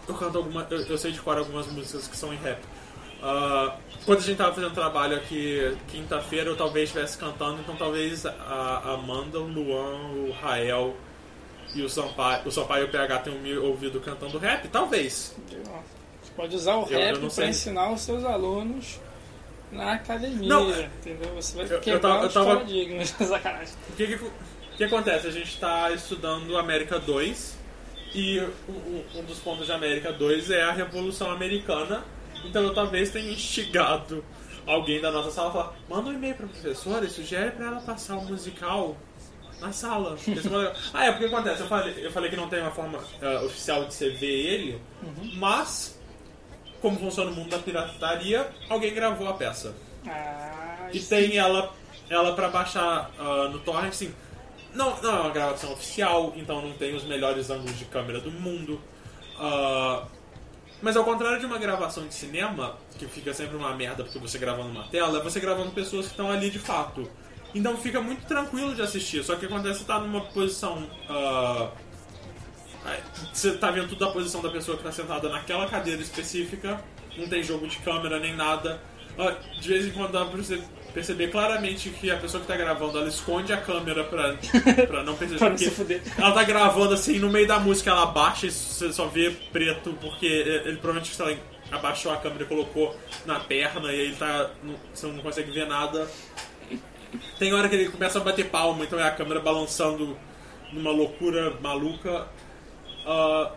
[0.07, 0.67] eu canto alguma.
[0.71, 2.59] Eu, eu sei de cor algumas músicas que são em rap.
[3.23, 3.77] Ah,
[4.07, 8.95] quando a gente tava fazendo trabalho aqui quinta-feira, eu talvez estivesse cantando, então talvez a
[8.95, 10.97] Amanda, o Luan, o Rael
[11.75, 15.37] e o Sampaio, o Sampaio e o PH tenham me ouvido cantando rap, talvez.
[16.23, 18.99] Você pode usar o Eu- rap para ensinar os seus alunos
[19.71, 21.35] na academia, Não, entendeu?
[21.37, 23.11] Você vai eu- quebrar eu os tava- paradigmas.
[23.21, 23.75] Sacanagem.
[23.91, 24.33] O que, que, o
[24.79, 25.27] que acontece?
[25.27, 27.57] A gente está estudando América 2
[28.15, 32.03] e um, um- um dos pontos de América 2 é a Revolução Americana.
[32.45, 34.25] Então eu talvez tenha instigado
[34.67, 37.67] alguém da nossa sala a falar: manda um e-mail para a professora e sugere para
[37.67, 38.97] ela passar o musical
[39.61, 40.17] na sala.
[40.27, 41.61] É ah, é porque acontece?
[41.61, 44.83] Eu falei, eu falei que não tem uma forma ah, oficial de você ver ele,
[45.37, 45.99] mas
[46.81, 49.75] como funciona o mundo da pirataria, alguém gravou a peça.
[50.07, 51.73] Ah, E tem ela,
[52.09, 54.15] ela para baixar ah, no torrent, assim.
[54.73, 58.31] Não, não é uma gravação oficial, então não tem os melhores ângulos de câmera do
[58.31, 58.81] mundo.
[59.39, 60.07] Ah,
[60.83, 64.39] mas ao contrário de uma gravação de cinema, que fica sempre uma merda porque você
[64.39, 67.09] gravando uma tela, é você gravando pessoas que estão ali de fato.
[67.55, 70.89] Então fica muito tranquilo de assistir, só que acontece que tá numa posição.
[72.85, 73.01] Aí,
[73.33, 76.83] Você tá vendo tudo da posição da pessoa que tá sentada naquela cadeira específica,
[77.17, 78.81] não tem jogo de câmera nem nada.
[79.61, 80.61] De vez em quando dá pra você
[80.95, 84.35] perceber claramente que a pessoa que tá gravando ela esconde a câmera pra,
[84.89, 85.39] pra não perceber.
[85.39, 86.03] Pra não se fuder.
[86.19, 89.97] Ela tá gravando assim, no meio da música ela abaixa e você só vê preto,
[90.01, 91.27] porque ele provavelmente sei
[91.71, 94.51] lá, abaixou a câmera e colocou na perna e aí ele tá.
[94.65, 96.09] não- Você não consegue ver nada.
[97.39, 100.17] Tem hora que ele começa a bater palma, então é a câmera balançando
[100.73, 102.27] numa loucura maluca.
[103.07, 103.53] Ah,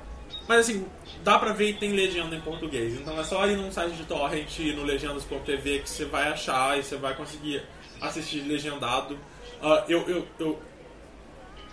[0.48, 0.86] mas assim,
[1.24, 2.94] dá pra ver e tem legenda em português.
[3.00, 6.78] Então é só ir num site de torrent, ir no legendas.tv que você vai achar
[6.78, 7.64] e você vai conseguir
[8.02, 9.18] assistir legendado.
[9.62, 10.60] Ah, eu, eu, eu,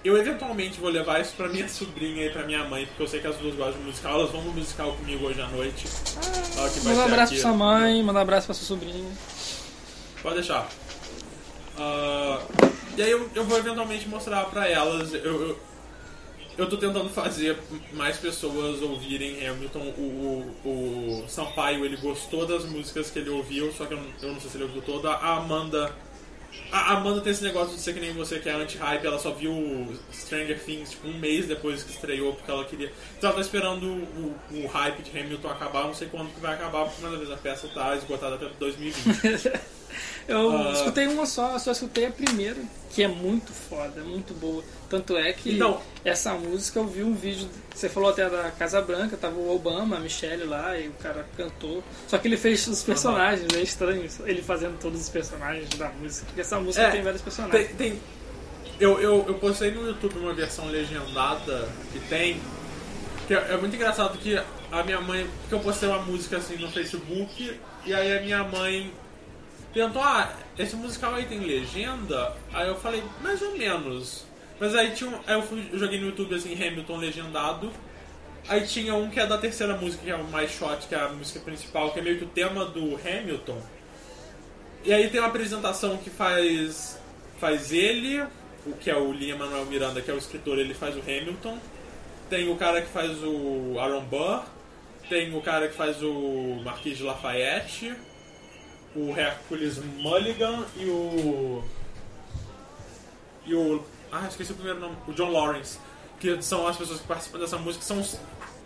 [0.04, 3.20] eu eventualmente vou levar isso pra minha sobrinha e pra minha mãe, porque eu sei
[3.20, 4.20] que as duas gostam de musical.
[4.20, 5.86] Elas vão no musical comigo hoje à noite.
[6.54, 7.42] Vai Manda um abraço aqui.
[7.42, 9.10] pra sua mãe, manda um abraço pra sua sobrinha.
[10.22, 10.68] Pode deixar.
[11.78, 12.40] Ah,
[12.96, 15.12] e aí eu, eu vou eventualmente mostrar pra elas.
[15.14, 15.60] Eu, eu,
[16.60, 17.56] eu tô tentando fazer
[17.94, 19.94] mais pessoas ouvirem Hamilton.
[19.96, 24.06] O, o, o Sampaio, ele gostou das músicas que ele ouviu, só que eu não,
[24.20, 25.10] eu não sei se ele ouviu toda.
[25.10, 25.90] A Amanda.
[26.70, 29.30] A Amanda tem esse negócio de ser que nem você, que é anti-hype, ela só
[29.30, 29.52] viu
[30.12, 32.92] Stranger Things tipo, um mês depois que estreou, porque ela queria.
[33.16, 36.54] Então ela tá esperando o, o hype de Hamilton acabar, não sei quando que vai
[36.54, 39.50] acabar, porque mais uma vez a peça tá esgotada até 2020.
[40.28, 40.72] Eu Ah.
[40.72, 42.56] escutei uma só, só escutei a primeira,
[42.90, 44.62] que é muito foda, muito boa.
[44.88, 48.80] Tanto é que Então- essa música eu vi um vídeo, você falou até da Casa
[48.80, 51.82] Branca, tava o Obama, a Michelle lá, e o cara cantou.
[52.08, 56.26] Só que ele fez os personagens, é estranho ele fazendo todos os personagens da música.
[56.26, 57.68] Porque essa música É, tem vários personagens.
[57.68, 58.00] Tem, tem-
[58.78, 62.40] eu, eu, eu postei no YouTube uma versão legendada que tem.
[63.26, 64.40] Que é, é muito engraçado que
[64.72, 65.28] a minha mãe.
[65.42, 68.92] Porque eu postei uma música assim no Facebook e aí a minha mãe
[69.72, 72.34] perguntou: Ah, esse musical aí tem legenda?
[72.52, 74.24] Aí eu falei, mais ou menos.
[74.58, 77.72] Mas aí tinha um, aí eu fui, eu joguei no YouTube assim, Hamilton legendado.
[78.48, 81.00] Aí tinha um que é da terceira música, que é o mais shot, que é
[81.00, 83.60] a música principal, que é meio que o tema do Hamilton.
[84.84, 86.98] E aí tem uma apresentação que faz
[87.38, 88.22] faz ele,
[88.66, 91.58] o que é o Lin Manuel Miranda, que é o escritor, ele faz o Hamilton.
[92.28, 94.44] Tem o cara que faz o Aaron Burr,
[95.08, 97.94] tem o cara que faz o Marquis de Lafayette,
[98.94, 101.64] o Hercules Mulligan e o
[103.46, 105.78] e o ah, esqueci o primeiro nome, o John Lawrence,
[106.18, 108.04] que são as pessoas que participam dessa música, são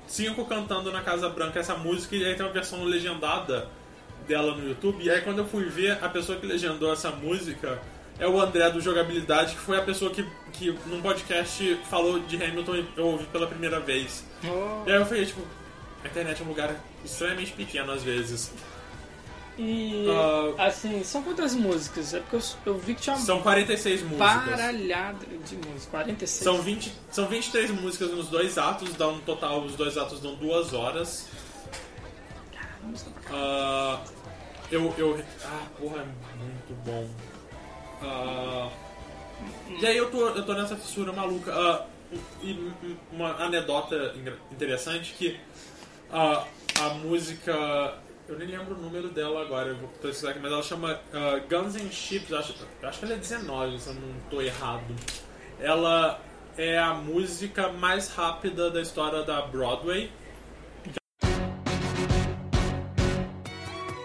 [0.07, 3.69] cinco cantando na Casa Branca essa música e aí tem uma versão legendada
[4.27, 5.05] dela no YouTube.
[5.05, 7.81] E aí quando eu fui ver, a pessoa que legendou essa música
[8.19, 12.43] é o André do Jogabilidade, que foi a pessoa que, que num podcast falou de
[12.43, 14.25] Hamilton e eu ouvi pela primeira vez.
[14.45, 14.89] Oh.
[14.89, 15.43] E aí eu falei, tipo,
[16.03, 16.75] a internet é um lugar
[17.05, 18.53] extremamente pequeno às vezes.
[19.57, 20.07] E
[20.59, 20.67] Ah.
[20.67, 22.13] assim, são quantas músicas?
[22.13, 24.19] É porque eu, eu vi que tinha uma São 46 músicas.
[24.51, 25.87] baralhada de músicas.
[25.91, 26.43] 46.
[26.43, 30.35] São, 20, são 23 músicas nos dois atos, dá um total, os dois atos dão
[30.35, 31.29] duas horas.
[33.31, 34.01] Ah,
[34.71, 35.25] eu, eu.
[35.45, 37.09] Ah, porra, é muito bom.
[38.03, 38.69] Ah,
[39.81, 41.87] e aí eu tô, eu tô nessa fissura maluca.
[42.43, 44.15] E um- uma anedota
[44.53, 45.39] interessante que
[46.13, 47.95] a música.
[48.27, 51.39] Eu nem lembro o número dela agora, eu vou pesquisar aqui, mas ela chama ah,
[51.47, 54.97] Guns and Chips, acho, acho que ela é 19, se eu não tô errado.
[55.61, 56.19] Ela
[56.57, 60.11] é a música mais rápida da história da Broadway.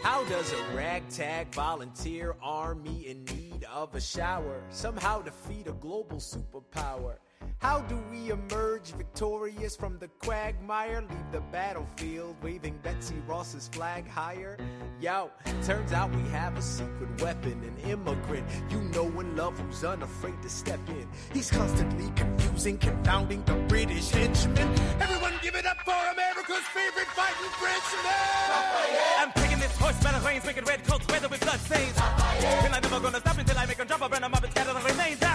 [0.03, 6.19] How does a ragtag volunteer army in need of a shower somehow defeat a global
[6.19, 7.19] superpower?
[7.59, 11.01] How do we emerge victorious from the quagmire?
[11.01, 14.57] Leave the battlefield waving Betsy Ross's flag higher?
[15.01, 15.29] Yo,
[15.63, 20.41] turns out we have a secret weapon, an immigrant you know and love who's unafraid
[20.41, 21.07] to step in.
[21.33, 24.73] He's constantly confusing, confounding the British henchmen.
[24.99, 29.19] Everyone give it up for America's favorite fighting Frenchman!
[29.19, 31.97] I'm taking this horse by the reins, making red coats weather with blood stains.
[31.97, 34.79] And I'm never gonna stop until I make drop, I burn up and scatter the
[34.79, 35.28] remains.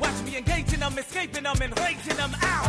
[0.00, 2.68] Watch me engaging them, escaping them, and raising them out.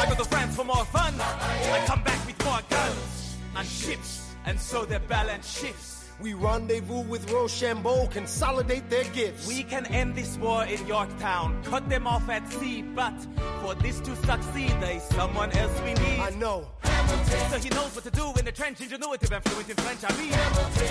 [0.00, 1.14] I go to France for more fun.
[1.18, 6.01] I come back with more guns and ships, and so their balance shifts.
[6.22, 9.48] We rendezvous with Rochambeau, consolidate their gifts.
[9.48, 13.14] We can end this war in Yorktown, cut them off at sea, but
[13.60, 16.20] for this to succeed, there's someone else we need.
[16.20, 16.68] I know.
[17.50, 20.16] So he knows what to do in the trench, ingenuity and fluent in French, I
[20.16, 20.32] mean.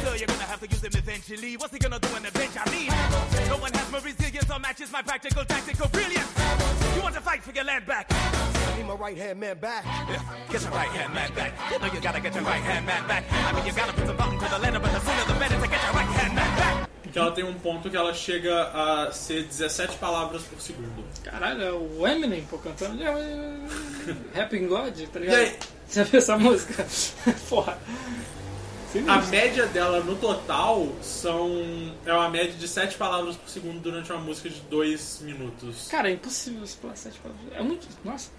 [0.04, 1.56] So you're gonna have to use him eventually.
[1.56, 2.92] What's he gonna do in the bench, I mean?
[3.48, 6.28] No one has my resilience or matches my practical tactical brilliance.
[6.96, 8.12] You want to fight for your land back?
[8.12, 9.86] I need my right hand man back.
[9.86, 10.22] Yeah,
[10.52, 11.54] get your right hand man back.
[11.72, 13.24] You know you gotta get your right hand man back.
[13.32, 15.21] I mean, you gotta put some thought into the letter, but the sooner
[17.12, 21.04] Que ela tem um ponto que ela chega a ser 17 palavras por segundo.
[21.24, 22.98] Caralho, é o Eminem, pô, cantando.
[24.34, 25.36] Rapping God, tá E ligado?
[25.40, 25.58] aí,
[25.92, 26.86] Já viu essa música?
[27.50, 27.78] Porra.
[28.94, 29.14] Sinistro.
[29.14, 31.94] a média dela no total são.
[32.06, 35.88] É uma média de 7 palavras por segundo durante uma música de 2 minutos.
[35.90, 37.46] Cara, é impossível pular sete palavras.
[37.54, 37.88] É muito.
[38.06, 38.30] Nossa.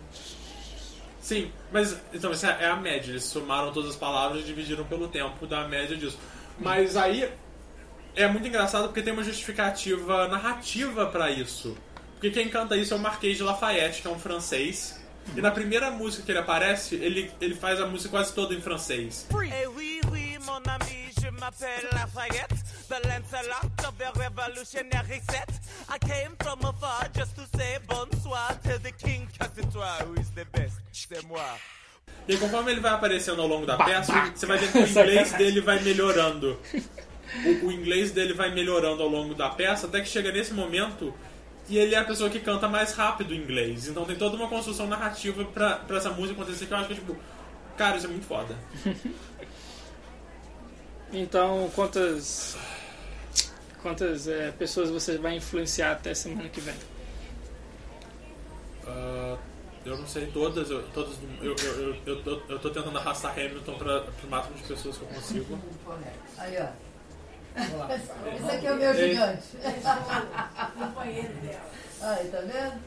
[1.22, 3.10] Sim, mas então essa é a média.
[3.12, 6.18] Eles somaram todas as palavras e dividiram pelo tempo da média disso.
[6.58, 7.30] Mas aí
[8.14, 11.76] é muito engraçado porque tem uma justificativa narrativa pra isso.
[12.14, 15.00] Porque quem canta isso é o Marquês de Lafayette, que é um francês.
[15.36, 18.60] E na primeira música que ele aparece, ele, ele faz a música quase toda em
[18.60, 19.26] francês.
[19.30, 19.66] Eh
[31.12, 31.40] c'est moi.
[32.28, 35.32] E conforme ele vai aparecendo ao longo da peça, você vai vendo que o inglês
[35.34, 36.58] dele vai melhorando.
[37.44, 41.12] O, o inglês dele vai melhorando ao longo da peça, até que chega nesse momento
[41.68, 43.88] e ele é a pessoa que canta mais rápido em inglês.
[43.88, 46.94] Então tem toda uma construção narrativa pra, pra essa música acontecer que eu acho que,
[46.94, 47.16] tipo,
[47.76, 48.56] cara, isso é muito foda.
[51.14, 52.56] Então, quantas
[53.82, 56.74] quantas é, pessoas você vai influenciar até semana que vem?
[58.86, 59.36] Ah,
[59.84, 63.32] eu não sei todas, eu, todas eu, eu, eu, eu, tô, eu tô tentando arrastar
[63.32, 65.58] Hamilton pra, pro máximo de pessoas que eu consigo.
[66.38, 66.68] Aí, ó.
[68.34, 69.42] Esse aqui é o meu gigante.
[70.78, 71.70] Companheiro dela.
[72.00, 72.80] Aí, tá vendo?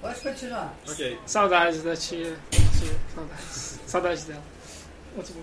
[0.00, 0.74] Pode continuar.
[0.88, 1.18] Ok.
[1.26, 2.36] Saudades da tia.
[2.50, 3.80] tia saudades.
[3.86, 4.42] Saudades dela.
[5.14, 5.42] Muito bom.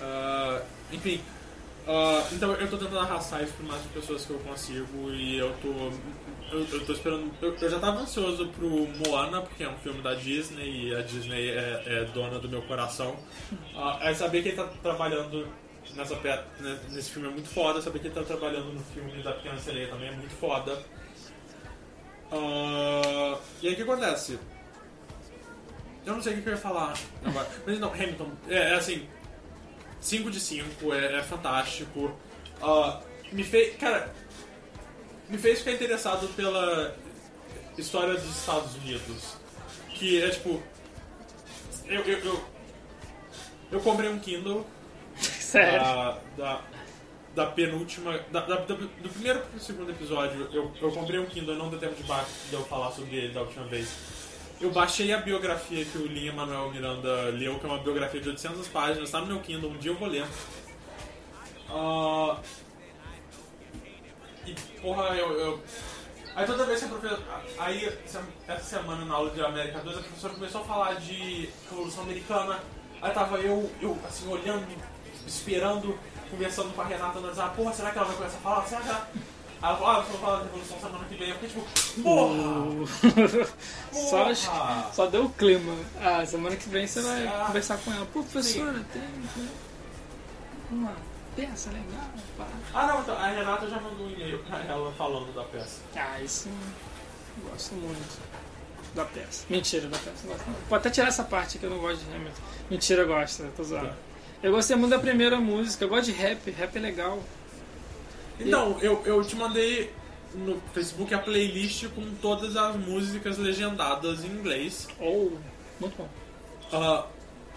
[0.00, 1.22] Ah, enfim,
[1.86, 5.38] ah, então eu tô tentando arrastar isso pro máximo de pessoas que eu consigo e
[5.38, 5.92] eu tô.
[6.52, 7.32] Eu, eu tô esperando.
[7.40, 11.00] Eu, eu já tava ansioso pro Moana, porque é um filme da Disney e a
[11.00, 13.16] Disney é, é dona do meu coração.
[13.74, 15.48] Ah, é saber que ele tá trabalhando
[15.96, 16.28] nessa pe-
[16.60, 19.58] né, nesse filme é muito foda, saber que ele tá trabalhando no filme da Pequena
[19.58, 20.78] Sereia também é muito foda.
[22.30, 24.38] Ah, e aí o que acontece?
[26.04, 27.48] Eu não sei o que eu ia falar agora.
[27.66, 29.06] Mas não, Hamilton, é, é assim,
[30.00, 32.16] 5 de 5, é, é fantástico.
[32.60, 33.00] Ah,
[33.30, 33.76] me fez.
[33.76, 34.12] Cara,
[35.32, 36.94] me fez ficar interessado pela
[37.76, 39.36] história dos Estados Unidos.
[39.94, 40.62] Que é tipo.
[41.86, 42.44] Eu, eu, eu,
[43.72, 44.64] eu comprei um Kindle.
[45.16, 45.80] Sério?
[45.80, 46.60] Da, da,
[47.34, 48.18] da penúltima.
[48.30, 51.94] Da, da- do primeiro pro segundo episódio, eu, eu comprei um Kindle, não deu tempo
[51.94, 53.88] de, de eu falar sobre ele da última vez.
[54.60, 58.28] Eu baixei a biografia que o Linha Manuel Miranda leu, que é uma biografia de
[58.28, 60.24] 800 páginas, tá no meu Kindle, um dia eu vou ler.
[61.68, 62.38] Ah,
[64.46, 65.62] e, porra, eu, eu-
[66.34, 67.22] Aí toda vez que a professora.
[67.58, 68.22] Aí, essa-
[68.64, 72.58] semana na aula de América 2, a professora começou a falar de Revolução Americana.
[73.02, 74.66] Aí tava eu, eu assim, olhando,
[75.26, 75.98] esperando,
[76.30, 77.54] conversando com a Renata no WhatsApp.
[77.56, 78.66] Porra, será que ela vai começar a falar?
[78.66, 79.08] Será que ela.
[79.60, 81.28] Aí ela falou, ah, eu vou falar de Revolução semana que vem.
[81.28, 83.46] Eu fiquei tipo, porra!
[83.92, 84.90] só, Porra!
[84.94, 85.76] só deu o clima.
[86.00, 88.06] Ah, semana que vem você vai Ah, conversar com ela.
[88.06, 89.02] Pô, professora, tem
[90.70, 90.92] uma
[91.36, 92.10] peça legal.
[92.36, 92.46] Pá.
[92.74, 95.80] Ah, não, então, a Renata já mandou um e-mail pra ela falando da peça.
[95.96, 98.20] Ah, isso eu gosto muito
[98.94, 99.44] da peça.
[99.48, 100.26] Mentira da peça.
[100.26, 100.44] gosto.
[100.68, 102.42] Pode até tirar essa parte que eu não gosto de Hamilton.
[102.70, 103.94] Mentira, eu gosto, tô zoando.
[104.42, 107.22] Eu gostei muito da primeira música, eu gosto de rap, rap é legal.
[108.40, 109.92] Então, eu, eu te mandei
[110.34, 114.88] no Facebook a playlist com todas as músicas legendadas em inglês.
[114.98, 115.30] Oh,
[115.78, 116.08] muito bom.
[116.72, 117.06] Ah,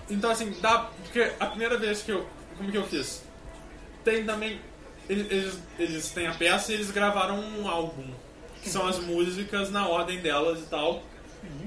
[0.09, 0.89] então, assim, dá.
[1.03, 2.27] Porque a primeira vez que eu.
[2.57, 3.23] Como que eu fiz?
[4.05, 4.61] Tem também.
[5.09, 8.05] Eles, eles, têm a peça e eles gravaram um álbum.
[8.61, 11.03] Que são as músicas na ordem delas e tal.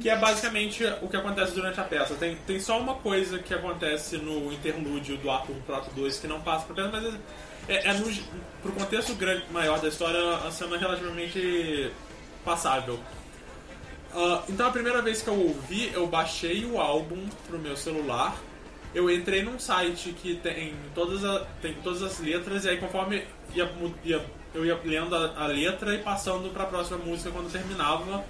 [0.00, 2.14] Que é basicamente o que acontece durante a peça.
[2.14, 6.18] Tem, tem só uma coisa que acontece no interlúdio do ato 1 pro ato 2
[6.18, 7.14] que não passa pra peça, mas
[7.68, 8.12] é, é no,
[8.62, 11.92] pro contexto grande, maior da história, a cena é relativamente
[12.44, 12.98] passável.
[14.14, 18.36] Ah, então a primeira vez que eu ouvi, eu baixei o álbum pro meu celular.
[18.98, 23.22] Eu entrei num site que tem todas, a- tem todas as letras e aí conforme
[23.54, 23.70] ia,
[24.04, 28.24] ia- eu ia lendo a, a letra e passando pra próxima música quando terminava.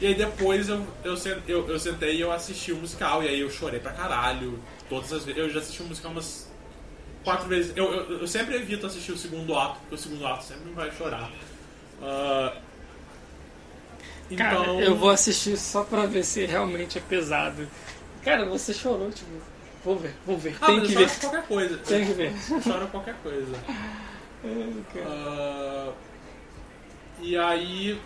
[0.00, 1.14] E aí depois eu, eu,
[1.48, 4.60] eu, eu sentei e eu assisti o musical e aí eu chorei pra caralho.
[4.88, 5.40] Todas as vezes.
[5.40, 6.48] Eu já assisti o musical umas
[7.24, 7.72] quatro vezes.
[7.76, 10.74] Eu, eu, eu sempre evito assistir o segundo ato, porque o segundo ato sempre me
[10.74, 11.28] vai chorar.
[14.36, 14.80] Cara, então.
[14.80, 17.66] eu vou assistir só pra ver se realmente é pesado.
[18.22, 19.30] Cara, você chorou, tipo,
[19.84, 20.56] vou ver, vou ver.
[20.60, 21.20] Ah, Tem mas que eu ver.
[21.20, 21.76] qualquer coisa.
[21.78, 22.32] Tem que ver.
[22.50, 23.56] Eu choro qualquer coisa.
[25.06, 25.92] Ah,
[27.20, 28.00] e aí.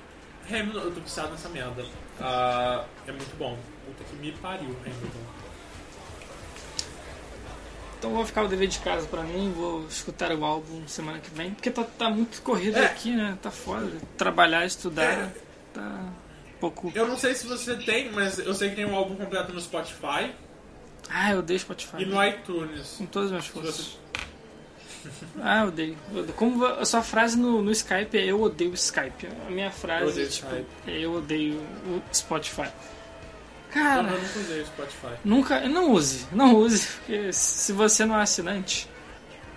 [0.50, 1.84] Hamilton, eu tô viciado nessa merda.
[2.20, 3.58] Ah, é muito bom.
[3.86, 5.20] Puta que me pariu, Hamilton.
[7.98, 11.30] Então vou ficar o dever de casa pra mim, vou escutar o álbum semana que
[11.30, 12.86] vem, porque tá, tá muito corrido É.
[12.86, 13.36] aqui, né?
[13.42, 13.90] Tá foda.
[14.16, 15.32] Trabalhar, estudar, É.
[15.74, 16.92] tá um pouco.
[16.94, 19.60] Eu não sei se você tem, mas eu sei que tem um álbum completo no
[19.60, 20.30] Spotify
[21.10, 22.02] Ah, eu odeio Spotify.
[22.02, 22.94] e no iTunes.
[22.98, 23.98] Com todas as minhas forças.
[25.40, 25.96] Ah, eu odeio.
[26.12, 26.34] Eu odeio.
[26.34, 29.28] Como a sua frase no, no Skype é eu odeio o Skype.
[29.46, 30.66] A minha frase Eu odeio é tipo, Skype.
[30.86, 31.54] é eu odeio
[31.86, 32.62] o Spotify.
[32.62, 32.72] Eu
[33.72, 35.14] Cara, não usei o Spotify.
[35.24, 35.60] nunca.
[35.68, 38.88] Não use, não use, porque se você não é assinante,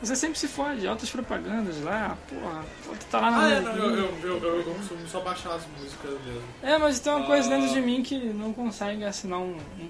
[0.01, 0.85] você sempre se fode.
[0.85, 2.65] Altas propagandas lá, porra.
[3.09, 3.45] tá lá na.
[3.45, 6.43] Ah, é, não, eu, eu, eu, eu, eu costumo só baixar as músicas mesmo.
[6.61, 7.57] É, mas tem uma coisa Ah.
[7.57, 9.55] dentro de mim que não consegue assinar um.
[9.55, 9.89] um,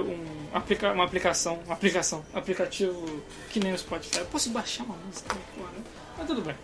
[0.00, 4.18] um, aplica, uma aplicação, uma aplicação, aplicativo que nem o Spotify.
[4.18, 5.84] Eu posso baixar uma música, porra, né?
[6.18, 6.54] Mas tudo bem.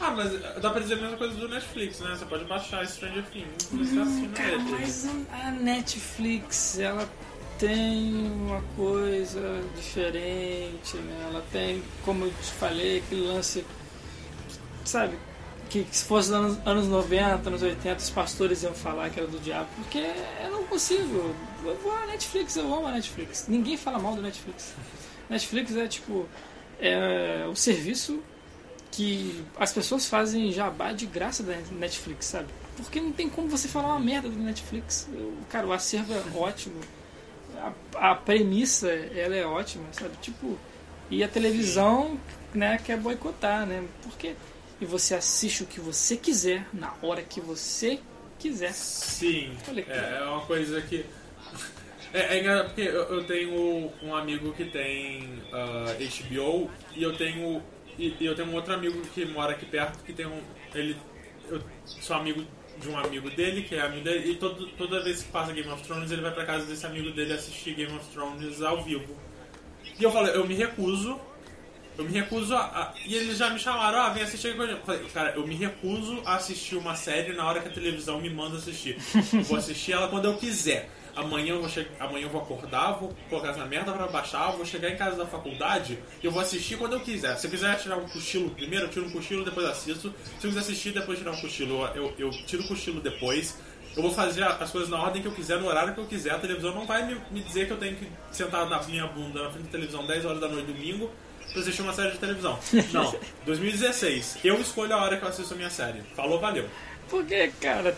[0.00, 2.16] Ah, mas dá pra dizer a mesma coisa do Netflix, né?
[2.16, 4.62] Você pode baixar Stranger Things você assina Cara, ele.
[4.64, 7.08] mas a Netflix, ela
[7.58, 11.28] tem uma coisa diferente, né?
[11.30, 13.64] Ela tem, como eu te falei, aquele lance,
[14.84, 15.16] sabe?
[15.72, 19.26] que se fosse nos anos, anos 90, anos 80, os pastores iam falar que era
[19.26, 20.04] do diabo, porque
[20.44, 21.34] eu não consigo.
[21.64, 23.46] Eu vou à Netflix, eu amo a Netflix.
[23.48, 24.72] Ninguém fala mal do Netflix.
[25.30, 26.26] Netflix é tipo
[26.80, 28.20] é o serviço
[28.90, 32.48] que as pessoas fazem jabá de graça da Netflix, sabe?
[32.76, 35.08] Porque não tem como você falar uma merda do Netflix.
[35.12, 36.80] Eu- cara, o acervo é ótimo.
[37.94, 40.16] A, a premissa, ela é ótima, sabe?
[40.20, 40.58] Tipo,
[41.10, 42.18] e a televisão,
[42.52, 43.84] né, quer boicotar, né?
[44.02, 44.34] Porque
[44.80, 48.00] e você assiste o que você quiser na hora que você
[48.38, 48.72] quiser.
[48.72, 51.06] Sim, Olha, é, é uma coisa que.
[52.12, 55.86] É, é engraçado porque eu, eu tenho um amigo que tem ah,
[56.28, 57.62] HBO e eu tenho.
[57.98, 60.40] E, e eu tenho um outro amigo que mora aqui perto que tem um.
[60.74, 60.96] Ele.
[61.48, 62.44] Eu sou amigo
[62.80, 65.68] de um amigo dele, que é amigo dele, e todo, toda vez que passa Game
[65.70, 69.16] of Thrones ele vai pra casa desse amigo dele assistir Game of Thrones ao vivo.
[69.98, 71.18] E eu falei, eu me recuso.
[71.98, 72.60] Eu me recuso a.
[72.60, 74.48] a- e eles já me chamaram, ah, vem assistir.
[74.56, 78.20] Eu falei, cara, eu me recuso a assistir uma série na hora que a televisão
[78.20, 78.96] me manda assistir.
[79.32, 80.88] Eu vou assistir ela quando eu quiser.
[81.14, 84.64] Amanhã eu vou, che- Amanhã eu vou acordar, vou colocar essa merda pra baixar, vou
[84.64, 87.36] chegar em casa da faculdade e eu vou assistir quando eu quiser.
[87.36, 90.12] Se eu quiser tirar um cochilo primeiro, eu tiro um cochilo, depois assisto.
[90.40, 93.56] Se eu quiser assistir, depois tirar um cochilo, eu, eu tiro o cochilo depois.
[93.94, 96.30] Eu vou fazer as coisas na ordem que eu quiser, no horário que eu quiser.
[96.32, 99.42] A televisão não vai me, me dizer que eu tenho que sentar na minha bunda
[99.42, 101.10] na frente da televisão 10 horas da noite domingo
[101.52, 102.58] pra assistir uma série de televisão.
[102.90, 103.14] Não.
[103.44, 104.38] 2016.
[104.42, 106.00] Eu escolho a hora que eu assisto a minha série.
[106.16, 106.66] Falou, valeu.
[107.10, 107.94] Porque, cara,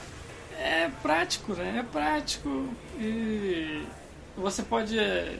[0.58, 1.78] é prático, né?
[1.78, 2.74] É prático.
[2.98, 3.82] E
[4.36, 4.98] você pode.
[4.98, 5.36] é,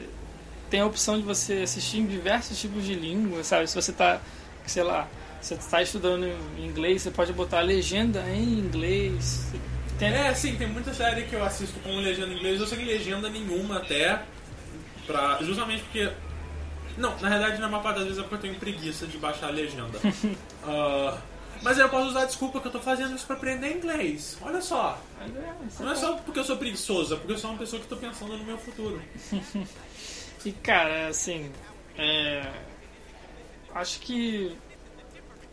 [0.69, 3.67] Tem a opção de você assistir em diversos tipos de língua, sabe?
[3.67, 4.19] Se você tá,
[4.65, 5.07] sei lá,
[5.41, 6.27] você está estudando
[6.57, 9.53] inglês, você pode botar a legenda em inglês.
[9.99, 12.59] Tem- É, sim, tem muita série que eu assisto com legenda em inglês.
[12.59, 14.23] Eu sem legenda nenhuma até.
[15.07, 16.09] Pra, justamente porque.
[16.97, 19.47] Não, na realidade, na maior parte das vezes é porque eu tenho preguiça de baixar
[19.47, 19.99] a legenda.
[20.67, 21.17] Ah,
[21.65, 24.37] mas eu posso usar a desculpa que eu tô fazendo isso pra aprender inglês.
[24.39, 25.01] Olha só.
[25.79, 27.97] Não é só porque eu sou preguiçoso, é porque eu sou uma pessoa que tô
[27.97, 29.01] pensando no meu futuro.
[30.45, 31.51] E cara, assim,
[31.97, 32.47] é,
[33.73, 34.55] acho que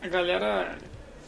[0.02, 0.76] a galera,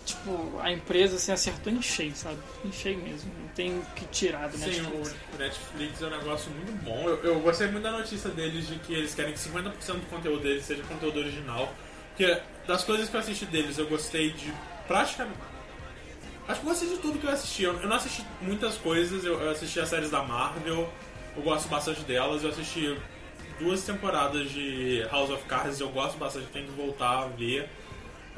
[0.05, 2.37] tipo, a empresa assim, acertou em cheio, sabe?
[2.63, 3.33] Em cheio mesmo.
[3.41, 5.15] Não tem o que tirar do Sim, Netflix.
[5.33, 7.09] o Netflix é um negócio muito bom.
[7.09, 10.43] Eu, eu gostei muito da notícia deles de que eles querem que 50% do conteúdo
[10.43, 11.73] deles seja conteúdo original.
[12.11, 14.53] Porque das coisas que eu assisti deles, eu gostei de
[14.87, 15.39] praticamente.
[16.47, 17.63] Acho que eu gostei de tudo que eu assisti.
[17.63, 20.89] Eu, não assisti muitas coisas, eu, assisti as séries da Marvel,
[21.37, 22.43] eu gosto bastante delas.
[22.43, 22.99] Eu assisti
[23.59, 27.69] duas temporadas de House of Cards, eu gosto bastante, tenho que voltar a ver.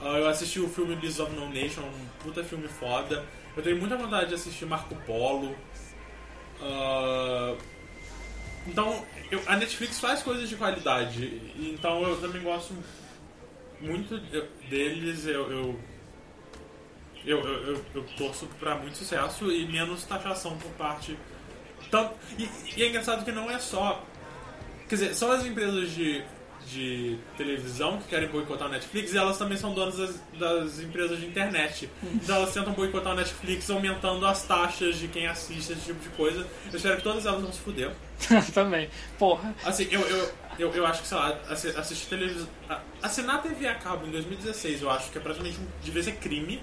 [0.01, 3.25] Ah, eu assisti o filme Beasts of No Nation, um puta filme foda.
[3.57, 5.57] Eu tenho muita vontade de assistir Marco Polo.
[6.61, 7.57] Ah,
[8.67, 11.41] então, eu- a Netflix faz coisas de qualidade.
[11.59, 12.75] Então eu também gosto
[13.81, 15.27] muito de- deles.
[15.27, 15.81] Eu, eu,
[17.27, 21.17] eu, eu, eu- eu torço pra muito sucesso e menos taxação por parte.
[21.91, 24.03] Tanto, e, e é engraçado que não é só.
[24.89, 26.23] Quer dizer, são as empresas de,
[26.67, 31.19] de televisão que querem boicotar a Netflix e elas também são donas das, das empresas
[31.19, 31.89] de internet.
[32.15, 36.09] Então elas tentam boicotar a Netflix aumentando as taxas de quem assiste esse tipo de
[36.11, 36.47] coisa.
[36.71, 37.91] Eu espero que todas elas vão se fuder.
[38.55, 38.89] Também.
[39.19, 39.55] Porra.
[39.65, 42.49] Assim, eu, eu, eu, eu acho que, sei lá, assi- assistir televisão.
[43.03, 46.63] Assinar TV a cabo em 2016, eu acho que é praticamente um, devia ser crime.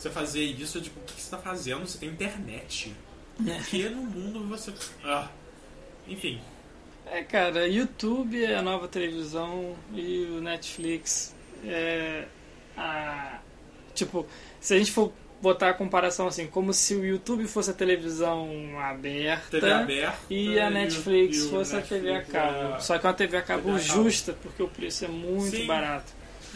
[0.00, 1.80] Você fazer isso, tipo, o que você tá fazendo?
[1.86, 2.94] Você tem internet.
[3.36, 4.72] Por que no mundo você.
[5.04, 5.28] Ah.
[6.08, 6.40] Enfim.
[7.06, 11.34] É, cara, YouTube é a nova televisão e o Netflix
[11.66, 12.24] é
[12.76, 13.40] a.
[13.94, 14.26] Tipo,
[14.58, 15.12] se a gente for
[15.42, 18.48] botar a comparação assim, como se o YouTube fosse a televisão
[18.80, 22.74] aberta, TV aberta e a o- Netflix e o fosse a TV a cabo.
[22.76, 24.02] é- Só que é uma TV a cabo TV a cabo.
[24.04, 25.66] justa, porque o preço é muito Sim.
[25.66, 26.10] barato.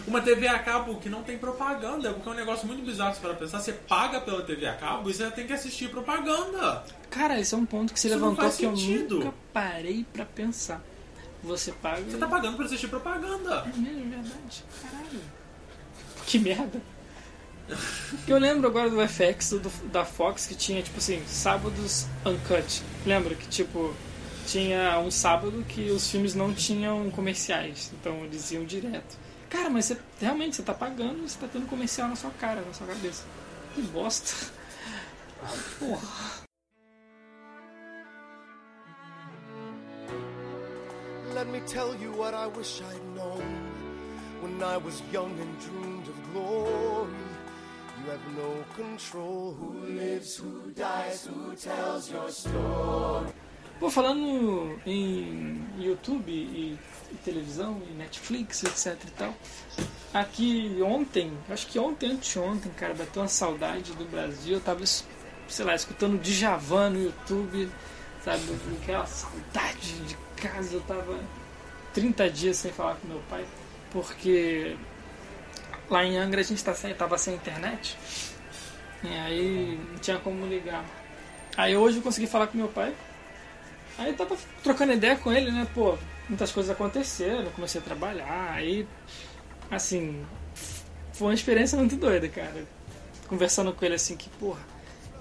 [0.07, 3.35] Uma TV a cabo que não tem propaganda, porque é um negócio muito bizarro para
[3.35, 3.61] pensar.
[3.61, 6.85] Você paga pela TV a cabo e você tem que assistir propaganda.
[7.11, 9.19] Cara, esse é um ponto que se Isso levantou que eu sentido.
[9.21, 10.83] nunca parei pra pensar.
[11.43, 12.03] Você paga.
[12.03, 13.65] Você tá pagando pra assistir propaganda.
[13.73, 14.65] É mesmo, verdade.
[14.83, 15.21] Caralho.
[16.27, 16.81] Que merda.
[18.27, 22.83] Que eu lembro agora do FX do, da Fox que tinha, tipo assim, sábados uncut.
[23.07, 23.95] Lembra que, tipo,
[24.47, 27.91] tinha um sábado que os filmes não tinham comerciais.
[28.01, 29.17] Então eles iam direto.
[29.55, 32.73] Cara, mas você realmente você tá pagando você tá tendo comercial na sua cara, na
[32.73, 33.23] sua cabeça.
[33.73, 34.51] Que bosta.
[35.79, 36.09] Porra.
[41.35, 43.45] Let me tell you what I wish I'd known
[44.43, 47.13] when I was young and dreamed of glory.
[48.03, 49.53] You have no control.
[49.53, 53.33] Who lives, who dies, who tells your story?
[53.85, 56.79] Pô, falando em YouTube e,
[57.13, 59.35] e televisão e Netflix, etc e tal.
[60.15, 64.55] Aqui ontem, acho que ontem, anteontem, cara, bateu uma saudade do Brasil.
[64.55, 67.69] Eu tava, sei lá, escutando Djavan no YouTube,
[68.25, 68.41] sabe?
[68.83, 70.77] Aquela saudade de casa.
[70.77, 71.21] Eu tava
[71.93, 73.45] 30 dias sem falar com meu pai,
[73.91, 74.79] porque
[75.91, 77.99] lá em Angra a gente tá sem, tava sem internet.
[79.03, 80.83] E aí não tinha como ligar.
[81.55, 82.95] Aí hoje eu consegui falar com meu pai.
[83.99, 85.67] Aí eu tava trocando ideia com ele, né?
[85.75, 85.97] Pô,
[86.29, 88.87] muitas coisas aconteceram, comecei a trabalhar, aí
[89.71, 90.25] assim,
[91.13, 92.67] foi uma experiência muito doida, cara.
[93.29, 94.61] Conversando com ele assim que, porra,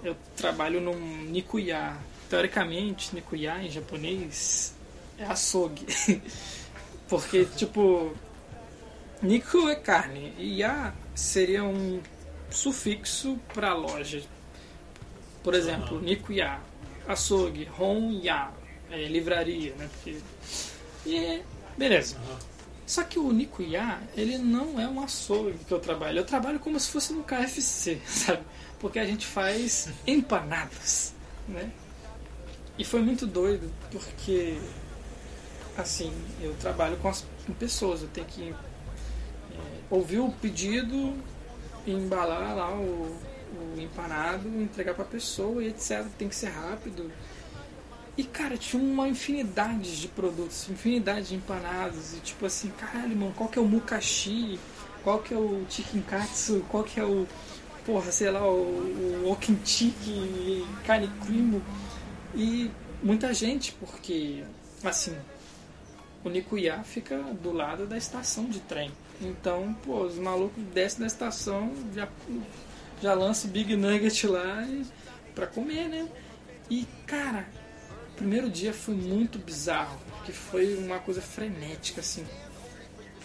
[0.04, 1.96] eu trabalho num Nikuya.
[2.30, 4.74] Teoricamente, Nikuya em japonês
[5.18, 5.86] é açougue.
[7.08, 8.12] Porque, tipo,
[9.22, 12.02] Niku é carne e Ya seria um
[12.50, 14.24] sufixo para loja.
[15.44, 16.60] Por exemplo, Nikuya,
[17.08, 18.52] açougue, Hon Ya,
[18.94, 19.90] é, livraria, né?
[19.92, 20.20] Porque...
[21.06, 21.44] E é,
[21.76, 22.16] beleza.
[22.86, 26.20] Só que o Nikuya, ele não é um açougue que eu trabalho.
[26.20, 28.44] Eu trabalho como se fosse no KFC, sabe?
[28.80, 31.14] Porque a gente faz empanadas,
[31.48, 31.72] né?
[32.78, 34.58] E foi muito doido, porque
[35.78, 38.56] assim, eu trabalho com as com pessoas, eu tenho que é,
[39.90, 41.14] ouvir o pedido,
[41.86, 43.16] embalar lá o,
[43.76, 46.06] o empanado, entregar pra pessoa e etc.
[46.18, 47.12] Tem que ser rápido.
[48.16, 52.14] E cara, tinha uma infinidade de produtos, infinidade de empanadas.
[52.14, 54.60] E tipo assim, caralho, mano, qual que é o mukashi?
[55.04, 56.66] Qual que é o chicken katsu?
[56.70, 57.28] Qual que é o,
[57.86, 59.38] porra, sei lá, o, o
[60.86, 61.62] carne crimo?
[62.36, 62.72] E
[63.02, 64.44] muita gente, porque,
[64.84, 65.16] assim,
[66.24, 68.92] o Nikuya fica do lado da estação de trem.
[69.22, 72.08] Então, pô, os malucos descem da estação, já,
[73.02, 74.86] já lança o Big Nugget lá e,
[75.36, 76.08] pra comer, né?
[76.70, 77.48] E, cara,
[78.14, 82.24] o primeiro dia foi muito bizarro, porque foi uma coisa frenética, assim.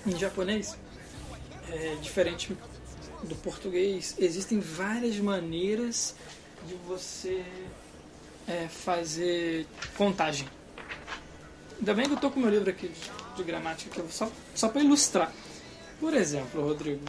[0.07, 0.77] Em japonês,
[1.71, 2.57] é diferente
[3.23, 6.15] do português, existem várias maneiras
[6.67, 7.45] de você
[8.47, 9.67] é, fazer
[9.97, 10.49] contagem.
[11.79, 12.91] Ainda bem que eu tô com meu livro aqui
[13.37, 15.33] de, gramática, que eu, só, só para ilustrar.
[16.01, 17.05] Por exemplo, Rodrigo,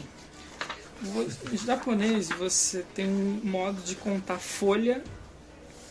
[1.52, 5.02] em japonês você tem um modo de contar folha,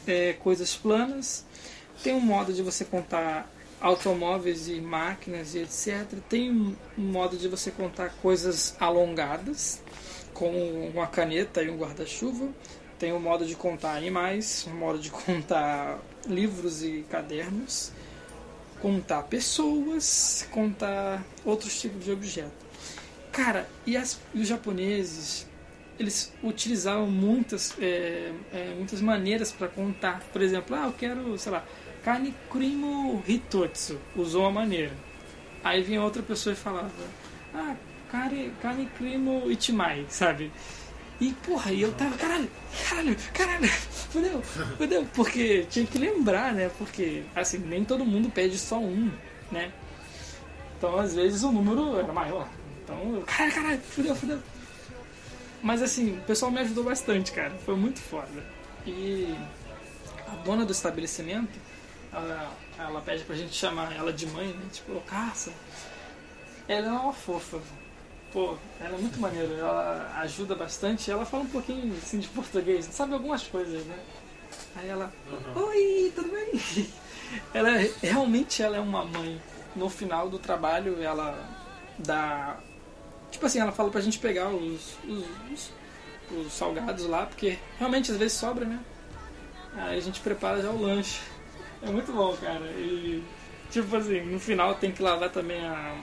[0.07, 1.45] é, coisas planas,
[2.03, 3.51] tem um modo de você contar
[3.81, 6.07] automóveis e máquinas e etc.
[6.29, 9.81] Tem um, modo de você contar coisas alongadas,
[10.35, 10.51] com
[10.95, 12.49] uma caneta e um guarda-chuva.
[12.99, 17.93] Tem um modo de contar animais, um modo de contar livros e cadernos
[18.81, 22.53] contar pessoas, contar outros tipos de objeto.
[23.33, 25.47] Cara, e, as- e os japoneses,
[25.99, 30.21] eles utilizavam muitas, é, é, muitas maneiras para contar.
[30.33, 31.65] Por exemplo, ah, eu quero, sei lá,
[32.05, 33.99] carne crimo hitotsu.
[34.17, 34.93] Usou uma maneira.
[35.63, 36.91] Aí vinha outra pessoa e falava,
[37.55, 37.75] ah,
[38.97, 40.51] crimo itimai, sabe?
[41.21, 42.49] E porra, e eu tava, caralho,
[42.89, 46.71] caralho, caralho, fudeu, fudeu, porque tinha que lembrar, né?
[46.79, 49.11] Porque, assim, nem todo mundo pede só um,
[49.51, 49.73] né?
[50.77, 52.49] Então, às vezes, o número era maior.
[52.85, 54.39] Então, eu, caralho, caralho, fudeu, fudeu.
[55.61, 58.45] Mas, assim, o pessoal me ajudou bastante, cara, foi muito foda.
[58.87, 59.35] E
[60.29, 61.59] a dona do estabelecimento,
[62.13, 64.67] ela, ela pede pra gente chamar ela de mãe, né?
[64.73, 65.53] Tipo, caça.
[66.67, 67.61] Ela é uma fofa,
[68.33, 72.85] Pô, ela é muito maneira, ela ajuda bastante, ela fala um pouquinho assim de português,
[72.85, 73.99] sabe algumas coisas, né?
[74.77, 75.11] Aí ela,
[75.55, 76.89] oi, tudo bem?
[77.53, 77.71] Ela
[78.03, 79.39] realmente ela é uma mãe.
[79.77, 81.39] No final do trabalho ela
[81.99, 82.59] dá.
[83.31, 85.73] Tipo assim, ela fala pra gente pegar os, os, os,
[86.31, 88.81] os salgados lá, porque realmente às vezes sobra, né?
[89.77, 91.21] Aí a gente prepara já o lanche.
[91.83, 92.65] É muito bom, cara.
[92.77, 93.23] E
[93.71, 95.97] tipo assim, no final tem que lavar também a-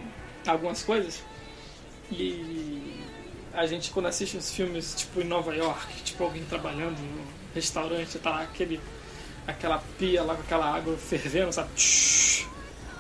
[0.48, 1.24] algumas coisas.
[2.12, 3.02] E
[3.54, 7.24] a gente quando assiste uns filmes tipo em Nova York, tipo alguém trabalhando no
[7.54, 8.80] restaurante, tá lá aquele,
[9.48, 11.70] aquela pia lá com aquela água fervendo, sabe?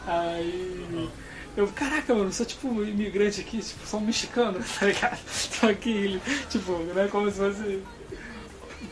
[0.07, 1.10] Aí
[1.57, 5.19] eu, caraca, mano, sou tipo imigrante aqui, tipo, sou um mexicano, tá ligado?
[6.49, 7.84] Tipo, né, como se fosse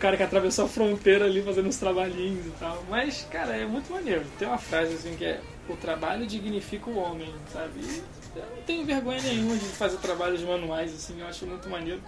[0.03, 2.83] cara que atravessou a fronteira ali fazendo uns trabalhinhos e tal.
[2.89, 4.25] Mas, cara, é muito maneiro.
[4.37, 5.39] Tem uma frase assim que é
[5.69, 7.79] o trabalho dignifica o homem, sabe?
[7.79, 8.03] E
[8.35, 12.01] eu não tenho vergonha nenhuma de fazer trabalhos manuais, assim, eu acho muito maneiro.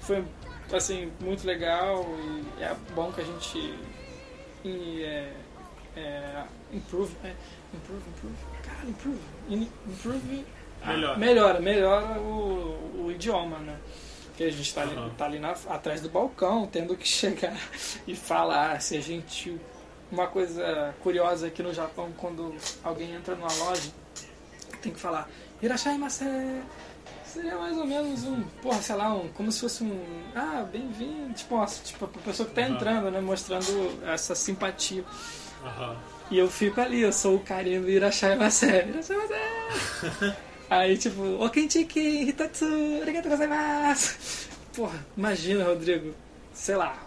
[0.00, 0.24] Foi,
[0.72, 2.06] assim, muito legal
[2.58, 3.74] e é bom que a gente
[4.64, 5.32] e, é,
[5.96, 6.42] é,
[6.72, 7.34] improve, é,
[7.74, 9.18] improve, improve, cara, improve,
[9.50, 10.44] in- improve,
[10.82, 11.18] ah, Melhora.
[11.18, 13.76] melhora, melhora o, o idioma, né?
[14.36, 17.56] Que a gente tá ali, tá ali na- atrás do balcão, tendo que chegar
[18.06, 19.58] e falar, ser gentil.
[20.10, 23.90] uma coisa curiosa aqui no Japão, quando alguém entra numa loja,
[24.82, 25.28] tem que falar
[25.62, 26.24] Irashaimase.
[27.26, 31.32] Seria mais ou menos um, porra, sei lá, um, como se fosse um, ah, bem-vindo,
[31.34, 32.74] tipo, uma, tipo, a pessoa que tá Aham.
[32.74, 35.04] entrando, né, mostrando essa simpatia.
[35.64, 35.96] Aham.
[36.30, 38.66] E eu fico ali, eu sou o carinha do Irashaimase.
[38.70, 39.34] Irashaimase.
[40.70, 42.64] Aí, tipo, Okenchiki, Hitatsu,
[43.02, 44.48] arigatou gozaimasu.
[44.74, 46.14] Porra, imagina, Rodrigo,
[46.52, 47.06] sei lá,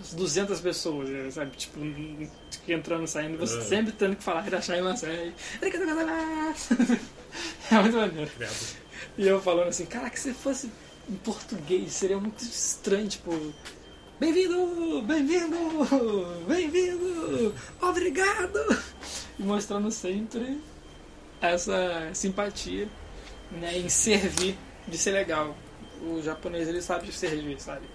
[0.00, 1.56] uns 200 pessoas, né, sabe?
[1.56, 1.78] Tipo,
[2.66, 3.62] entrando e saindo, você É.
[3.62, 5.06] sempre tendo que falar Irashaimase.
[5.60, 6.74] Arigatou gozaimasu.
[7.70, 8.30] É muito maneiro.
[9.18, 10.70] E eu falando assim, caraca, se fosse
[11.08, 13.30] em português, seria muito estranho, tipo...
[14.18, 15.56] Bem-vindo, bem-vindo,
[16.48, 18.58] bem-vindo, obrigado!
[19.38, 20.58] E mostrando sempre
[21.40, 22.88] essa simpatia
[23.50, 24.56] né, em servir,
[24.86, 25.56] de ser legal.
[26.02, 27.86] O japonês ele sabe servir, sabe?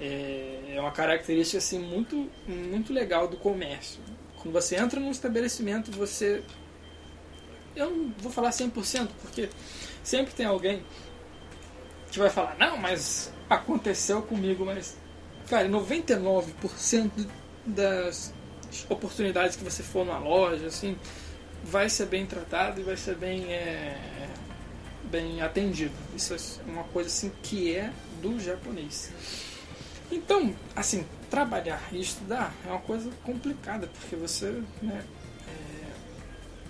[0.00, 4.00] É é uma característica assim muito muito legal do comércio.
[4.36, 6.42] Quando você entra num estabelecimento, você
[7.74, 9.48] eu não vou falar 100% porque
[10.02, 10.84] sempre tem alguém
[12.12, 14.96] que vai falar: "Não, mas aconteceu comigo", mas
[15.48, 17.26] cara, 99%
[17.66, 18.32] das
[18.88, 20.96] oportunidades que você for numa loja assim,
[21.70, 23.96] vai ser bem tratado e vai ser bem é,
[25.10, 25.94] bem atendido.
[26.16, 26.38] Isso é
[26.70, 29.10] uma coisa assim que é do japonês.
[30.10, 35.04] Então, assim, trabalhar e estudar é uma coisa complicada, porque você né,
[35.46, 35.92] é,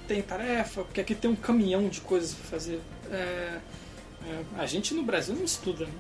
[0.09, 2.81] tem tarefa, porque aqui tem um caminhão de coisas para fazer.
[3.11, 3.61] É,
[4.27, 5.93] é, a gente no Brasil não estuda, né?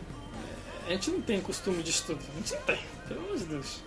[0.88, 2.20] A gente não tem costume de estudo.
[2.32, 3.82] A gente não tem, pelo amor de Deus.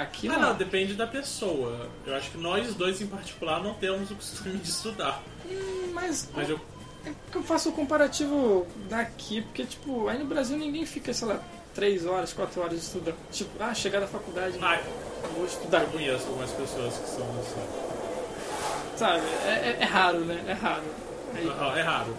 [0.00, 0.40] Aqui Ah, não.
[0.50, 1.88] não, depende da pessoa.
[2.06, 5.20] Eu acho que nós dois em particular não temos o costume de estudar.
[5.44, 6.60] Hum, Mas, Mas eu.
[7.04, 11.26] é que eu faço o comparativo daqui, porque, tipo, aí no Brasil ninguém fica, sei
[11.26, 11.40] lá,
[11.74, 13.16] 3 horas, 4 horas estudando.
[13.32, 14.78] Tipo, ah, chegar da faculdade, Ah,
[15.34, 15.80] vou estudar.
[15.82, 18.96] eu conheço algumas pessoas que são assim.
[18.96, 19.22] Sabe?
[19.46, 20.44] É, é- é raro, né?
[20.46, 20.82] É raro.
[21.34, 22.16] Aí- É raro.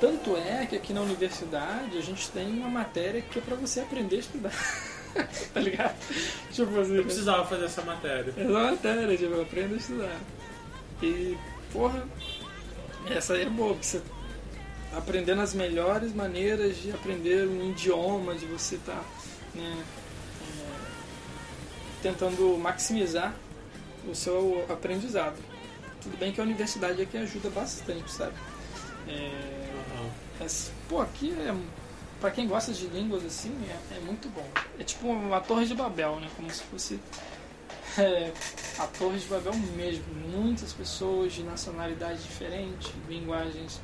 [0.00, 3.80] tanto é que aqui na universidade a gente tem uma matéria que é pra você
[3.80, 4.52] aprender a estudar.
[5.52, 5.96] tá ligado?
[6.50, 6.96] Tipo assim.
[6.96, 8.32] Eu precisava fazer essa matéria.
[8.36, 10.20] É uma matéria, tipo, aprenda a estudar.
[11.02, 11.36] E,
[11.72, 12.06] porra,
[13.10, 18.34] essa aí é boa, porque você tá aprendendo as melhores maneiras de aprender um idioma,
[18.34, 19.04] de você estar
[19.54, 19.84] né,
[20.42, 20.74] é,
[22.02, 23.34] tentando maximizar
[24.08, 25.36] o seu aprendizado.
[26.02, 28.34] Tudo bem que a universidade aqui ajuda bastante, sabe?
[29.08, 29.74] É,
[30.38, 31.54] mas, pô, aqui é.
[32.24, 34.48] Pra quem gosta de línguas assim, é, é muito bom.
[34.78, 36.30] É tipo uma torre de Babel, né?
[36.34, 36.98] Como se fosse
[37.98, 38.32] é,
[38.78, 40.04] a Torre de Babel mesmo.
[40.32, 43.78] Muitas pessoas de nacionalidades diferentes, linguagens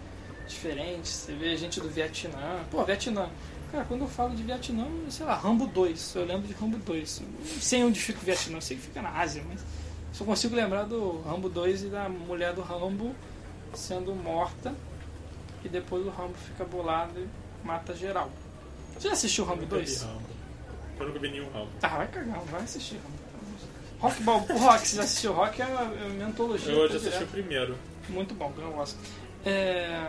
[0.48, 1.10] diferentes.
[1.10, 2.64] Você vê gente do Vietnã.
[2.70, 3.28] Pô, Vietnã.
[3.70, 6.14] Cara, quando eu falo de Vietnã, sei lá, Rambo 2.
[6.14, 7.20] Eu lembro de Rambo 2.
[7.20, 9.60] Não sei onde fica o Vietnã, eu sei que fica na Ásia, mas
[10.14, 13.14] só consigo lembrar do Rambo 2 e da mulher do Rambo
[13.74, 14.74] sendo morta.
[15.62, 18.30] E depois o Rambo fica bolado e mata geral.
[18.94, 20.02] Você já assistiu o Rambo Nunca vi 2?
[20.02, 20.22] Rambo.
[20.98, 21.70] Eu nunca vi nenhum Rambo.
[21.82, 23.00] Ah, vai cagar, vai assistir.
[24.00, 25.60] Rock Ball, o Rock, você já assistiu Rock?
[25.60, 26.72] É uma, é antologia.
[26.72, 27.28] Eu já assisti direto.
[27.28, 27.78] o primeiro.
[28.08, 28.98] Muito bom, eu gosto.
[29.44, 30.04] É,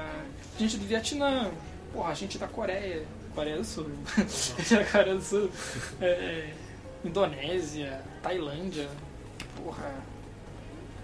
[0.57, 1.51] gente do Vietnã,
[1.93, 3.05] porra, gente da Coreia,
[3.35, 5.49] Coreia do Sul, gente da Coreia do Sul,
[6.01, 6.53] é,
[7.03, 8.89] Indonésia, Tailândia,
[9.61, 9.93] porra.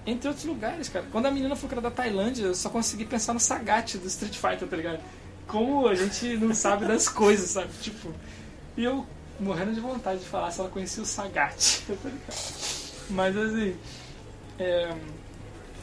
[0.06, 1.06] Entre outros lugares, cara.
[1.11, 4.36] Quando a menina foi criada da Tailândia, eu só consegui pensar no Sagat do Street
[4.36, 4.99] Fighter, tá ligado?
[5.48, 7.69] Como a gente não sabe das coisas, sabe?
[7.82, 8.14] Tipo,
[8.76, 9.06] e eu
[9.40, 11.84] morrendo de vontade de falar se ela conhecia o Sagat?
[13.10, 13.78] Mas assim,
[14.60, 14.94] é,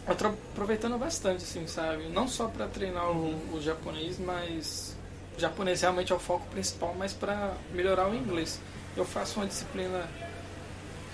[0.07, 2.09] eu tô aproveitando bastante, assim, sabe?
[2.09, 4.95] Não só para treinar o, o japonês, mas
[5.36, 8.61] o japonês realmente é o foco principal, mas para melhorar o inglês.
[8.97, 10.07] Eu faço uma disciplina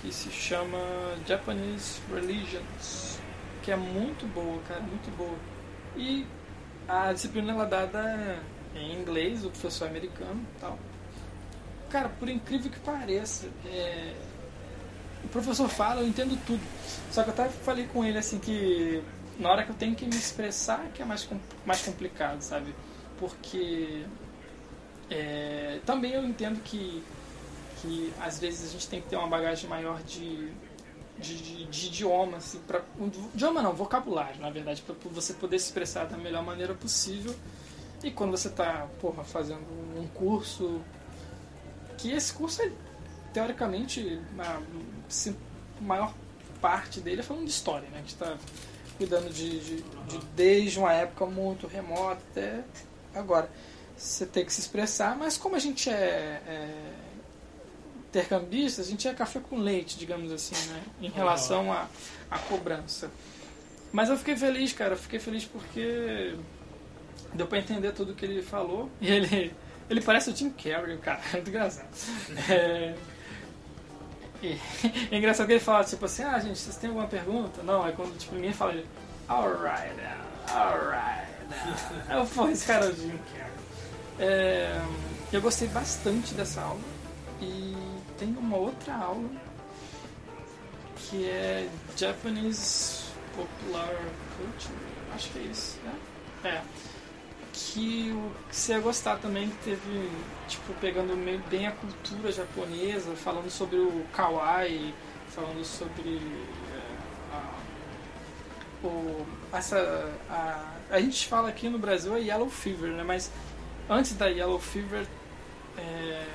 [0.03, 0.79] que se chama
[1.27, 3.19] Japanese Religions,
[3.63, 5.37] que é muito boa, cara, muito boa.
[5.97, 6.27] E
[6.91, 8.39] a disciplina ela é dada
[8.75, 10.77] em inglês, o professor é americano tal.
[11.89, 14.15] Cara, por incrível que pareça, é,
[15.25, 16.62] o professor fala, eu entendo tudo.
[17.12, 19.03] Só que eu até falei com ele assim que
[19.39, 21.29] na hora que eu tenho que me expressar que é mais,
[21.65, 22.75] mais complicado, sabe?
[23.19, 24.05] Porque
[25.09, 27.05] é, também eu entendo que,
[27.81, 30.53] que às vezes a gente tem que ter uma bagagem maior de,
[31.21, 35.59] de, de, de idioma, assim, pra, um idioma não, vocabulário, na verdade, para você poder
[35.59, 37.35] se expressar da melhor maneira possível.
[38.03, 39.61] E quando você está porra, fazendo
[39.97, 40.81] um curso,
[41.99, 42.73] que esse curso é
[43.33, 44.61] teoricamente a
[45.81, 46.13] maior
[46.61, 47.97] parte dele é falando de história, né?
[47.97, 48.37] A gente está
[48.99, 52.65] cuidando de, de- de desde uma época muito remota até
[53.15, 53.51] agora.
[53.97, 56.95] Você tem que se expressar, mas como a gente é, é
[58.11, 60.82] intercambista, a gente é café com leite, digamos assim, né?
[61.01, 61.87] Em relação à
[62.31, 63.11] à cobrança.
[63.93, 64.97] Mas eu fiquei feliz, cara.
[64.97, 66.37] Fiquei feliz porque
[67.35, 68.89] deu pra entender tudo que ele falou.
[69.01, 69.53] E ele,
[69.89, 71.20] ele parece o Jim Carrey, cara.
[71.32, 71.89] É muito engraçado.
[72.49, 72.95] É,
[74.43, 74.59] e,
[75.11, 77.62] é engraçado que ele fala, tipo assim, ah, gente, vocês têm alguma pergunta?
[77.62, 78.87] Não, aí quando tipo, ninguém fala, ele,
[79.28, 81.28] alright, now, alright.
[82.09, 83.51] now." Eu, pô, esse cara é o Jim Carrey.
[84.20, 84.81] É,
[85.32, 86.81] eu gostei bastante dessa aula.
[87.41, 87.74] E
[88.21, 89.31] tem uma outra aula
[90.97, 91.67] que é
[91.97, 93.97] Japanese Popular
[94.37, 94.79] Culture,
[95.15, 95.95] acho que é isso, né?
[96.45, 96.63] É.
[97.53, 98.15] Que
[98.51, 100.11] você ia gostar também, que teve,
[100.47, 104.95] tipo, pegando meio bem a cultura japonesa, falando sobre o kawaii,
[105.29, 106.21] falando sobre
[106.73, 113.03] é, a, o, essa, a, a gente fala aqui no Brasil é Yellow Fever, né?
[113.03, 113.33] Mas
[113.89, 115.07] antes da Yellow Fever
[115.79, 116.27] é,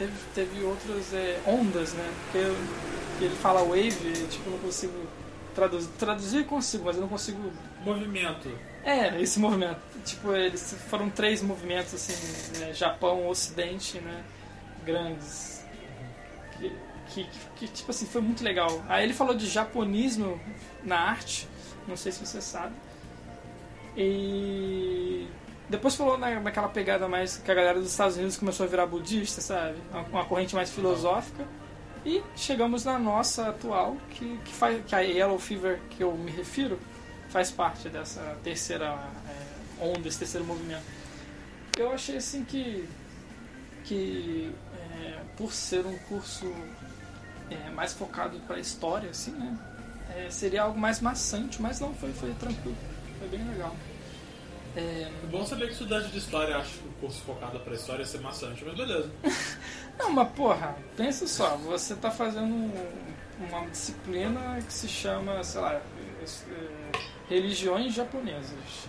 [0.00, 2.12] teve, teve outras é, ondas, né?
[2.24, 2.56] Porque eu-
[3.20, 4.94] ele fala wave, tipo, eu não consigo
[5.54, 5.88] traduzir.
[5.98, 7.52] Traduzir eu consigo, mas eu não consigo.
[7.84, 8.50] Movimento.
[8.82, 9.78] É, esse movimento.
[10.04, 14.24] Tipo, eles foram três movimentos, assim, né, Japão, Ocidente, né?
[14.84, 15.62] Grandes.
[16.58, 16.72] Que,
[17.08, 18.82] que, que, tipo assim, foi muito legal.
[18.88, 20.40] Aí ele falou de japonismo
[20.82, 21.46] na arte,
[21.86, 22.74] não sei se você sabe.
[23.96, 25.26] E
[25.70, 28.86] depois falou na, naquela pegada mais que a galera dos Estados Unidos começou a virar
[28.86, 29.78] budista, sabe?
[29.90, 31.46] Uma, uma corrente mais filosófica.
[32.04, 36.30] E chegamos na nossa atual, que, que, faz, que a Yellow Fever que eu me
[36.30, 36.78] refiro
[37.28, 38.98] faz parte dessa terceira
[39.28, 40.82] é, onda, esse terceiro movimento.
[41.78, 42.88] Eu achei assim que,
[43.84, 46.52] que é, por ser um curso
[47.50, 49.56] é, mais focado para a história, assim, né?
[50.16, 52.76] é, seria algo mais maçante, mas não foi, foi tranquilo,
[53.18, 53.74] foi bem legal.
[54.76, 58.02] É, É bom saber que estudante de história acha que o curso focado pra história
[58.02, 59.10] ia ser maçante, mas beleza.
[59.98, 62.72] Não, mas porra, pensa só, você tá fazendo um-
[63.40, 65.82] uma disciplina que se chama, sei lá, é,
[67.28, 68.88] religiões japonesas.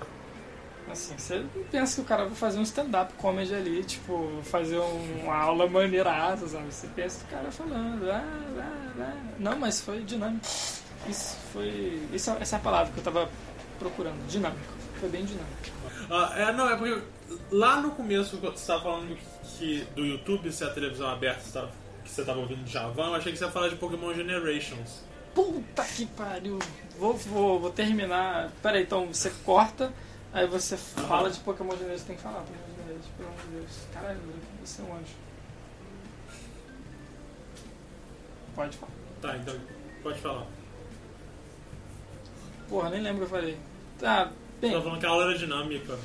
[0.90, 4.78] Assim, você não pensa que o cara vai fazer um stand-up comedy ali, tipo, fazer
[4.80, 6.66] um- uma aula maneirada, sabe?
[6.70, 8.22] Você pensa que o cara falando, ah,
[8.60, 9.14] ah, ah.
[9.40, 10.46] não, mas foi dinâmico.
[11.08, 12.02] Isso foi.
[12.12, 13.30] Isso, essa é a palavra que eu tava
[13.80, 14.74] procurando, dinâmico.
[15.00, 15.71] Foi bem dinâmico.
[16.14, 17.02] Ah, é, não, é porque
[17.52, 19.18] lá no começo, quando você estava falando
[19.58, 21.72] que do YouTube, se a televisão aberta você tava-
[22.04, 25.04] que você estava ouvindo Javan, eu achei que você ia falar de Pokémon Generations.
[25.34, 26.60] Puta que pariu!
[27.00, 28.52] Vou, vou, vou terminar.
[28.62, 29.94] Pera aí, então você corta,
[30.34, 32.06] aí você fala de Pokémon Generation.
[32.06, 33.72] Tem que falar Pokémon Generation, pelo amor de Deus.
[33.94, 34.20] Caralho,
[34.62, 35.16] você é um anjo.
[38.56, 38.92] Pode falar.
[39.22, 39.56] Tá, então
[40.04, 40.46] pode falar.
[42.68, 43.58] Porra, nem lembro o que eu falei.
[44.00, 44.32] Tá, Você
[44.62, 44.82] bem.
[44.82, 45.98] falando que a aula era dinâmica.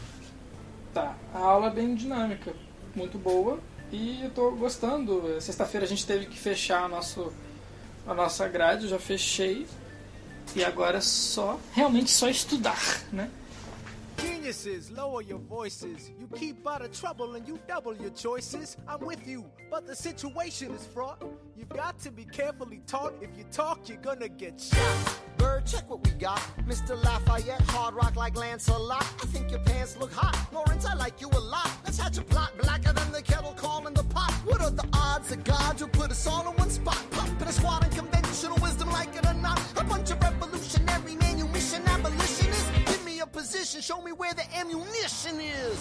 [0.95, 2.53] Tá, a aula é bem dinâmica,
[2.95, 3.61] muito boa
[3.93, 5.41] e eu tô gostando.
[5.41, 7.33] Sexta-feira a gente teve que fechar a, nosso,
[8.07, 9.67] a nossa grade, eu já fechei.
[10.55, 12.81] E agora é só, realmente só estudar,
[13.13, 13.31] né?
[14.19, 16.11] Geniuses, lower your voices.
[16.19, 18.77] You keep out of trouble and you double your choices.
[18.87, 21.23] I'm with you, but the situation is fraught.
[21.57, 23.15] You've got to be carefully taught.
[23.21, 25.21] If you talk, you're gonna get shot.
[25.37, 26.41] Bird, check what we got.
[26.67, 27.03] Mr.
[27.03, 29.03] Lafayette, hard rock like Lancelot.
[29.03, 30.37] I think your pants look hot.
[30.53, 31.71] Lawrence, I like you a lot.
[31.85, 34.33] Let's hatch a plot blacker than the kettle calling the pot.
[34.45, 37.03] What are the odds that God will put us all in one spot?
[37.11, 39.61] Pop in a squad and conventional wisdom, like it or not.
[39.77, 40.21] A bunch of
[43.37, 45.79] position, show me where the ammunition is.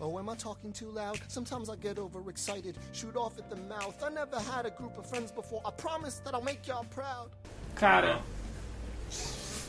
[0.00, 1.20] Oh, am I talking too loud?
[1.26, 4.00] Sometimes I get overexcited, shoot off at the mouth.
[4.00, 5.60] I never had a group of friends before.
[5.64, 7.30] I promise that I'll make y'all proud.
[7.74, 8.22] Cara,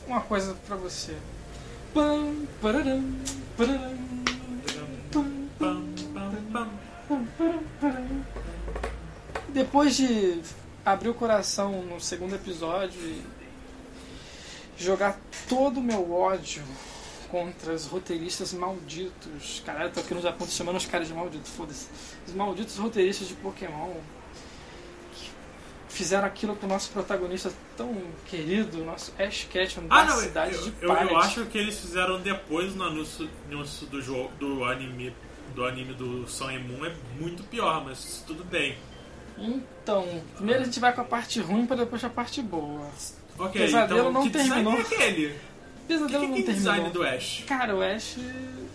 [0.07, 1.17] uma coisa pra você.
[1.95, 3.03] Pam, pararam,
[3.57, 4.25] pararam.
[9.49, 10.41] Depois de
[10.85, 13.25] abrir o coração no segundo episódio e
[14.77, 15.17] jogar
[15.49, 16.63] todo o meu ódio
[17.35, 19.61] contra os roteiristas malditos.
[19.65, 21.87] Caralho, tô aqui no Japão chamando os caras de malditos, foda-se.
[22.25, 23.93] Os malditos roteiristas de Pokémon
[25.13, 25.29] que
[25.89, 27.93] fizeram aquilo com o nosso protagonista tão
[28.25, 31.15] querido, nosso Ash Ketchum da Ah, não, cidade eu, de eu, eu Pirate.
[31.25, 35.13] acho que eles fizeram depois no anúncio, anúncio do jogo do anime
[35.53, 38.77] do anime do Sun and Moon é muito pior, mas tudo bem.
[39.37, 42.89] Então, primeiro a gente vai com a parte ruim pra depois a parte boa.
[43.37, 44.73] Ok, Pesadelo então não que terminou.
[44.77, 45.35] é aquele?
[45.87, 46.53] Pesadelo que, que, não é terminou.
[46.55, 47.43] design do Ash?
[47.47, 48.17] Cara, o Ash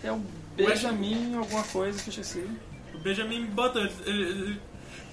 [0.03, 0.21] é o
[0.55, 2.45] Benjamin alguma coisa que eu esqueci.
[2.93, 4.59] O Benjamin Button, ele- ele-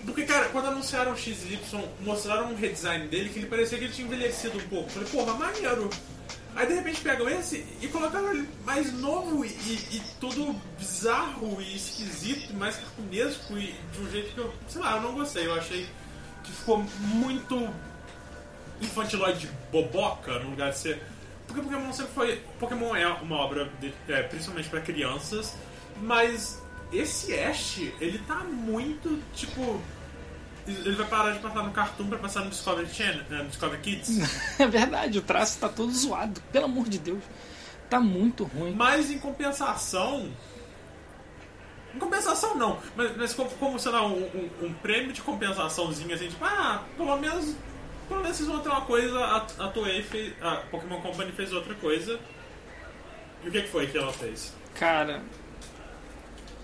[0.05, 1.59] porque, cara, quando anunciaram o XY,
[2.03, 4.91] mostraram um redesign dele que ele parecia que ele tinha envelhecido um pouco.
[4.91, 5.91] Falei, porra, maneiro.
[6.57, 11.77] Aí de repente pegam esse e colocaram ele mais novo e, e tudo bizarro e
[11.77, 15.47] esquisito, mais cartunesco e de um jeito que eu, sei lá, eu não gostei.
[15.47, 15.87] Eu achei
[16.43, 17.69] que ficou muito
[18.81, 21.03] infantiloide boboca no lugar de ser.
[21.49, 22.37] Porque Pokémon sempre foi.
[22.61, 25.57] Pokémon é uma obra de- é, principalmente pra crianças,
[26.03, 26.63] mas
[26.93, 29.81] esse Ash, ele tá muito tipo.
[30.67, 33.81] Ele vai parar de passar no Cartoon pra passar no Discovery Channel, né, no Discovery
[33.81, 34.19] Kids.
[34.61, 37.23] É verdade, o traço tá todo zoado, pelo amor de Deus.
[37.89, 38.75] Tá muito ruim.
[38.75, 40.31] Mas em compensação.
[41.95, 46.15] Em compensação não, mas, mas como, como sei lá, um, um- um prêmio de compensaçãozinho
[46.15, 47.55] assim, tipo, ah, pelo menos.
[48.09, 50.33] Pelo menos vocês vão ter uma coisa, a, a Toei fez.
[50.41, 52.19] A Pokémon Company fez outra coisa.
[53.45, 54.53] E o que, que foi que ela fez?
[54.75, 55.23] Cara,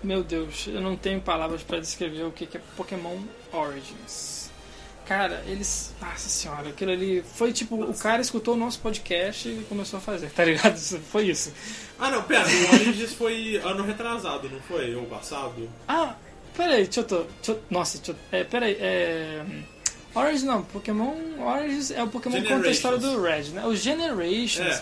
[0.03, 3.17] meu Deus, eu não tenho palavras pra descrever o que que é Pokémon
[3.53, 4.49] Origins.
[5.05, 5.93] Cara, eles.
[6.01, 10.01] Nossa senhora, aquilo ali foi tipo: o cara escutou o nosso podcast e começou a
[10.01, 10.75] fazer, tá ligado?
[11.11, 11.53] Foi isso.
[11.99, 14.95] Ah não, pera, o Origins foi ano retrasado, não foi?
[14.95, 15.69] Ou passado?
[15.87, 16.15] Ah,
[16.57, 17.03] peraí, deixa eu.
[17.05, 18.15] tô- deixa eu- Nossa, deixa eu.
[18.39, 19.45] É, peraí, é.
[20.15, 23.65] Origins não, Pokémon Origins é o Pokémon que conta a história do Red, né?
[23.65, 24.81] O Generations.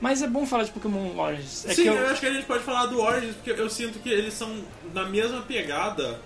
[0.00, 1.64] Mas é bom falar de Pokémon Origins.
[1.66, 1.94] É Sim, eu...
[1.94, 4.62] eu, acho que a gente pode falar do Origins, porque eu sinto que eles são
[4.92, 6.20] na mesma pegada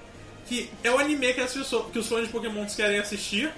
[0.46, 3.52] que é o anime que, as pessoas, que os fãs de Pokémon querem assistir,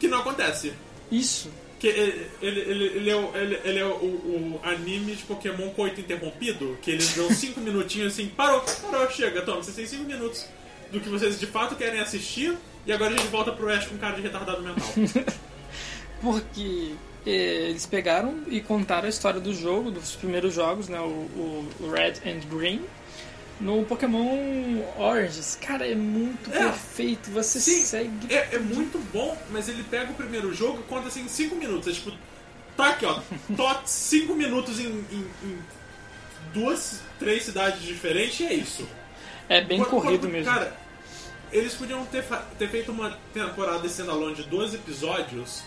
[0.00, 0.72] que não acontece.
[1.10, 1.50] Isso.
[1.78, 5.70] Que ele, ele, ele, ele é, o, ele, ele é o, o anime de Pokémon
[5.70, 10.04] coito interrompido, que eles dão 5 minutinhos assim, parou, parou, chega, toma, vocês têm 5
[10.04, 10.44] minutos
[10.90, 12.56] do que vocês de fato querem assistir,
[12.88, 14.88] e agora a gente volta pro Ash com cara de retardado mental.
[16.20, 16.94] Porque
[17.24, 20.98] eles pegaram e contaram a história do jogo, dos primeiros jogos, né?
[21.00, 22.82] O, o- o Red and Green,
[23.60, 25.56] no Pokémon Origins.
[25.60, 26.58] Cara, é muito É.
[26.58, 27.30] perfeito.
[27.30, 28.32] Você Sim, segue.
[28.34, 31.86] É, é muito bom, mas ele pega o primeiro jogo e conta assim 5 minutos.
[31.88, 32.12] É tipo,
[32.76, 33.20] tá aqui ó,
[33.56, 35.58] tô 5 minutos em, em- em
[36.52, 38.88] duas, três cidades diferentes e é isso.
[39.48, 40.52] É bem Quando- corrido quando- mesmo.
[40.52, 40.76] Cara,
[41.52, 42.24] eles podiam ter,
[42.58, 45.62] ter feito uma temporada standalone de 12 episódios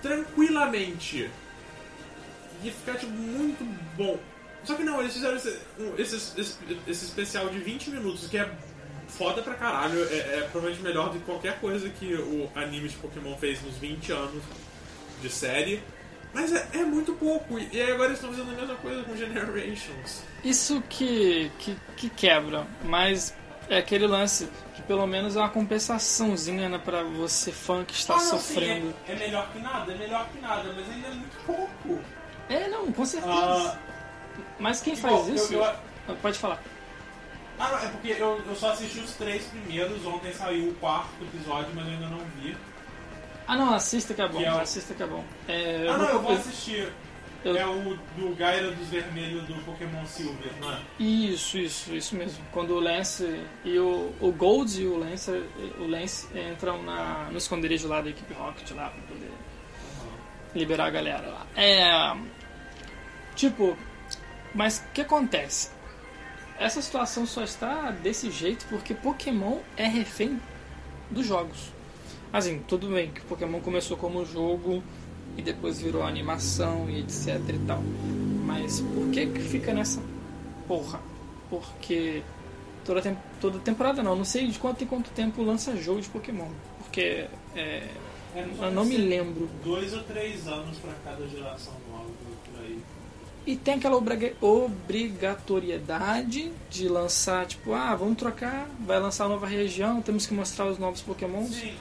[0.00, 1.30] tranquilamente.
[2.64, 3.64] E ficar tipo, muito
[3.96, 4.18] bom.
[4.64, 5.58] Só que não, eles fizeram esse,
[5.98, 8.50] esse, esse, esse especial de 20 minutos, que é
[9.08, 10.04] foda pra caralho.
[10.04, 13.76] É, é provavelmente melhor do que qualquer coisa que o anime de Pokémon fez nos
[13.76, 14.42] 20 anos
[15.20, 15.82] de série.
[16.32, 17.58] Mas é, é muito pouco.
[17.58, 20.22] E agora eles estão fazendo a mesma coisa com Generations.
[20.44, 23.34] Isso que, que, que quebra, mas
[23.68, 24.48] é aquele lance
[24.82, 28.88] que pelo menos é uma compensaçãozinha né, pra você fã que está Ah, não, sofrendo.
[28.88, 32.00] sim, é, é melhor que nada, é melhor que nada, mas ainda é muito pouco.
[32.48, 33.32] É, não, com certeza.
[33.32, 33.76] Ah,
[34.58, 35.54] mas quem igual, faz isso?
[35.54, 35.62] eu-
[36.08, 36.60] eu- Pode falar.
[37.58, 41.10] Ah, não, é porque eu, eu só assisti os três primeiros, ontem saiu o quarto
[41.22, 42.56] episódio, mas eu ainda não vi.
[43.46, 45.24] Ah não, assista que é bom, Que é o- assista que é bom.
[45.48, 46.92] É, ah, não, eu vou eu- assistir.
[47.44, 50.78] Eu- É o do Gaira dos Vermelhos do Pokémon Silver, não é?
[50.98, 52.44] Isso, isso, isso mesmo.
[52.52, 55.30] Quando o Lance e o, o Gold e o Lance,
[55.78, 59.30] o Lance entram na, no esconderijo lá da equipe Rocket lá pra poder
[60.54, 61.46] liberar a galera lá.
[61.56, 62.16] É.
[63.34, 63.76] Tipo,
[64.54, 65.70] mas o que acontece?
[66.58, 70.40] Essa situação só está desse jeito porque Pokémon é refém
[71.10, 71.72] dos jogos.
[72.32, 74.82] Assim, tudo bem que Pokémon começou como jogo
[75.36, 77.82] e depois virou animação e etc e tal.
[78.44, 80.00] Mas por que que fica nessa
[80.68, 81.00] porra?
[81.48, 82.22] Porque
[82.84, 86.08] toda, tem- toda temporada não, não sei de quanto em quanto tempo lança jogo de
[86.08, 86.48] Pokémon.
[86.78, 87.88] Porque é,
[88.60, 89.48] eu não me lembro.
[89.64, 92.04] Dois ou três anos pra cada geração nova
[92.44, 92.78] por aí.
[93.46, 100.00] E tem aquela obriga- obrigatoriedade de lançar, tipo, ah, vamos trocar, vai lançar nova região,
[100.00, 101.54] temos que mostrar os novos Pokémons.
[101.54, 101.72] Sim.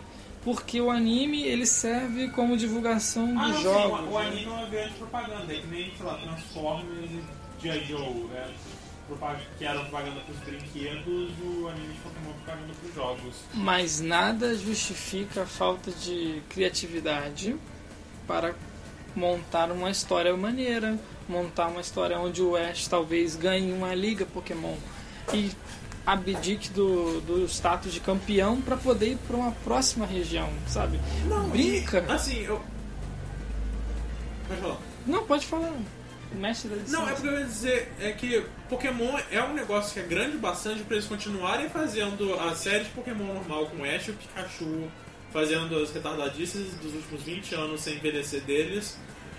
[0.43, 3.99] Porque o anime ele serve como divulgação Ah, dos jogos.
[3.99, 7.23] sim, o, o anime é uma grande propaganda, é que nem, sei lá, Transformers e
[7.61, 7.85] G.I.
[7.85, 8.49] Joe, é,
[9.07, 13.35] propag- que era propaganda pros brinquedos, o anime de Pokémon é propaganda pros jogos.
[13.53, 17.55] Mas nada justifica a falta de criatividade
[18.25, 18.55] para
[19.15, 20.97] montar uma história maneira,
[21.29, 24.75] montar uma história onde o Ash talvez ganhe uma liga Pokémon
[25.33, 25.51] e
[26.05, 30.99] abdique do, do status de campeão para poder ir para uma próxima região, sabe?
[31.25, 32.05] Não, Brinca.
[32.07, 32.61] e, assim, eu.
[34.47, 34.77] Pode falar.
[35.05, 35.73] Não, pode falar.
[36.33, 37.01] O mestre da edição.
[37.01, 40.37] Não, é porque eu ia dizer é que Pokémon é um negócio que é grande
[40.37, 44.89] bastante pra eles continuarem fazendo a série de Pokémon normal com Ash e o Pikachu,
[45.33, 48.97] fazendo as retardadices dos últimos 20 anos sem envelhecer deles.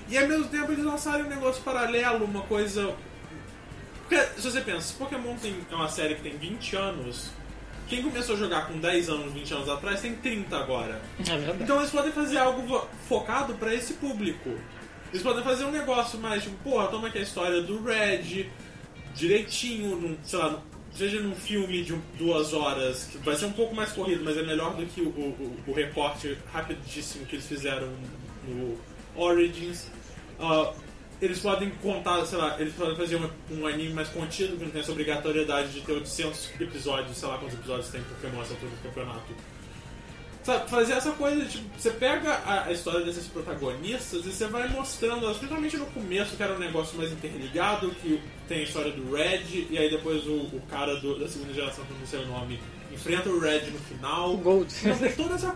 [0.09, 2.95] E ao mesmo tempo eles lançarem um negócio paralelo, uma coisa.
[4.13, 7.31] Porque se você pensa, Pokémon tem, é uma série que tem 20 anos,
[7.89, 11.01] quem começou a jogar com 10 anos, 20 anos atrás, tem 30 agora.
[11.21, 11.63] É verdade.
[11.63, 14.51] Então eles podem fazer algo focado pra esse público.
[15.11, 18.51] Eles podem fazer um negócio mais tipo, porra, toma aqui a história do Red
[19.15, 20.61] direitinho, num, sei lá,
[20.95, 24.43] seja num filme de duas horas, que vai ser um pouco mais corrido, mas é
[24.43, 27.89] melhor do que o, o, o recorte rapidíssimo que eles fizeram
[28.47, 28.79] no
[29.17, 29.87] Origins.
[30.39, 30.75] ah,
[31.23, 34.71] eles podem contar, sei lá, eles podem fazer um, um anime mais contido, que não
[34.71, 38.71] tem essa obrigatoriedade de ter 800 episódios, sei lá quantos episódios tem Pokémon essa altura
[38.73, 39.33] do campeonato.
[40.43, 44.67] Sabe, fazer essa coisa, tipo, você pega a, a história desses protagonistas e você vai
[44.71, 49.15] mostrando, principalmente no começo, que era um negócio mais interligado, que tem a história do
[49.15, 52.19] Red, e aí depois o, o cara do- da segunda geração, que eu não sei
[52.25, 52.59] o nome,
[52.93, 54.35] enfrenta o Red no final.
[54.35, 54.75] O Gold.
[54.85, 55.55] Então, toda essa.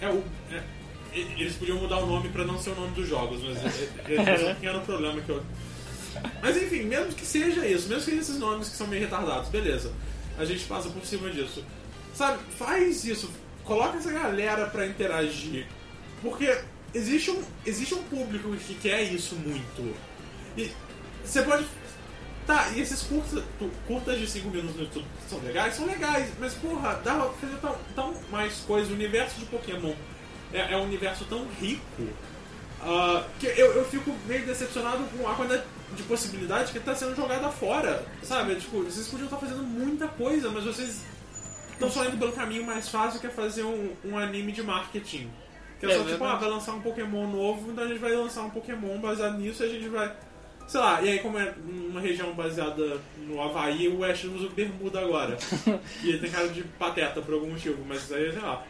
[0.00, 0.22] É, o,
[0.52, 0.62] é,
[1.14, 4.14] eles podiam mudar o nome pra não ser o nome dos jogos, mas é, é,
[4.14, 5.42] é, é um pequeno problema que eu.
[6.42, 9.48] Mas enfim, mesmo que seja isso, mesmo que seja esses nomes que são meio retardados,
[9.48, 9.92] beleza.
[10.38, 11.64] A gente passa por cima disso.
[12.14, 13.30] Sabe, faz isso.
[13.64, 15.66] Coloca essa galera pra interagir.
[16.20, 16.58] Porque
[16.92, 19.94] existe um, existe um público que quer isso muito.
[20.56, 20.70] E
[21.24, 21.64] você pode.
[22.46, 23.42] Tá, e esses curtas,
[23.86, 25.74] curtas de 5 minutos no YouTube são legais?
[25.74, 28.90] São legais, mas porra, dá pra fazer tão, tão mais coisa.
[28.90, 29.94] O universo de Pokémon
[30.54, 32.06] é, é um universo tão rico
[32.80, 35.64] ah, que eu, eu fico meio decepcionado com a quantidade
[35.96, 38.04] de possibilidade que está sendo jogada fora.
[38.22, 38.56] Sabe?
[38.56, 41.02] Tipo, vocês podiam estar fazendo muita coisa, mas vocês
[41.72, 45.30] estão só indo pelo caminho mais fácil que é fazer um, um anime de marketing.
[45.80, 48.12] Que é, É só tipo, ah, vai lançar um Pokémon novo, então a gente vai
[48.12, 50.14] lançar um Pokémon baseado nisso e a gente vai.
[50.66, 55.00] Sei lá, e aí como é uma região baseada no Havaí, o Ash usa bermuda
[55.00, 55.36] agora.
[56.02, 58.64] e ele tem cara de pateta por algum motivo, mas aí, sei lá.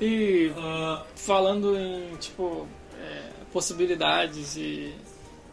[0.00, 2.66] E Ah, falando em, tipo,
[3.00, 4.94] é, possibilidades e,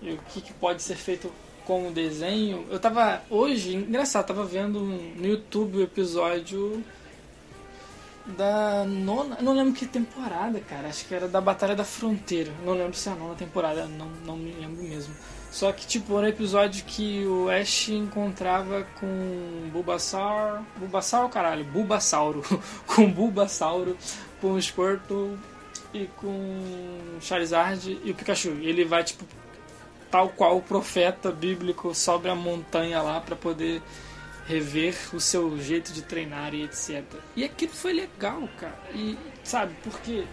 [0.01, 1.31] e o que, que pode ser feito
[1.65, 6.83] com o desenho, eu tava, hoje, engraçado, tava vendo no YouTube o episódio
[8.25, 12.73] da nona, não lembro que temporada, cara, acho que era da Batalha da Fronteira, não
[12.73, 15.15] lembro se é a nona temporada, não, não me lembro mesmo.
[15.53, 20.63] Só que, tipo, um episódio que o Ash encontrava com Bulbasaur.
[20.75, 22.41] Bulbasaur, caralho, Bulbasauro.
[22.87, 23.95] com Bulbasauro,
[24.41, 25.37] com Squirtle
[25.93, 28.57] e com Charizard e o Pikachu.
[28.61, 29.23] E ele vai, tipo,
[30.09, 33.79] tal qual o profeta bíblico sobre a montanha lá pra poder
[34.47, 37.03] rever o seu jeito de treinar e etc.
[37.35, 38.81] E aquilo foi legal, cara.
[38.95, 40.25] E, sabe, porque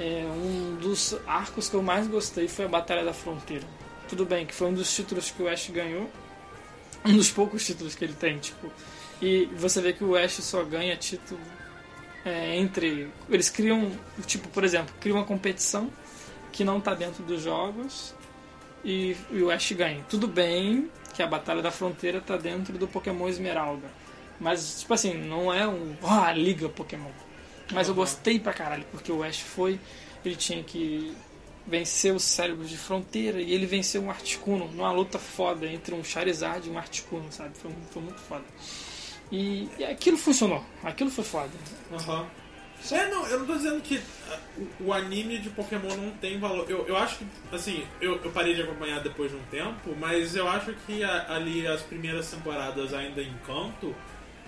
[0.00, 3.81] é, um dos arcos que eu mais gostei foi a Batalha da Fronteira.
[4.12, 6.06] Tudo bem que foi um dos títulos que o Ash ganhou,
[7.02, 8.70] um dos poucos títulos que ele tem, tipo.
[9.22, 11.40] E você vê que o Ash só ganha título
[12.22, 13.10] é, entre.
[13.30, 13.90] Eles criam,
[14.26, 15.90] tipo, por exemplo, criam uma competição
[16.52, 18.14] que não tá dentro dos jogos
[18.84, 20.04] e, e o Ash ganha.
[20.10, 23.90] Tudo bem que a Batalha da Fronteira tá dentro do Pokémon Esmeralda.
[24.38, 25.96] Mas, tipo assim, não é um.
[26.02, 27.12] Ah, liga Pokémon.
[27.72, 29.80] Mas eu gostei pra caralho, porque o Ash foi.
[30.22, 31.16] Ele tinha que
[31.66, 36.02] vencer os cérebros de fronteira e ele venceu um Articuno numa luta foda entre um
[36.02, 37.50] Charizard e um Articuno, sabe?
[37.56, 38.44] Foi, foi muito foda.
[39.30, 41.50] E, e aquilo funcionou, aquilo foi foda.
[41.92, 42.26] Aham.
[42.90, 44.02] É, não, eu não tô dizendo que
[44.80, 46.68] o, o anime de Pokémon não tem valor.
[46.68, 50.34] Eu, eu acho que, assim, eu, eu parei de acompanhar depois de um tempo, mas
[50.34, 53.94] eu acho que a- ali as primeiras temporadas ainda em canto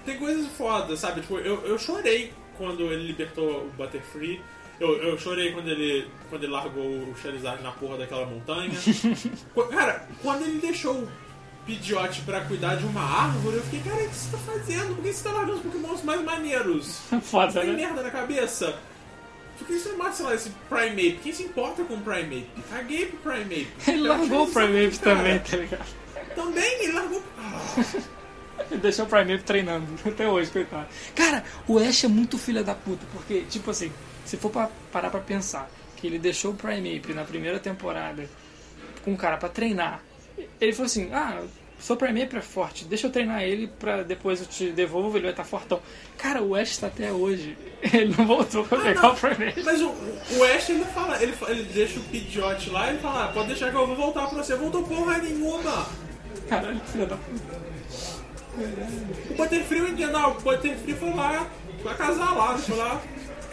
[0.04, 1.20] tem coisas fodas, sabe?
[1.20, 4.42] Tipo, eu, eu chorei quando ele libertou o Butterfree.
[4.80, 8.72] Eu, eu chorei quando ele, quando ele largou o Charizard na porra daquela montanha.
[9.70, 11.08] Cara, quando ele deixou o
[11.64, 14.94] Pidgeot pra cuidar de uma árvore, eu fiquei, cara, o que você tá fazendo?
[14.96, 16.98] Por que você tá largando os Pokémons mais maneiros?
[17.22, 17.76] Foda, Você tem né?
[17.76, 18.76] merda na cabeça?
[19.56, 21.20] Por que você não mata, sei lá, esse Primeape?
[21.22, 22.48] Quem se importa com o Primeape?
[22.68, 23.68] Caguei pro Primeape.
[23.88, 25.86] Ele Eu largou o Primeape também, tá ligado?
[26.34, 27.22] Também, ele largou.
[28.70, 30.88] Ele deixou o Primeape treinando até hoje, coitado.
[31.14, 33.92] Cara, o Ash é muito filha da puta, porque, tipo assim,
[34.24, 38.28] se for pra parar pra pensar que ele deixou o Primeape na primeira temporada
[39.04, 40.02] com um cara pra treinar,
[40.60, 41.42] ele falou assim: ah,
[41.78, 45.32] seu Primeape é forte, deixa eu treinar ele pra depois eu te devolvo, ele vai
[45.32, 45.80] estar fortão.
[46.16, 47.56] Cara, o Ash tá até hoje.
[47.92, 49.62] Ele não voltou pra pegar o Primeape.
[49.62, 53.26] Mas o, o Ash ele fala, ele, ele deixa o Pidgeot lá e ele fala,
[53.26, 54.56] ah, pode deixar que eu vou voltar pra você.
[54.56, 55.86] Voltou porra nenhuma.
[56.48, 57.64] Caralho, filha da puta.
[59.30, 61.46] O Butterfree eu entendo, ah, o Butterfree foi lá
[61.84, 63.02] acasalado, foi lá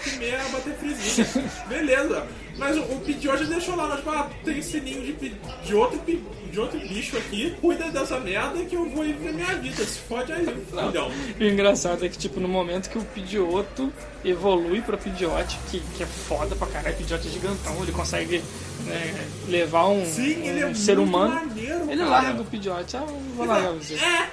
[0.04, 1.52] comer a Butterfreezinha.
[1.68, 2.28] Beleza.
[2.58, 5.30] Mas o, o Pidgeot deixou lá, tipo, ah, tem esse ninho de,
[5.64, 9.84] de, outro, de outro bicho aqui, cuida dessa merda que eu vou viver minha vida.
[9.84, 11.12] Se fode aí, filhão.
[11.40, 13.92] E o engraçado é que, tipo, no momento que o Pidgeotto
[14.24, 18.44] evolui pra Pidgeot, que, que é foda pra caralho, Pidgeot é gigantão, ele consegue
[18.86, 21.34] né, levar um, Sim, ele é um ser humano.
[21.34, 22.10] maneiro, ele cara.
[22.10, 23.06] larga o Pidgeot, ah,
[23.36, 23.96] vou largar você.
[23.96, 24.30] É,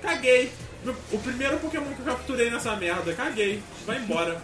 [0.00, 0.52] caguei.
[1.12, 3.62] O primeiro Pokémon que eu capturei nessa merda, caguei.
[3.86, 4.40] Vai embora.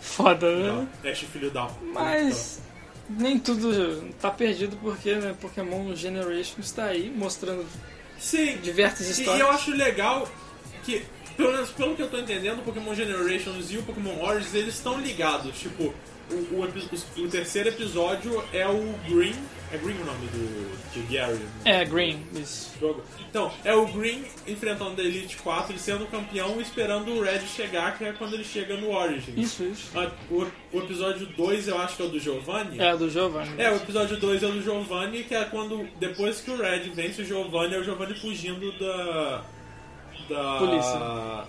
[0.00, 0.88] Foda, né?
[1.04, 1.68] Ash, filho da.
[1.92, 2.60] Mas
[3.08, 7.66] nem tudo tá perdido porque né, Pokémon Generation está aí mostrando
[8.18, 8.58] Sim.
[8.62, 9.38] diversas histórias.
[9.38, 10.28] E eu acho legal
[10.84, 11.04] que,
[11.36, 14.74] pelo menos pelo que eu tô entendendo, o Pokémon Generations e o Pokémon Origins, eles
[14.74, 15.58] estão ligados.
[15.58, 15.94] Tipo,
[16.30, 19.34] o, o, o terceiro episódio é o Green.
[19.74, 21.34] É Green o nome do, do Gary?
[21.34, 21.48] né?
[21.64, 22.70] É, Green, isso.
[22.80, 23.02] jogo.
[23.28, 27.98] Então, é o Green enfrentando a Elite 4 e sendo campeão esperando o Red chegar,
[27.98, 29.36] que é quando ele chega no Origins.
[29.36, 29.90] Isso, isso.
[29.96, 32.80] Ah, O, o episódio 2 eu acho que é o do Giovanni.
[32.80, 33.60] É, do Giovanni.
[33.60, 36.90] É, o episódio 2 é o do Giovanni, que é quando, depois que o Red
[36.90, 39.42] vence o Giovanni, é o Giovanni fugindo da.
[40.28, 40.58] da.
[40.58, 41.48] Polícia.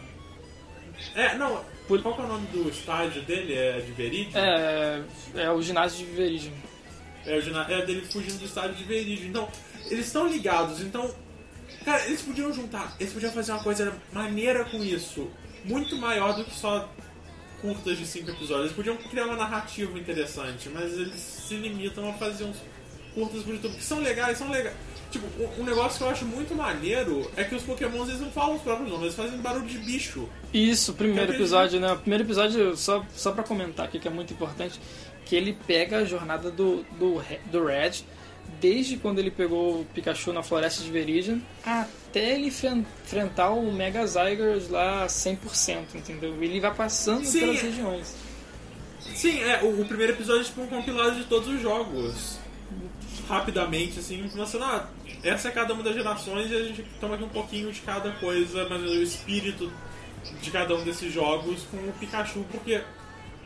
[1.14, 1.62] É, não.
[1.88, 3.54] Qual que é o nome do estádio dele?
[3.54, 4.40] É de Veridian?
[4.40, 5.04] É,
[5.36, 6.52] é o ginásio de Veridian.
[7.26, 9.28] É, o dele fugindo do estádio de Veridian.
[9.28, 9.48] Então,
[9.90, 10.82] eles estão ligados.
[10.82, 11.14] Então,
[11.84, 12.96] cara, eles podiam juntar.
[13.00, 15.30] Eles podiam fazer uma coisa maneira com isso.
[15.64, 16.90] Muito maior do que só
[17.62, 18.66] curtas de cinco episódios.
[18.66, 22.58] Eles podiam criar uma narrativa interessante, mas eles se limitam a fazer uns
[23.14, 24.76] curtas por YouTube que são legais, são legais.
[25.10, 25.26] Tipo,
[25.60, 28.62] um- negócio que eu acho muito maneiro é que os pokémons eles não falam os
[28.62, 30.28] próprios nomes, eles fazem barulho de bicho.
[30.54, 31.96] Isso, primeiro episódio, né?
[31.96, 34.78] Primeiro episódio, só, só pra comentar aqui, que é muito importante,
[35.26, 37.22] que ele pega a jornada do, do,
[37.52, 38.04] do Red,
[38.62, 43.72] desde quando ele pegou o Pikachu na floresta de Veridian, até ele enfren- enfrentar o
[43.74, 46.36] Mega Zygers lá 100%, entendeu?
[46.42, 48.16] Ele vai passando Sim, pelas é- regiões.
[49.16, 52.38] Sim, é, o, o primeiro episódio é tipo um compilado de todos os jogos.
[53.28, 54.90] Rapidamente, assim, mostrando, ah,
[55.24, 58.12] essa é cada uma das gerações e a gente toma aqui um pouquinho de cada
[58.12, 59.72] coisa, mas o espírito
[60.42, 62.82] de cada um desses jogos com o Pikachu, porque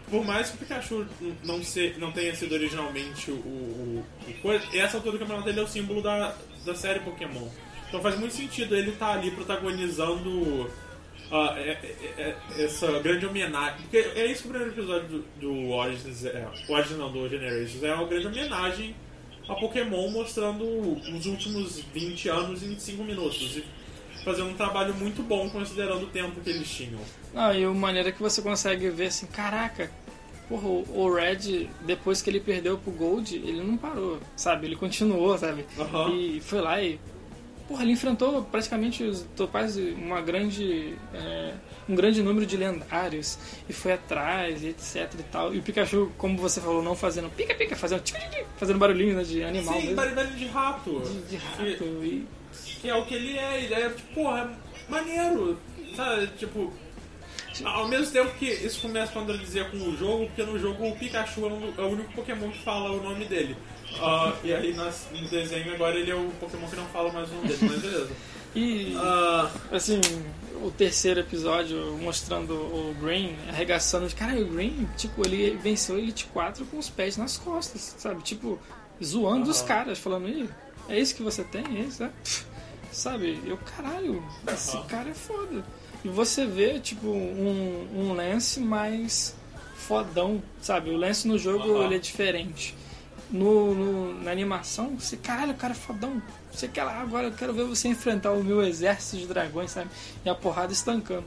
[0.10, 1.06] por mais que o Pikachu
[1.44, 5.60] não, se, não tenha sido originalmente o, o, o coisa, essa altura do campeonato ele
[5.60, 7.48] é o símbolo da, da série Pokémon.
[7.88, 10.70] Então faz muito sentido ele estar ali protagonizando
[11.32, 13.82] ah, é- é- é- essa grande homenagem.
[13.82, 16.48] Porque é isso que o primeiro episódio do, do Origins é.
[16.68, 18.96] Origins não, do Generations é uma grande homenagem
[19.48, 23.58] a Pokémon mostrando os últimos 20 anos em 5 minutos.
[23.58, 23.64] E
[24.24, 27.00] fazendo um trabalho muito bom considerando o tempo que eles tinham.
[27.36, 29.92] Ah, e a maneira que você consegue ver assim, caraca,
[30.48, 34.66] porra, o Red, depois que ele perdeu pro Gold, ele não parou, sabe?
[34.68, 35.66] Ele continuou, sabe?
[35.78, 36.12] Aham.
[36.16, 37.00] E foi lá e.
[37.68, 40.96] Porra, ele enfrentou praticamente os topais uma grande.
[41.14, 41.54] é,
[41.88, 43.38] um grande número de lendários
[43.68, 45.54] e foi atrás e etc e tal.
[45.54, 49.16] E o Pikachu, como você falou, não fazendo pica-pica, fazendo tic, tic, tic, fazendo barulhinho
[49.16, 49.96] né, de animal Sim, mesmo.
[49.96, 51.00] barulho de rato.
[51.00, 52.28] De, de rato Que- e
[52.82, 54.52] Que é o que ele é, ele é, tipo, porra,
[54.88, 55.60] é maneiro,
[55.96, 56.28] sabe?
[56.38, 56.74] Tipo,
[57.66, 60.96] ao mesmo tempo que isso começa a contradizer com o jogo, porque no jogo o
[60.96, 61.46] Pikachu
[61.78, 63.56] é, é o único Pokémon que fala o nome dele.
[64.00, 67.30] Ah, e aí nas- no desenho agora ele é o Pokémon que não fala mais
[67.30, 68.10] o nome dele, mas beleza.
[68.56, 69.48] E, Ah.
[69.72, 70.02] assim,
[70.64, 76.00] o terceiro episódio mostrando o Green arregaçando de cara, o Green, tipo, ele venceu a
[76.00, 78.24] Elite 4 com os pés nas costas, sabe?
[78.24, 78.58] Tipo,
[79.04, 80.50] zoando os caras, falando, Ih,
[80.90, 81.64] é isso que você tem?
[81.78, 82.10] É isso, é?
[82.92, 83.40] Sabe?
[83.46, 85.64] Eu, caralho, esse cara é foda.
[86.04, 89.36] E você vê, tipo, um, um Lance mais
[89.76, 90.90] fodão, sabe?
[90.92, 91.86] O Lance no jogo Aham.
[91.86, 92.76] ele é diferente.
[93.30, 96.22] No, no- na animação, você, caralho, o cara é fodão.
[96.52, 99.90] Você quer lá, agora eu quero ver você enfrentar o meu exército de dragões, sabe?
[100.26, 101.26] E a porrada estancando.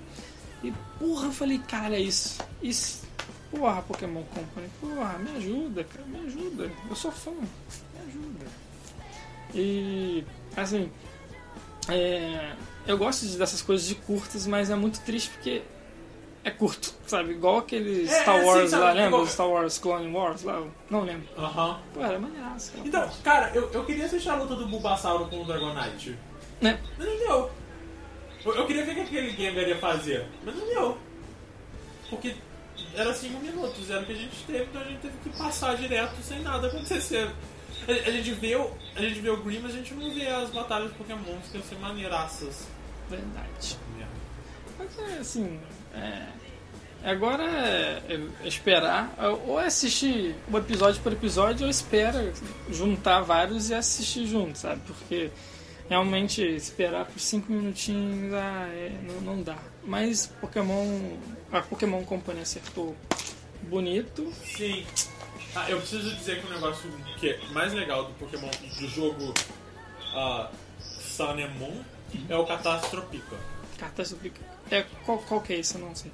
[0.64, 2.40] E porra, eu falei, cara, é isso.
[2.62, 3.02] Isso.
[3.50, 6.70] Porra, Pokémon Company, porra, me ajuda, cara, me ajuda.
[6.88, 8.46] Eu sou fã, me ajuda.
[9.54, 10.24] E
[10.56, 10.90] assim,
[11.88, 12.52] é,
[12.86, 15.62] eu gosto de- dessas coisas de curtas, mas é muito triste porque
[16.44, 17.32] é curto, sabe?
[17.32, 19.09] Igual aquele É, Star é, sim, Wars sabe, lá, lembra?
[19.09, 20.62] igual- Star Wars Clone Wars lá?
[20.90, 21.28] Não lembro.
[21.38, 21.80] Aham.
[21.94, 22.72] Pô, era maneiraço.
[22.84, 26.16] Então, cara, eu, eu queria assistir a luta do Bulbasauro com o Dragonite.
[26.60, 26.80] Né?
[26.98, 27.50] Mas não deu.
[28.44, 30.98] Eu, eu queria ver o que aquele Gengar ia fazer, mas não deu.
[32.10, 32.34] Porque
[32.94, 35.76] era 5 minutos, era o que a gente teve, então a gente teve que passar
[35.76, 37.30] direto sem nada acontecer.
[37.88, 40.26] A, a gente vê o, a gente vê o Green, mas a gente não vê
[40.26, 42.66] as batalhas de Pokémon que iam ser maneiraças.
[43.16, 43.78] Verdade.
[44.78, 45.60] Mas é assim.
[45.94, 46.26] É...
[47.05, 49.12] Agora é é esperar,
[49.47, 52.32] ou é assistir um episódio por episódio, ou espera
[52.70, 54.80] juntar vários e assistir juntos, sabe?
[54.86, 55.30] Porque
[55.89, 59.59] realmente esperar por 5 minutinhos ah, é, não, não dá.
[59.84, 61.16] Mas Pokémon.
[61.52, 62.97] A Pokémon Company acertou
[63.62, 64.32] bonito.
[64.56, 64.86] Sim.
[65.55, 69.34] Ah, eu preciso dizer que o negócio que é mais legal do Pokémon, do jogo
[70.14, 71.82] ah, Sun and Moon,
[72.28, 73.36] é o Catastropica.
[73.78, 74.32] Catástrofe.
[74.70, 75.76] É, qual, qual que é isso?
[75.76, 76.10] Eu não sei.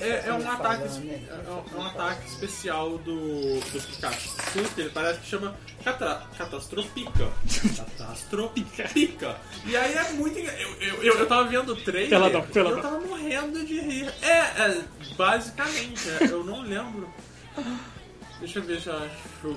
[0.00, 4.28] É, é um ataque, é um- é um ataque especial do, do Pikachu.
[4.74, 7.32] que Ele parece que chama catra, Catastropica.
[7.76, 9.36] Catastropica.
[9.64, 12.76] E aí é muito eu, eu, eu, eu tava vendo o trailer Peladão, e peladão.
[12.78, 14.12] eu tava morrendo de rir.
[14.22, 14.28] É,
[14.62, 14.84] é,
[15.16, 17.08] basicamente, é, eu não lembro.
[18.40, 19.56] Deixa eu ver se eu acho.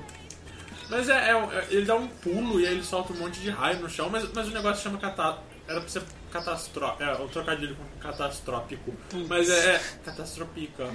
[0.91, 3.49] Mas é, é, é- ele dá um pulo e aí ele solta um monte de
[3.49, 7.01] raio no chão, mas, mas o negócio chama cata, era pra ser catastrófico.
[7.01, 8.93] É, o trocadilho com catastrófico.
[9.29, 10.89] Mas é, é catastrófica.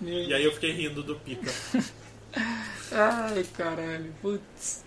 [0.00, 1.52] E aí eu fiquei rindo do pica.
[2.90, 4.14] Ai, caralho.
[4.22, 4.82] Putz.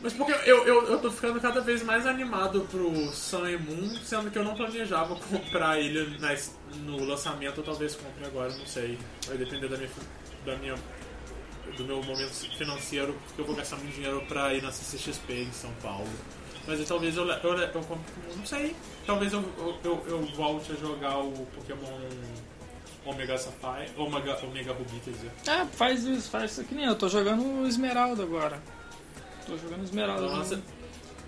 [0.00, 3.96] Mas porque eu, eu, eu tô ficando cada vez mais animado pro Sun e Moon,
[4.02, 6.34] sendo que eu não planejava comprar ele na,
[6.78, 8.98] no lançamento, talvez compre agora, não sei.
[9.28, 9.90] Vai depender da minha,
[10.44, 10.74] da minha,
[11.76, 15.52] do meu momento financeiro, porque eu vou gastar muito dinheiro pra ir na CCXP em
[15.52, 16.08] São Paulo.
[16.66, 17.90] Mas aí, talvez eu, eu, eu,
[18.28, 18.76] eu não sei,
[19.06, 21.98] talvez eu, eu, eu, eu volte a jogar o Pokémon
[23.04, 25.30] Omega Sapphire, Omega, Omega Ruby, quer dizer.
[25.48, 26.94] Ah, faz isso, faz isso que nem eu.
[26.94, 28.60] Tô jogando Esmeralda agora.
[29.46, 30.22] Tô jogando Esmeralda.
[30.22, 30.60] Nossa.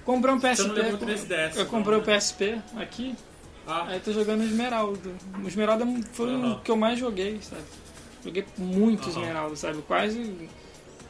[0.04, 0.68] Comprei um PSP.
[0.68, 2.14] com- 3DS, eu comprei o né?
[2.16, 3.16] PSP aqui.
[3.66, 3.86] Ah.
[3.88, 5.10] Aí tô jogando Esmeralda.
[5.42, 6.52] O Esmeralda foi Aham.
[6.54, 7.62] o que eu mais joguei, sabe?
[8.24, 9.20] Joguei muito Aham.
[9.20, 9.82] Esmeralda, sabe?
[9.82, 10.48] Quase.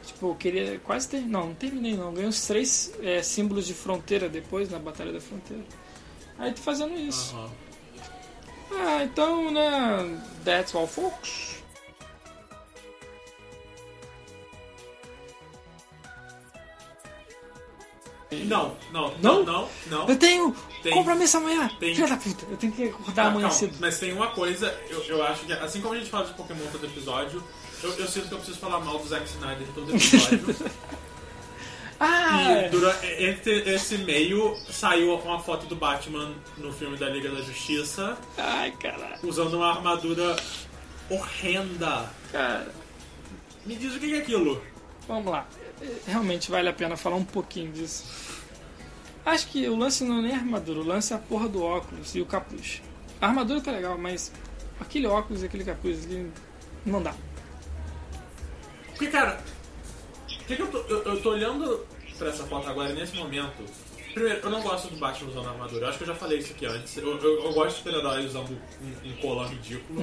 [0.05, 0.79] Tipo, eu queria.
[0.79, 1.21] Quase ter.
[1.21, 2.13] Não, não terminei não.
[2.13, 5.63] Ganhei uns três é, símbolos de fronteira depois, na Batalha da Fronteira.
[6.37, 7.35] Aí tô fazendo isso.
[7.35, 7.49] Aham.
[8.75, 10.19] Ah, então, né?
[10.43, 11.52] That's all, folks.
[18.45, 19.43] Não, não, Não?
[19.43, 20.07] não, não.
[20.09, 20.93] Eu tenho Tem.
[20.93, 21.69] compromisso amanhã.
[21.79, 21.93] Tem.
[21.95, 23.77] Filha da puta, eu tenho que acordar Ah, amanhã calma, cedo.
[23.79, 26.65] Mas tem uma coisa, eu, eu acho que assim como a gente fala de Pokémon
[26.71, 27.43] todo episódio,
[27.83, 30.55] eu, eu sinto que eu preciso falar mal do Zack Snyder todo episódio.
[31.99, 37.29] Ah, e durante, entre esse meio saiu uma foto do Batman no filme da Liga
[37.31, 39.19] da Justiça ai, caralho.
[39.23, 40.35] usando uma armadura
[41.09, 42.09] horrenda.
[42.31, 42.67] Cara,
[43.65, 44.61] Me diz o que é aquilo.
[45.07, 45.47] vamos lá.
[46.05, 48.05] Realmente vale a pena falar um pouquinho disso.
[49.25, 51.63] Acho que o lance não é nem a armadura, o lance é a porra do
[51.63, 52.81] óculos e o capuz.
[53.21, 54.31] A armadura tá legal, mas
[54.79, 56.29] aquele óculos e aquele capuz ali
[56.85, 57.13] não dá.
[58.87, 59.41] Porque, cara,
[60.27, 61.85] que que eu, tô, eu, eu tô olhando
[62.17, 63.63] pra essa foto agora nesse momento.
[64.13, 65.85] Primeiro, eu não gosto do Batman usando armadura.
[65.85, 66.97] Eu acho que eu já falei isso aqui antes.
[66.97, 70.01] Eu, eu, eu gosto de super-herói usando um, um colar ridículo.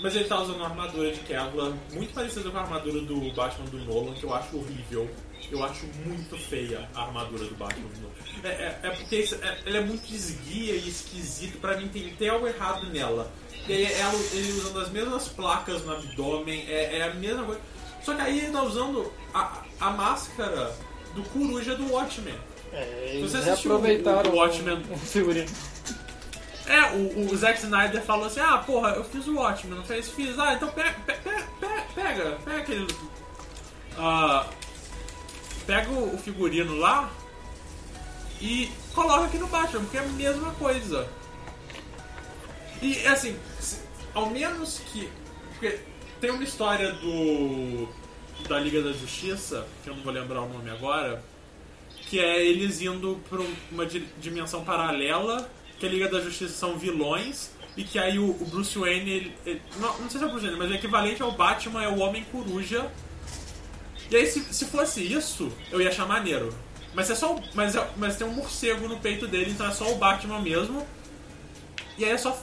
[0.00, 3.64] Mas ele tá usando uma armadura de Kevlar muito parecida com a armadura do Batman
[3.66, 5.10] do Nolan, que eu acho horrível.
[5.50, 8.14] Eu acho muito feia a armadura do Batman do Nolan.
[8.44, 11.58] É, é, é porque isso- é, ela é muito esguia e esquisito.
[11.58, 13.30] Pra mim tem, tem algo errado nela.
[13.66, 17.60] E aí ela, ele usando as mesmas placas no abdômen, é, é a mesma coisa.
[18.02, 20.74] Só que aí ele tá usando a, a máscara
[21.14, 22.34] do coruja do Watchmen.
[22.72, 23.74] É, eles você assistiu o,
[24.28, 25.48] o Watchmen o figurino.
[26.68, 30.08] É, o, o Zack Snyder falou assim, ah, porra, eu fiz o Watchmen, não fez?
[30.10, 30.38] Fiz.
[30.38, 31.46] Ah, então pega, pega,
[31.94, 32.86] pega, pega, aquele...
[33.96, 34.46] ah,
[35.66, 37.10] pega o o figurino lá
[38.40, 41.08] e coloca aqui no Batman, porque é a mesma coisa.
[42.80, 43.80] E, assim, se-
[44.14, 45.10] ao menos que...
[45.52, 45.80] Porque
[46.20, 47.88] tem uma história do...
[48.48, 51.22] da Liga da Justiça, que eu não vou lembrar o nome agora,
[52.08, 56.52] que é eles indo pra um- uma di- dimensão paralela, que a Liga da Justiça
[56.54, 60.24] são vilões, e que aí o, o Bruce Wayne, ele- ele- não, não sei se
[60.24, 62.90] é o Bruce Wayne, mas o equivalente ao Batman é o Homem Coruja.
[64.10, 66.52] E aí, se, se fosse isso, eu ia achar maneiro.
[66.94, 69.92] Mas, é só, mas, é- mas tem um morcego no peito dele, então é só
[69.92, 70.86] o Batman mesmo.
[71.96, 72.36] E aí é só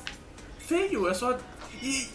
[0.59, 1.37] feio, é só.
[1.81, 2.07] E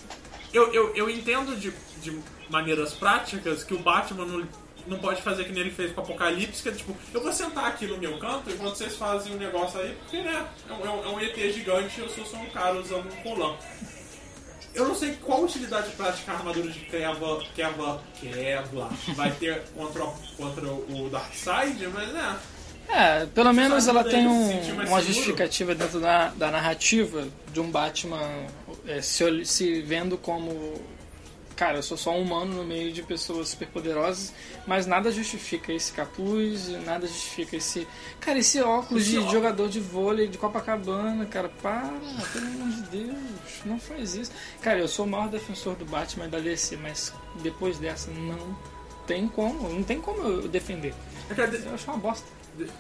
[0.53, 2.19] eu, eu, eu entendo de, de
[2.49, 4.49] maneiras práticas que o Batman não,
[4.87, 7.33] não pode fazer que nem ele fez com o Apocalipse, que é tipo, eu vou
[7.33, 11.05] sentar aqui no meu canto enquanto vocês fazem um negócio aí, porque né, é um,
[11.05, 13.55] é um- é ET gigante e eu sou só um cara usando um colã.
[14.75, 20.05] Eu não sei qual utilidade prática a armadura de Kevlar, Kevlar, Kevlar vai ter contra,
[20.05, 22.39] o- contra o Darkseid, mas né.
[22.89, 25.03] É, pelo menos ela tem um- uma seguro?
[25.03, 28.47] justificativa dentro da, da narrativa de um Batman
[28.87, 30.81] é, se, se vendo como.
[31.61, 34.33] Cara, eu sou só um humano no meio de pessoas superpoderosas,
[34.67, 37.87] mas nada justifica esse capuz, nada justifica esse.
[38.19, 39.33] Cara, esse óculos Esse de óculos.
[39.35, 41.93] jogador de vôlei de Copacabana, cara, para,
[42.33, 43.19] pelo amor de Deus,
[43.67, 44.33] não faz isso.
[44.63, 47.13] Cara, eu sou o maior defensor do Batman e da DC, mas
[47.43, 48.57] depois dessa não
[49.07, 50.95] tem como, não tem como eu defender.
[51.29, 52.27] Eu acho uma bosta.
[52.57, 52.71] De-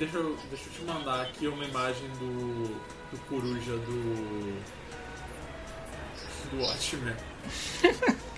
[0.00, 2.64] Deixa eu, deixa eu te mandar aqui uma imagem do,
[3.12, 4.56] do coruja do.
[6.50, 7.14] Do Watchmen.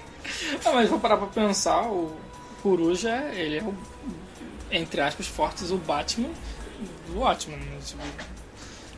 [0.65, 2.17] Ah, mas vou parar pra pensar, o
[2.63, 3.75] Coruja, ele é o,
[4.71, 6.31] entre aspas, fortes, o Batman
[7.07, 7.59] do Watchmen.
[7.59, 7.79] né?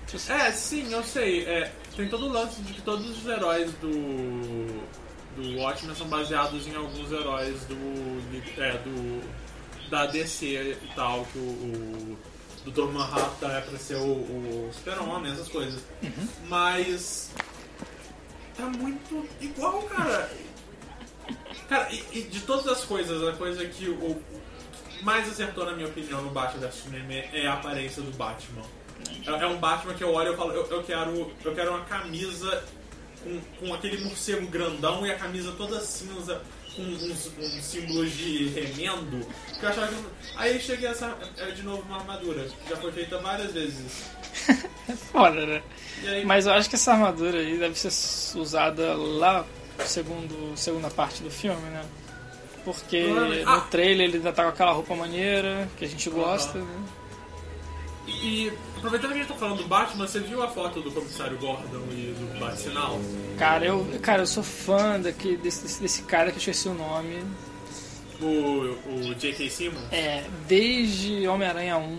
[0.07, 1.45] Tipo, É, sim, eu sei.
[1.47, 4.83] É, tem todo o lance de que todos os heróis do.
[5.37, 8.61] do Watchmen são baseados em alguns heróis do.
[8.61, 9.23] É, do.
[9.91, 10.47] da DC
[10.83, 11.43] e tal, que o.
[11.43, 12.93] o Dr.
[12.93, 15.81] Manhattan é pra ser o, o Super-Homem, essas coisas.
[16.49, 17.31] Mas.
[18.57, 20.31] Tá muito igual, cara.
[21.69, 24.21] Cara, e, e de todas as coisas, a coisa que o
[25.03, 28.63] mais acertou, na minha opinião, no Batman vs Superman é a aparência do Batman.
[29.27, 31.85] É, é um Batman que eu olho e falo, eu, eu quero, eu quero uma
[31.85, 32.65] camisa
[33.23, 36.43] com, com aquele morcego grandão e a camisa toda cinza
[36.77, 39.27] com uns, uns símbolos de remendo.
[39.59, 40.05] Que eu achava que...
[40.37, 44.05] Aí cheguei essa é de novo uma armadura, que já foi feita várias vezes.
[44.89, 45.63] É foda, né?
[46.05, 49.47] Aí- Mas eu acho que essa armadura aí deve ser usada lá
[49.87, 51.85] segundo segunda parte do filme, né?
[52.65, 53.45] Porque Provavelmente.
[53.45, 53.61] no Ah!
[53.71, 56.65] trailer ele ainda tá com aquela roupa maneira que a gente gosta, Aham.
[56.67, 56.85] né?
[58.09, 61.39] E aproveitando que a gente tá falando do Batman, você viu a foto do comissário
[61.39, 63.01] Gordon e do Bat-Sinal?
[63.39, 67.25] Cara, eu, cara, eu sou fã daqui, desse, desse, cara que eu esqueci o nome.
[68.21, 68.77] O,
[69.11, 69.49] o J.K.
[69.51, 69.83] Simmons?
[69.93, 71.99] É, desde Homem-Aranha 1,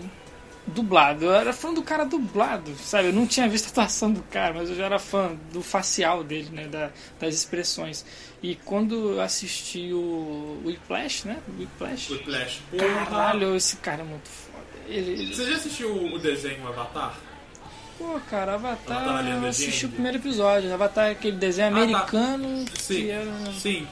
[0.66, 1.24] dublado.
[1.26, 3.08] Eu era fã do cara dublado, sabe?
[3.08, 6.22] Eu não tinha visto a atuação do cara, mas eu já era fã do facial
[6.22, 6.66] dele, né?
[6.68, 6.90] Da-
[7.20, 8.04] das expressões.
[8.42, 11.38] E quando eu assisti o, Whiplash, né?
[11.58, 12.08] Whiplash.
[12.70, 13.06] Porra.
[13.06, 14.43] Caralho, esse cara é muito foda.
[14.86, 17.16] Ele, Você já assistiu o desenho Avatar?
[17.96, 20.72] Pô, cara, Avatar, Avatar, eu assisti o primeiro episódio.
[20.74, 21.82] Avatar é aquele desenho Ah, tá.
[21.82, 23.52] americano Sim, que era...
[23.52, 23.86] sim.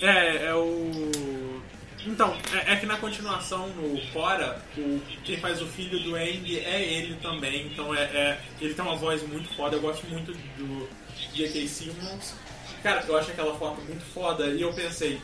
[0.00, 1.60] É, é o.
[2.06, 6.58] Então, é, é que na continuação, no Fora, o, quem faz o filho do Aang
[6.58, 7.66] é ele também.
[7.66, 9.76] Então, é, é- ele tem uma voz muito foda.
[9.76, 10.88] Eu gosto muito do
[11.34, 11.68] J.K.
[11.68, 12.34] Simmons.
[12.82, 14.46] Cara, eu acho aquela foto muito foda.
[14.46, 15.20] E eu pensei,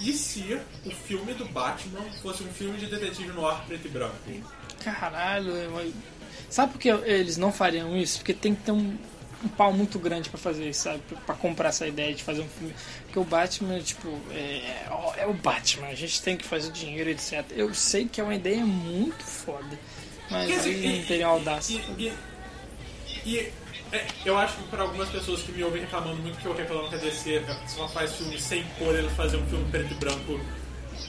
[0.00, 3.90] e se o filme do Batman fosse um filme de detetive no ar preto e
[3.90, 4.14] branco?
[4.82, 5.52] Caralho,
[6.48, 8.18] sabe por que eles não fariam isso?
[8.18, 8.96] Porque tem que ter um,
[9.44, 11.00] um pau muito grande pra fazer isso, sabe?
[11.08, 12.74] Pra- Pra comprar essa ideia de fazer um filme.
[13.04, 14.86] Porque o Batman, tipo, é,
[15.18, 17.44] é o Batman, a gente tem que fazer dinheiro, etc.
[17.50, 19.78] Eu sei que é uma ideia muito foda,
[20.30, 21.80] mas eles não teriam audácia.
[21.98, 22.12] E, e-
[23.26, 23.52] e,
[23.92, 26.88] é, eu acho que para algumas pessoas que me ouvem reclamando muito que eu reclamo
[26.88, 30.40] que a DC só faz filme sem cor, ele fazer um filme preto e branco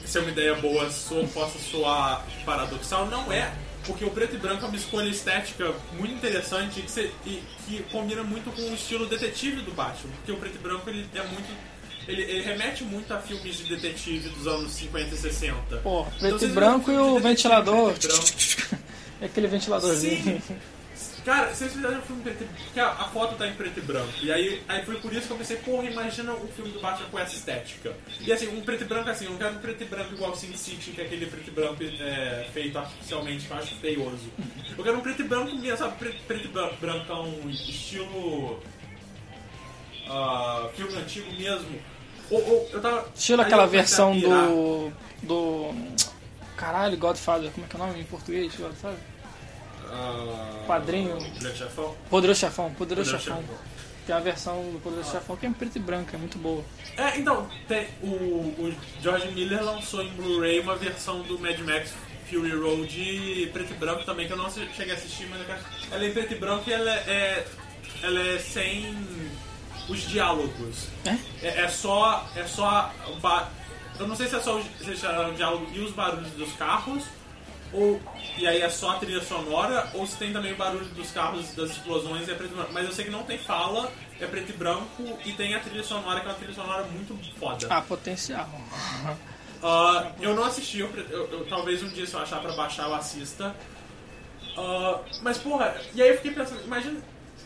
[0.06, 3.52] ser uma ideia boa so, possa soar paradoxal, não é.
[3.86, 7.44] Porque o preto e branco é uma escolha estética muito interessante e que, se- e
[7.66, 10.12] que combina muito com o estilo detetive do Batman.
[10.18, 11.72] Porque o preto e branco ele é muito.
[12.08, 15.78] Ele, ele remete muito a filmes de detetive dos anos 50 e 60.
[15.78, 17.94] Pô, Então, preto e vocês branco e o ventilador.
[17.94, 18.76] e?
[19.22, 20.42] É aquele ventiladorzinho.
[21.24, 23.82] Cara, se eles fizerem um filme preto e a, a foto tá em preto e
[23.82, 24.12] branco.
[24.22, 27.08] E aí, aí foi por isso que eu pensei, porra, imagina um filme do Batman
[27.10, 27.94] com essa estética.
[28.20, 30.36] E assim, um preto e branco assim, eu não quero um preto e branco igual
[30.36, 34.32] Sin City, que é aquele preto e branco é, feito artificialmente, que eu acho feioso.
[34.76, 35.98] Eu quero um preto e branco mesmo, sabe?
[35.98, 38.60] Preto, preto e branco, brancão, estilo.
[40.08, 41.80] ah, filme antigo mesmo.
[42.32, 43.08] Ou, ou, eu tava.
[43.14, 44.92] Estilo aquela versão do.
[45.22, 45.72] do.
[46.56, 48.56] Caralho, Godfather, como é que é o nome em português?
[48.56, 49.11] Godfather?
[49.92, 51.18] Ah, Quadrinho.
[51.40, 51.96] Grande Chefão?
[52.10, 53.58] Poderoso Chefão, Poderoso, Poderoso Chefão.
[54.06, 56.64] Tem a versão do Poderoso Chefão que é em preto e branco, é muito boa.
[56.98, 61.94] É, então, tem, o, o George Miller lançou em Blu-ray uma versão do Mad Max
[62.30, 65.42] Fury Road preto e branco também, que eu não cheguei a assistir, mas
[65.92, 67.46] ela é em preto e branco e ela é,
[68.02, 68.96] ela é sem
[69.90, 70.88] os diálogos.
[71.06, 71.18] É?
[71.46, 72.26] É, só.
[72.36, 72.92] É só.
[73.08, 73.50] o ba-
[74.00, 76.52] Eu não sei se é só o, se é o diálogo e os barulhos dos
[76.54, 77.04] carros,
[77.74, 78.02] ou.
[78.38, 81.54] E aí é só a trilha sonora, ou se tem também o barulho dos carros,
[81.56, 82.72] das explosões e é preto e branco.
[82.74, 85.84] Mas eu sei que não tem fala, é preto e branco, e tem a trilha
[85.84, 87.68] sonora, que é uma trilha sonora muito foda.
[87.70, 88.48] Ah, potencial.
[89.64, 92.88] Ah, eu não assisti, eu, eu- eu- talvez um dia se eu achar pra baixar
[92.88, 93.56] eu assista.
[94.58, 97.00] Ah, mas porra, e aí eu fiquei pensando, imagina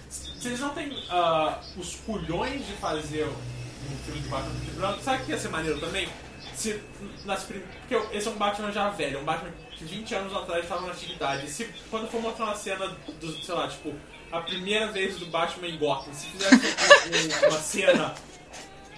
[0.10, 4.80] se eles não têm ah, os culhões de fazer um filme de Batman preto e
[4.80, 6.08] branco, sabe o que ia ser maneiro também?
[6.56, 6.82] Se,
[7.26, 7.62] nas prim...
[7.88, 10.82] Porque esse é um Batman já velho, é um Batman que 20 anos atrás estava
[10.86, 11.50] na atividade.
[11.50, 13.94] Se quando for mostrar uma cena do, sei lá, tipo,
[14.32, 18.16] a primeira vez do Batman em Gotham, se fizesse um- um- uma cena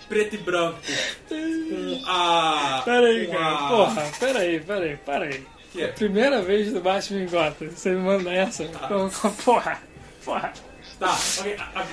[0.07, 0.79] preto e branco
[1.27, 2.81] com a.
[2.85, 3.51] Peraí, cara.
[3.65, 5.45] a- Porra, peraí, peraí, peraí.
[5.71, 5.87] Que é?
[5.89, 7.69] Primeira vez do Batman em Gotham.
[7.69, 8.65] Você me manda essa?
[8.65, 9.81] Com- com- Porra,
[10.23, 10.53] porra.
[10.99, 11.55] Tá, ok.
[11.59, 11.87] A, a-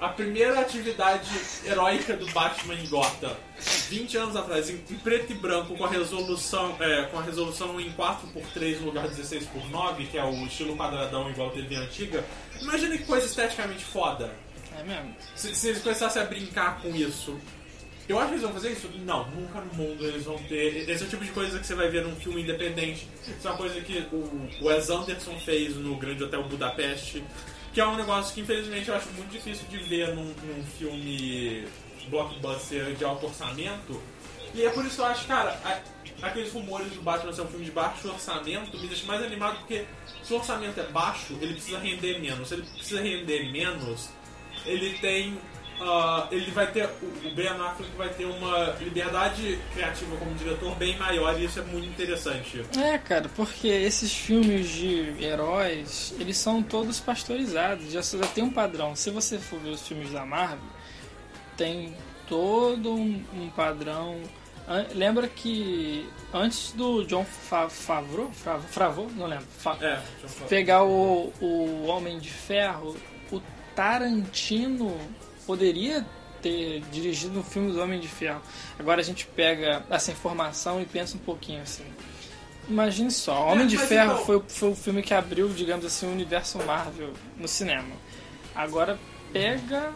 [0.00, 1.28] a primeira atividade
[1.64, 3.36] heróica do Batman em Gotham,
[3.88, 7.92] 20 anos atrás, em, preto e branco, com a resolução, é, com a resolução em
[7.92, 12.24] 4x3 no lugar de 16x9, que é o estilo quadradão igual a TV antiga.
[12.60, 14.32] Imagina que coisa esteticamente foda.
[14.78, 15.14] É mesmo?
[15.34, 17.36] Se, se eles começassem a brincar com isso.
[18.08, 18.88] Eu acho que eles vão fazer isso?
[19.04, 20.88] Não, nunca no mundo eles vão ter.
[20.88, 23.06] Esse é o tipo de coisa que você vai ver num filme independente.
[23.26, 24.16] Isso é uma coisa que o
[24.60, 27.22] o Wes Anderson fez no Grande Hotel Budapeste,
[27.72, 31.66] que é um negócio que infelizmente eu acho muito difícil de ver num, num filme
[32.08, 34.00] blockbuster de alto orçamento.
[34.54, 37.46] E é por isso que eu acho, cara, a- aqueles rumores do Batman ser um
[37.48, 39.84] filme de baixo orçamento me deixam mais animado porque
[40.22, 42.48] se o orçamento é baixo, ele precisa render menos.
[42.48, 44.08] Se ele precisa render menos,
[44.64, 45.38] ele tem
[45.80, 46.88] ah, ele vai ter,
[47.24, 51.62] o Ben Affleck vai ter uma liberdade criativa como diretor bem maior e isso é
[51.62, 52.64] muito interessante.
[52.76, 58.50] É, cara, porque esses filmes de heróis, eles são todos pasteurizados, já, já tem um
[58.50, 58.96] padrão.
[58.96, 60.58] Se você for ver os filmes da Marvel,
[61.56, 61.94] tem
[62.28, 64.20] todo um, um padrão.
[64.94, 69.46] Lembra que antes do John Fa Favreau, Favreau, não lembro,
[69.80, 69.98] É,
[70.46, 72.94] pegar o, o Homem de Ferro,
[73.32, 73.40] o
[73.74, 74.94] Tarantino
[75.48, 76.04] poderia
[76.42, 78.42] ter dirigido um filme do Homem de Ferro.
[78.78, 81.84] Agora a gente pega essa informação e pensa um pouquinho assim.
[82.68, 86.12] Imagine só, Homem de Ferro então- foi, foi o filme que abriu, digamos assim, o
[86.12, 87.96] universo Marvel no cinema.
[88.54, 88.98] Agora
[89.32, 89.90] pega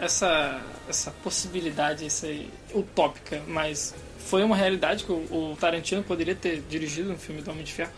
[0.00, 0.58] essa,
[0.88, 2.26] essa possibilidade essa
[2.74, 7.50] utópica, mas foi uma realidade que o, o Tarantino poderia ter dirigido um filme do
[7.50, 7.92] Homem de Ferro.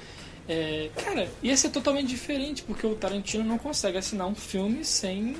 [0.49, 5.37] É, cara, ia ser totalmente diferente, porque o Tarantino não consegue assinar um filme sem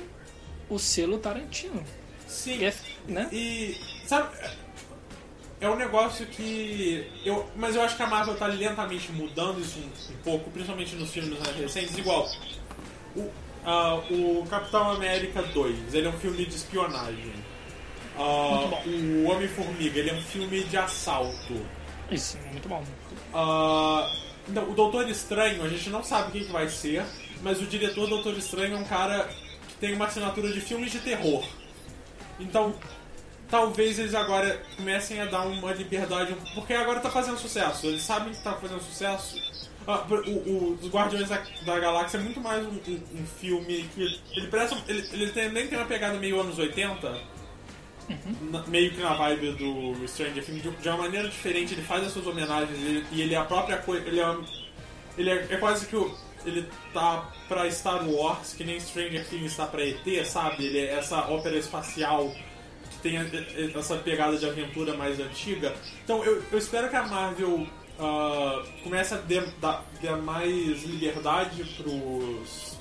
[0.71, 1.83] o selo Tarantino.
[2.27, 2.65] Sim.
[2.65, 2.75] É-
[3.09, 3.29] né?
[3.33, 3.77] E,
[4.07, 4.29] sabe,
[5.61, 7.07] é um negócio que.
[7.25, 10.95] Eu, mas eu acho que a Marvel tá lentamente mudando isso um, um pouco, principalmente
[10.97, 11.99] nos filmes mais recentes.
[11.99, 12.27] Igual,
[13.15, 13.29] o,
[13.65, 17.35] ah, o Capitão América 2, ele é um filme de espionagem.
[18.17, 21.61] Ah, o Homem-Formiga, ele é um filme de assalto.
[22.11, 22.83] Isso, muito bom.
[23.35, 24.11] Ah,
[24.49, 27.05] então, o Doutor Estranho, a gente não sabe quem que vai ser,
[27.43, 29.29] mas o diretor do Doutor Estranho é um cara
[29.81, 31.45] tem uma assinatura de filmes de terror.
[32.39, 32.75] Então,
[33.51, 37.87] talvez eles agora comecem a dar uma liberdade, porque agora tá fazendo sucesso.
[37.87, 39.37] Eles sabem que tá fazendo sucesso.
[39.87, 43.89] Ah, o, o- os Guardiões da, da Galáxia é muito mais um, um- um filme
[43.95, 47.19] que ele presta, ele, ele tem, nem tem uma pegada meio anos 80,
[48.51, 52.05] na- meio que na vibe do Stranger Things, de, de uma maneira diferente, ele faz
[52.05, 54.07] as suas homenagens ele- e ele é a própria coisa.
[54.07, 54.37] Ele, é,
[55.17, 56.15] ele é, é quase que o.
[56.45, 60.67] Ele tá pra Star Wars, que nem Stranger Things tá pra ET, sabe?
[60.67, 62.33] Ele é essa ópera espacial
[62.91, 63.19] que tem
[63.77, 65.75] essa pegada de aventura mais antiga.
[66.05, 67.67] Então eu, eu espero que a Marvel
[67.99, 69.19] ah, comece a
[69.61, 69.85] dar,
[70.23, 72.79] mais liberdade pros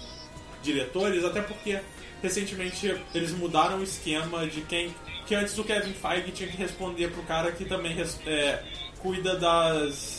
[0.63, 1.79] diretores, até porque
[2.21, 4.95] recentemente eles mudaram o esquema de quem.
[5.25, 8.63] Que antes o Kevin Feige tinha que responder pro cara que também é,
[8.99, 10.18] cuida das.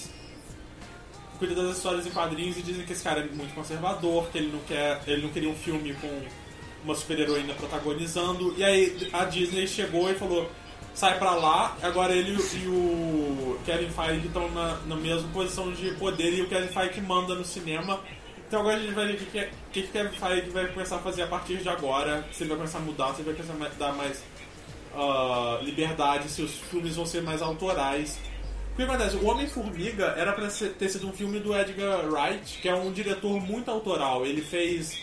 [1.40, 4.52] Cuida das histórias em quadrinhos e dizem que esse cara é muito conservador, que ele
[4.52, 5.02] não quer.
[5.06, 6.22] ele não queria um filme com
[6.84, 8.54] uma super-heroína protagonizando.
[8.56, 10.48] E aí a Disney chegou e falou.
[10.92, 15.92] Sai pra lá, agora ele e o Kevin Feige estão na, na mesma posição de
[15.92, 18.00] poder e o Kevin Feige manda no cinema.
[18.46, 20.96] Então agora a gente vai ver o que, é- que, que Kevin Feige vai começar
[20.96, 22.26] a fazer a partir de agora.
[22.32, 24.22] Se ele vai começar a mudar, se ele vai começar a dar mais
[24.94, 28.18] ah, liberdade, se os filmes vão ser mais autorais.
[28.72, 29.16] O que acontece?
[29.16, 32.90] O Homem-Formiga era pra ser- ter sido um filme do Edgar Wright, que é um
[32.92, 34.24] diretor muito autoral.
[34.24, 34.98] Ele fez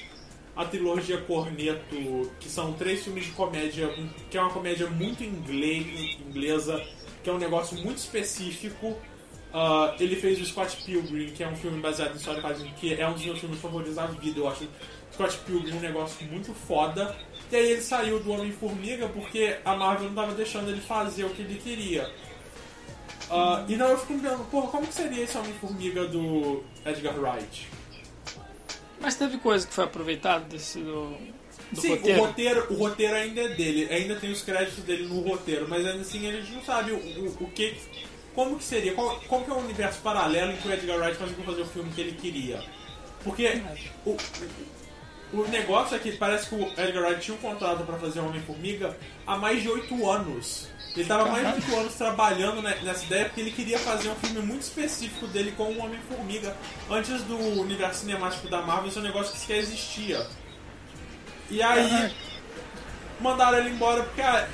[0.55, 3.87] a trilogia Corneto, que são três filmes de comédia,
[4.31, 5.85] que é uma comédia muito inglês,
[6.27, 6.83] inglesa,
[7.23, 8.97] que é um negócio muito específico.
[9.53, 12.93] Ah, ele fez o Scott Pilgrim, que é um filme baseado em história quadrinho, que
[12.95, 14.39] é um dos meus filmes favoritos da vida.
[14.39, 14.67] Eu acho
[15.13, 17.15] Scott Pilgrim um negócio muito foda.
[17.51, 21.29] E aí ele saiu do Homem-Formiga porque a Marvel não tava deixando ele fazer o
[21.29, 22.09] que ele queria.
[23.29, 27.19] Ah, e não, eu fico me perguntando, porra, como que seria esse Homem-Formiga do Edgar
[27.19, 27.69] Wright?
[28.99, 31.17] Mas teve coisa que foi aproveitada desse do,
[31.71, 32.21] do Sim, roteiro.
[32.21, 35.85] O, roteiro, o roteiro ainda é dele, ainda tem os créditos dele no roteiro, mas
[35.85, 37.75] ainda assim a gente não sabe o, o, o que.
[38.33, 38.93] Como que seria?
[38.93, 41.65] Qual, como que é o universo paralelo em que o Edgar Wright conseguiu fazer o
[41.65, 42.63] filme que ele queria?
[43.23, 43.61] Porque
[44.05, 44.15] o,
[45.33, 48.95] o, negócio é que parece que o Edgar Wright tinha um contrato para fazer Homem-Formiga
[49.25, 50.67] há mais de oito anos.
[50.93, 54.15] Ele estava mais de oito anos trabalhando ne- nessa ideia porque ele queria fazer um
[54.15, 56.55] filme muito específico dele com o Homem-Formiga.
[56.89, 60.25] Antes do universo cinemático da Marvel, isso é um negócio que sequer existia.
[61.51, 62.11] E aí
[63.19, 64.47] mandaram ele embora porque ah,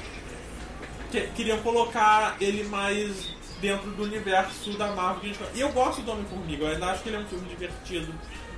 [1.12, 5.32] que- queriam colocar ele mais dentro do universo da Marvel.
[5.56, 8.14] E eu gosto do Homem-Formiga, eu ainda acho que ele é um filme divertido.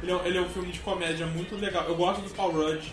[0.06, 1.84] Ele é, ele é um filme de comédia muito legal.
[1.88, 2.84] Eu gosto do Paul Rudd.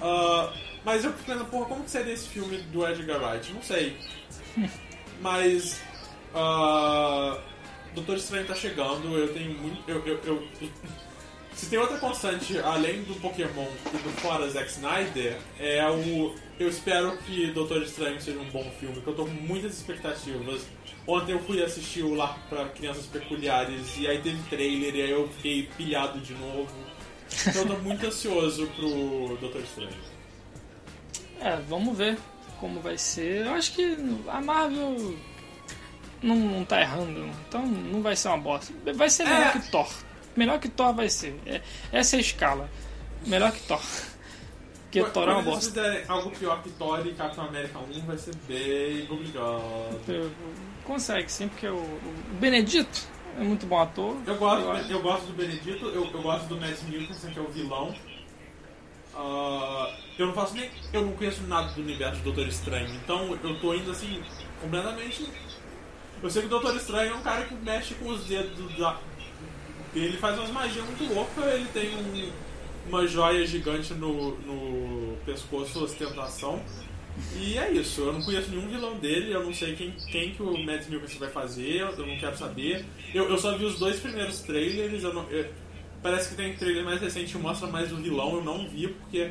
[0.00, 0.50] Ah,
[0.84, 3.52] mas eu fico pensando, porra, como que seria esse filme do Edgar Wright?
[3.52, 3.96] Não sei.
[5.20, 5.80] Mas.
[6.34, 7.38] ah,
[7.94, 9.82] Doutor Estranho tá chegando, eu tenho muito.
[9.86, 10.48] Eu, eu, eu-
[11.54, 16.34] se tem outra constante além do Pokémon e do fora Zack Snyder, é o.
[16.58, 20.62] Eu espero que Doutor Estranho seja um bom filme, que eu tô com muitas expectativas.
[21.06, 25.10] Ontem eu fui assistir o lá pra Crianças Peculiares e aí teve trailer e aí
[25.10, 26.68] eu fiquei pilhado de novo.
[27.46, 29.90] Então eu tô muito ansioso pro Doutor Estranho.
[31.40, 32.16] É, vamos ver
[32.60, 33.46] como vai ser.
[33.46, 33.96] Eu acho que
[34.28, 35.16] a Marvel
[36.22, 38.72] não, não tá errando, então não vai ser uma bosta.
[38.94, 39.58] Vai ser melhor É.
[39.58, 39.88] que Thor.
[40.36, 41.34] Melhor que Thor vai ser.
[41.44, 42.70] É- essa é a escala.
[43.26, 43.82] Melhor que Thor.
[44.84, 45.70] Porque Thor é uma bosta.
[45.70, 50.00] fizerem algo pior que Thor e Capitão América 1 vai ser bem complicado.
[50.84, 53.06] Consegue sim, porque o, o Benedito
[53.38, 54.16] é muito bom ator.
[54.26, 54.92] Eu gosto, acho.
[54.92, 57.94] eu gosto do Benedito, eu, eu gosto do Matt Mikkelsen, que é o vilão.
[59.14, 60.70] Ah, eu não faço nem.
[60.92, 64.22] Eu não conheço nada do universo do Doutor Estranho, então eu tô indo assim,
[64.60, 65.28] completamente.
[66.22, 68.98] Eu sei que o Doutor Estranho é um cara que mexe com os dedos da.
[69.94, 72.32] Ele faz umas magias muito loucas, ele tem um,
[72.88, 76.62] uma joia gigante no, no pescoço, ostentação.
[77.34, 80.42] E é isso, eu não conheço nenhum vilão dele, eu não sei quem, quem que
[80.42, 82.84] o Matt Mikkelsen vai fazer, eu não quero saber.
[83.12, 85.46] Eu, eu só vi os dois primeiros trailers, eu não, eu-
[86.02, 89.30] parece que tem trailer mais recente que mostra mais o vilão, eu não vi, porque...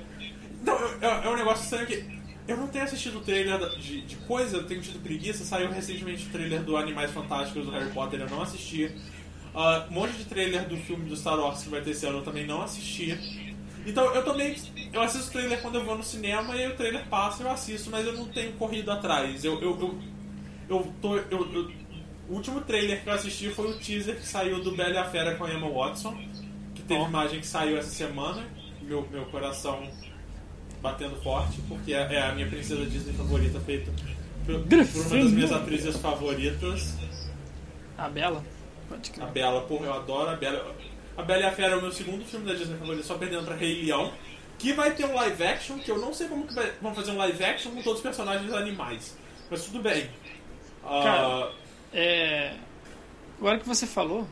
[0.62, 2.04] Então, é, é um negócio estranho que
[2.48, 6.28] eu não tenho assistido o trailer de, de coisa, eu tenho tido preguiça, saiu recentemente
[6.28, 8.92] o trailer do Animais Fantásticos do Harry Potter, eu não assisti.
[9.54, 12.20] Ah, um monte de trailer do filme do Star Wars que vai ter esse ano
[12.20, 13.18] eu também não assisti.
[13.86, 14.56] Então eu meio.
[14.94, 17.52] Eu assisto o trailer quando eu vou no cinema e o trailer passa e eu
[17.52, 19.44] assisto, mas eu não tenho corrido atrás.
[19.44, 19.60] Eu.
[19.62, 20.00] eu, eu,
[20.70, 21.16] eu tô.
[21.18, 21.82] Eu, eu-
[22.30, 25.04] o último trailer que eu assisti foi o teaser que saiu do Bela e a
[25.10, 26.18] Fera com a Emma Watson,
[26.74, 28.46] que teve imagem que saiu essa semana.
[28.82, 29.86] Meu, meu coração
[30.82, 33.92] batendo forte, porque é, é a minha princesa Disney favorita, feita
[34.46, 36.96] por, por uma das minhas atrizes favoritas.
[37.98, 38.44] A Bela?
[38.88, 39.26] Pode A.
[39.26, 40.74] Bela, porra, eu adoro a Bela.
[41.18, 43.46] A Bela e a Fera é o meu segundo filme da Disney favorito, só perdendo
[43.46, 44.14] pra Rei Leão.
[44.58, 47.12] Que vai ter um live action, que eu não sei como que vai, vão fazer
[47.12, 49.18] um live action com todos os personagens animais.
[49.50, 50.10] Mas tudo bem.
[50.84, 51.52] Ah, Cara,
[51.94, 52.54] é.
[53.40, 54.28] Agora que você falou,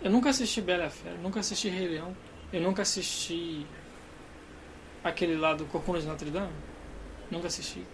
[0.00, 2.16] eu nunca assisti Bela e a Fera, nunca assisti Rei Leão,
[2.52, 3.66] eu nunca assisti
[5.02, 6.52] aquele lá do Corcunda de Notre Dame.
[7.30, 7.84] Nunca assisti.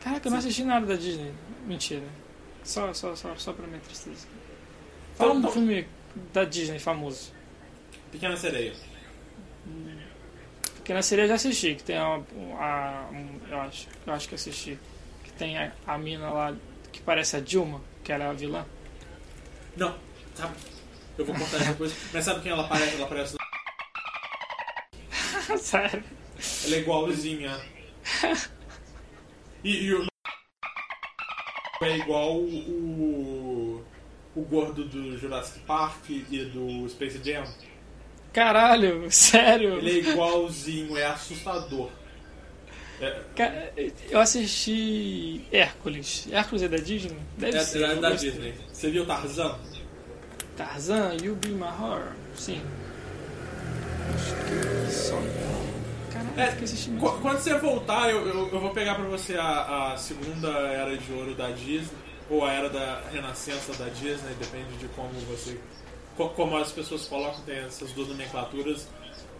[0.00, 1.32] Caraca, eu não assisti nada da Disney.
[1.66, 2.04] Mentira.
[2.62, 4.26] Só, só, só, só pra minha tristeza.
[5.16, 5.86] Fala um Então- filme
[6.32, 7.32] da Disney famoso.
[8.10, 8.72] Pequena Sereia.
[10.76, 12.20] Porque na série eu já assisti, que tem a,
[12.58, 13.08] a-
[13.50, 14.78] eu acho, eu acho que assisti,
[15.24, 16.54] que tem a, a mina lá
[16.92, 18.66] que parece a Dilma, que era a vilã.
[19.76, 19.96] Não,
[20.34, 20.54] sabe?
[21.16, 21.94] Eu vou contar depois.
[22.12, 22.96] Mas sabe quem ela parece?
[22.96, 23.36] Ela parece.
[25.58, 26.04] Sério.
[26.66, 27.60] Ela é igualzinha.
[29.64, 30.06] E, e o.
[31.82, 33.84] É igual o.
[34.36, 37.44] O gordo do Jurassic Park e do Space Jam.
[38.32, 39.78] Caralho, sério.
[39.78, 41.90] Ele é igualzinho, é assustador.
[43.00, 46.28] É, Eu assisti Hércules.
[46.30, 47.16] Hércules é da Disney?
[47.36, 47.82] Deve é, ser.
[47.82, 48.30] é da gostei.
[48.30, 48.54] Disney.
[48.72, 49.56] Você viu Tarzan?
[50.56, 52.12] Tarzan, You Be My Horror.
[52.36, 52.60] Sim.
[54.14, 55.16] Acho que só.
[56.12, 57.00] Caralho, É, que mesmo.
[57.00, 60.96] Qu- Quando você voltar, eu, eu, eu vou pegar pra você a, a segunda era
[60.96, 61.88] de ouro da Disney,
[62.30, 65.58] ou a era da renascença da Disney, depende de como você.
[66.16, 68.88] co- Como as pessoas colocam, tem essas duas nomenclaturas,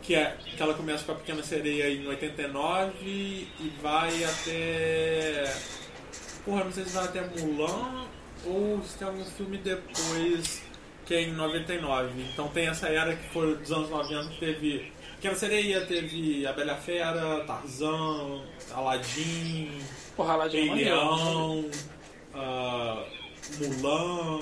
[0.02, 5.54] que é que ela começa com a Pequena Sereia em 89 e vai até.
[6.44, 8.06] Porra, não sei se vai até Mulan
[8.44, 10.62] ou se tem algum filme depois
[11.06, 12.10] que é em 99.
[12.32, 16.52] Então tem essa era que foi dos anos 90 que teve Pequena Sereia, teve A
[16.52, 18.42] Bela Fera, Tarzan,
[18.74, 19.70] Aladdin,
[20.16, 20.90] Porra, Aladdin é Rei maneiro.
[20.94, 21.70] Leão,
[22.34, 23.04] ah,
[23.58, 24.40] Mulan.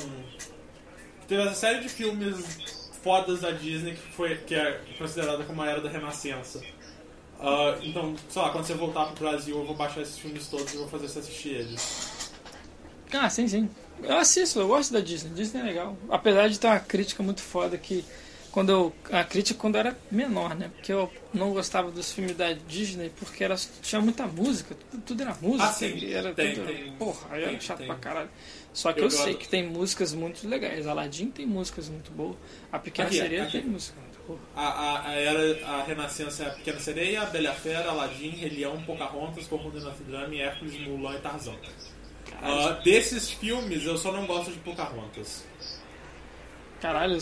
[1.29, 5.67] Teve essa série de filmes fodas da Disney que, foi, que é considerada como a
[5.69, 6.61] era da renascença.
[7.39, 10.73] Ah, então, sei lá, quando você voltar pro Brasil, eu vou baixar esses filmes todos
[10.73, 12.31] e vou fazer você assistir eles.
[13.13, 13.69] Ah, sim, sim.
[14.03, 15.31] Eu assisto, eu gosto da Disney.
[15.35, 15.97] Disney é legal.
[16.09, 18.05] Apesar de ter uma crítica muito foda que
[18.53, 20.71] quando eu a crítica quando eu era menor, né?
[20.75, 25.23] Porque eu não gostava dos filmes da Disney porque era, tinha muita música, tudo, tudo
[25.23, 26.13] era música, Ah, sim.
[26.13, 26.93] era Tem, tudo, tem.
[26.93, 27.87] porra, Tem, era chato tem.
[27.87, 28.31] pra caralho.
[28.73, 30.87] Só que Eu eu, sei que tem músicas muito legais.
[30.87, 32.37] Aladdin tem músicas muito boas.
[32.71, 33.53] A Pequena Aqui, Sereia aqui.
[33.61, 34.39] tem música muito boa.
[34.57, 38.51] A, a, a era, a renascença é a Pequena Sereia, a Bela Fera, Aladdin, Rei
[38.51, 41.55] Leão, Pocahontas, Corcunda de Notre Dame, Hércules, Mulan e Tarzan.
[42.41, 45.45] Ah, desses filmes, eu só não gosto de Pocahontas.
[46.81, 47.19] Caralho,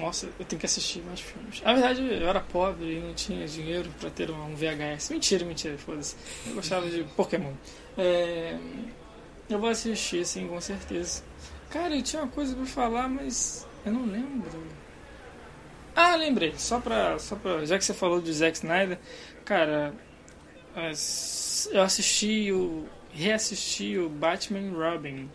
[0.00, 1.60] nossa, eu tenho que assistir mais filmes.
[1.62, 5.10] Na verdade, eu era pobre e não tinha dinheiro pra ter um VHS.
[5.10, 6.16] Mentira, mentira, foda-se.
[6.46, 7.52] Eu gostava de Pokémon.
[7.98, 8.56] É,
[9.48, 11.22] eu vou assistir, sim, com certeza.
[11.68, 14.66] Cara, eu tinha uma coisa pra falar, mas eu não lembro.
[15.94, 16.54] Ah, lembrei.
[16.56, 17.64] Só pra, só pra.
[17.64, 18.98] Já que você falou do Zack Snyder,
[19.44, 19.94] cara,
[21.72, 22.88] eu assisti o.
[23.12, 25.30] reassisti o Batman Robin.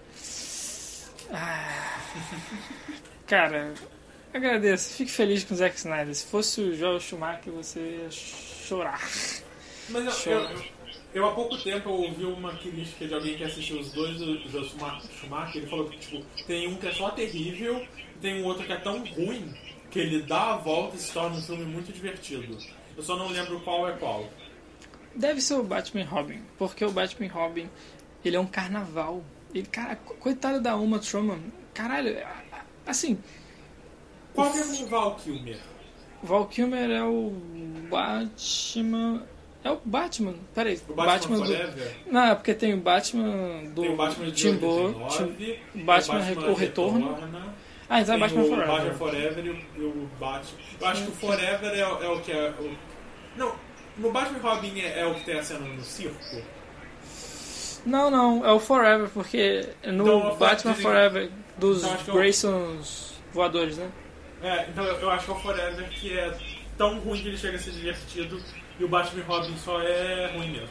[1.31, 1.99] Ah,
[3.27, 3.73] cara,
[4.37, 4.93] agradeço.
[4.95, 6.13] Fique feliz com o Zack Snyder.
[6.15, 8.99] Se fosse o Joel Schumacher, você ia chorar.
[9.89, 10.53] Mas eu, Chora.
[10.53, 10.63] eu,
[11.21, 14.37] eu, há pouco tempo eu ouvi uma crítica de alguém que assistiu os dois do
[14.49, 17.85] do Schumacher, ele falou que tipo, tem um que é só terrível
[18.21, 19.53] tem um outro que é tão ruim
[19.91, 22.57] que ele dá a volta e se torna um filme muito divertido.
[22.97, 24.27] Eu só não lembro qual é qual.
[25.15, 27.69] Deve ser o Batman Robin, porque o Batman Robin,
[28.23, 29.23] ele é um carnaval.
[29.53, 31.39] Ele, cara, co- coitado da Uma Thurman,
[31.73, 32.17] caralho,
[32.87, 33.17] assim,
[34.35, 35.57] Qual é o Val Kilmer?
[36.23, 37.31] Val Kilmer é o
[37.89, 39.23] Batman...
[39.63, 40.79] É o Batman, peraí.
[40.87, 41.45] O Batman do...
[41.47, 41.95] Forever?
[42.11, 45.33] Não, é porque tem o Batman do Tem o Batman de Tim Burton, 89, Tim-
[45.73, 47.09] tem Batman, o Batman o Retorno.
[47.15, 47.53] Retorna,
[47.89, 48.67] Ah, então é Batman o Forever.
[48.67, 50.59] Batman Forever e o, e o Batman.
[50.79, 52.49] Eu acho que o Forever é, o- é o que é.
[52.59, 52.77] O...
[53.35, 53.55] Não,
[53.97, 56.15] no Batman Robin é, é o que tem a cena no circo.
[57.85, 63.77] Não, não, é o Forever, porque no Então, Batman Forever dos Então, eu- Graysons voadores,
[63.77, 63.89] né?
[64.45, 66.37] É, então eu, eu acho que é o Forever que é
[66.77, 68.39] tão ruim que ele chega a ser divertido
[68.79, 70.69] e o Batman e Robin só é ruim mesmo.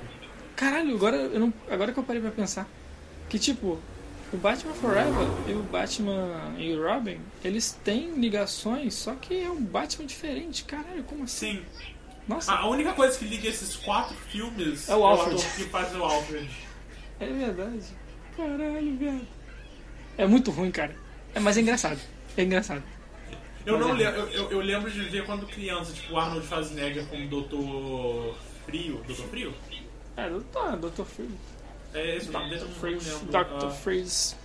[0.55, 2.69] Caralho, agora, eu não, agora que eu parei pra pensar.
[3.29, 3.81] Que tipo,
[4.33, 9.51] o Batman Forever e o Batman e o Robin, eles têm ligações, só que é
[9.51, 10.63] um Batman diferente.
[10.63, 11.57] Caralho, como assim?
[11.57, 11.65] Sim.
[12.29, 15.35] Nossa, A, única coisa que liga esses quatro filmes É o Alfred.
[15.41, 16.49] ator que faz o Alfred.
[17.21, 17.85] é verdade.
[18.37, 19.29] Caralho, velho.
[20.17, 20.95] É muito ruim, cara.
[21.35, 21.99] É, mas é engraçado.
[22.37, 22.83] É engraçado.
[23.67, 26.47] Eu não é lembro, eu, eu- eu lembro de ver quando criança, tipo, o Arnold
[26.47, 28.37] Schwarzenegger como Doutor
[28.67, 29.01] Frio.
[29.07, 29.55] Doutor Frio?
[30.17, 31.03] É, tá, Dr.
[31.05, 31.35] Freeze.
[31.95, 33.25] É esse o nome dele, Freeze.
[33.25, 33.37] Dr.
[33.67, 34.37] Ah, Freeze.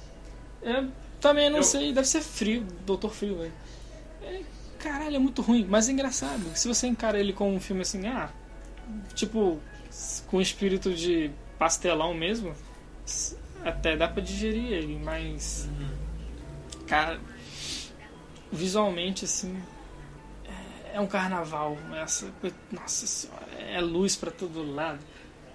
[0.63, 0.83] É,
[1.19, 3.09] também não Eu- sei, deve ser frio, Dr.
[3.09, 3.53] Frio, velho.
[4.23, 4.41] É,
[4.79, 6.41] caralho, é muito ruim, mas é engraçado.
[6.55, 8.29] Se você encara ele como um filme assim, ah,
[9.13, 9.59] tipo,
[10.27, 12.53] com espírito de pastelão mesmo,
[13.63, 15.67] até dá pra digerir ele, mas.
[16.87, 17.19] Cara,
[18.51, 19.61] visualmente assim.
[20.45, 24.99] é- É um carnaval, essa, coi- nossa senhora, é luz pra todo lado.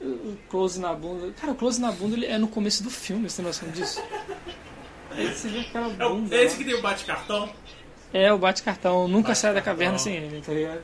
[0.01, 1.33] O close na bunda.
[1.33, 4.03] Cara, o close na bunda ele é no começo do filme, você tem noção disso?
[5.11, 6.35] Aí você vê aquela É, bunda.
[6.37, 7.49] é esse que tem o bate-cartão?
[8.13, 9.09] É, o bate-cartão.
[9.09, 10.83] Nunca sai da caverna sem ele, tá ligado?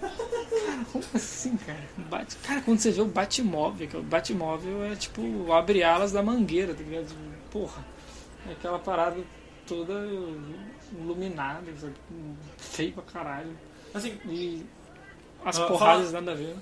[0.00, 1.78] Cara, como assim, cara?
[1.96, 2.36] Bate...
[2.36, 6.74] Cara, quando você vê o Batmóvel, que o Batmóvel é tipo abre alas da mangueira,
[6.74, 7.14] tá ligado?
[7.50, 7.84] Porra,
[8.48, 9.18] é aquela parada
[9.66, 9.92] toda
[10.92, 11.62] iluminada,
[12.58, 13.56] feio pra caralho.
[13.94, 14.64] Assim, E
[15.44, 16.54] as Ah, porradas fala- nada a ver.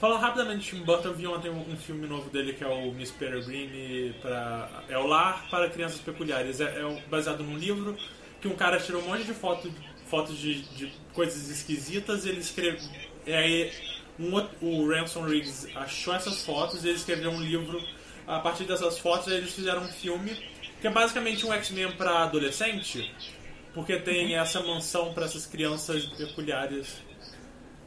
[0.00, 2.90] Falando rapidamente Tim Burton, eu vi ontem um, um filme novo dele que é o
[2.92, 6.60] Miss Peregrine para é o Lar para Crianças Peculiares.
[6.60, 7.96] É, é baseado num livro
[8.40, 9.72] que um cara tirou um monte de foto,
[10.06, 12.80] fotos de, de coisas esquisitas ele escreveu.
[13.26, 13.72] E aí
[14.18, 17.80] um o Ransom Riggs achou essas fotos e ele escreveu um livro
[18.26, 19.28] a partir dessas fotos.
[19.28, 20.36] Eles fizeram um filme
[20.82, 23.14] que é basicamente um X-Men para adolescente,
[23.72, 27.00] porque tem essa mansão para essas crianças peculiares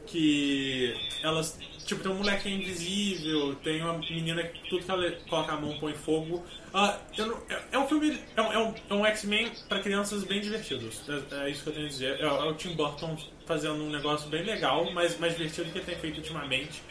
[0.07, 1.57] que elas.
[1.85, 5.55] Tipo, tem um moleque que invisível, tem uma menina que tudo que ela coloca a
[5.61, 6.43] mão põe fogo.
[6.73, 8.17] Ah, não- é, é um filme.
[8.35, 11.01] É um, é um, é X-Men pra crianças bem divertidos.
[11.07, 12.19] É, é isso que eu tenho a dizer.
[12.19, 13.15] É, é o Tim Burton
[13.45, 16.81] fazendo um negócio bem legal, mas mais divertido do que ele tem feito ultimamente.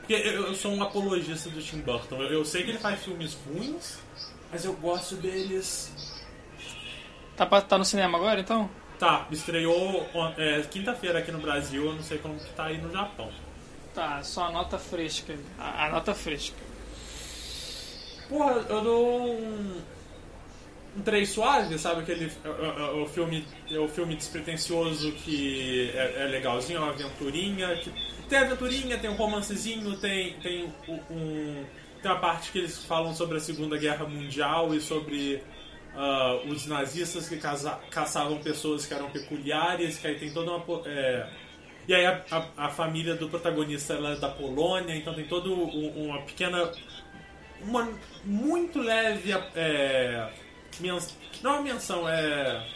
[0.00, 2.20] Porque eu, eu sou um apologista do Tim Burton.
[2.22, 4.00] Eu, eu sei que ele faz filmes ruins,
[4.52, 5.90] mas eu gosto deles.
[7.36, 8.70] Tá, pra- tá no cinema agora então?
[8.98, 10.06] Tá, estreou
[10.36, 13.32] é, quinta-feira aqui no Brasil, eu não sei como que tá aí no Japão.
[13.94, 15.34] Tá, só a nota fresca.
[15.58, 16.56] A, a nota fresca.
[18.28, 19.82] Porra, eu dou um.
[20.94, 22.02] Um 3 suave, sabe?
[22.02, 22.26] Aquele.
[22.44, 27.74] É, é- é o filme, o filme despretensioso que é, é legalzinho, é uma aventurinha.
[27.76, 27.90] Que,
[28.28, 31.64] tem aventurinha, tem um romancezinho, tem, tem o- um.
[32.02, 35.42] Tem uma parte que eles falam sobre a Segunda Guerra Mundial e sobre
[35.94, 37.36] ah, os nazistas que
[37.90, 40.64] caçavam pessoas que eram peculiares, que aí tem toda uma.
[40.88, 41.28] é,
[41.86, 45.48] e aí a, a- a família do protagonista ela é da Polônia, então tem toda
[45.50, 46.70] uma pequena
[47.60, 47.88] uma
[48.24, 50.28] muito leve é,
[51.42, 52.66] não é uma menção, é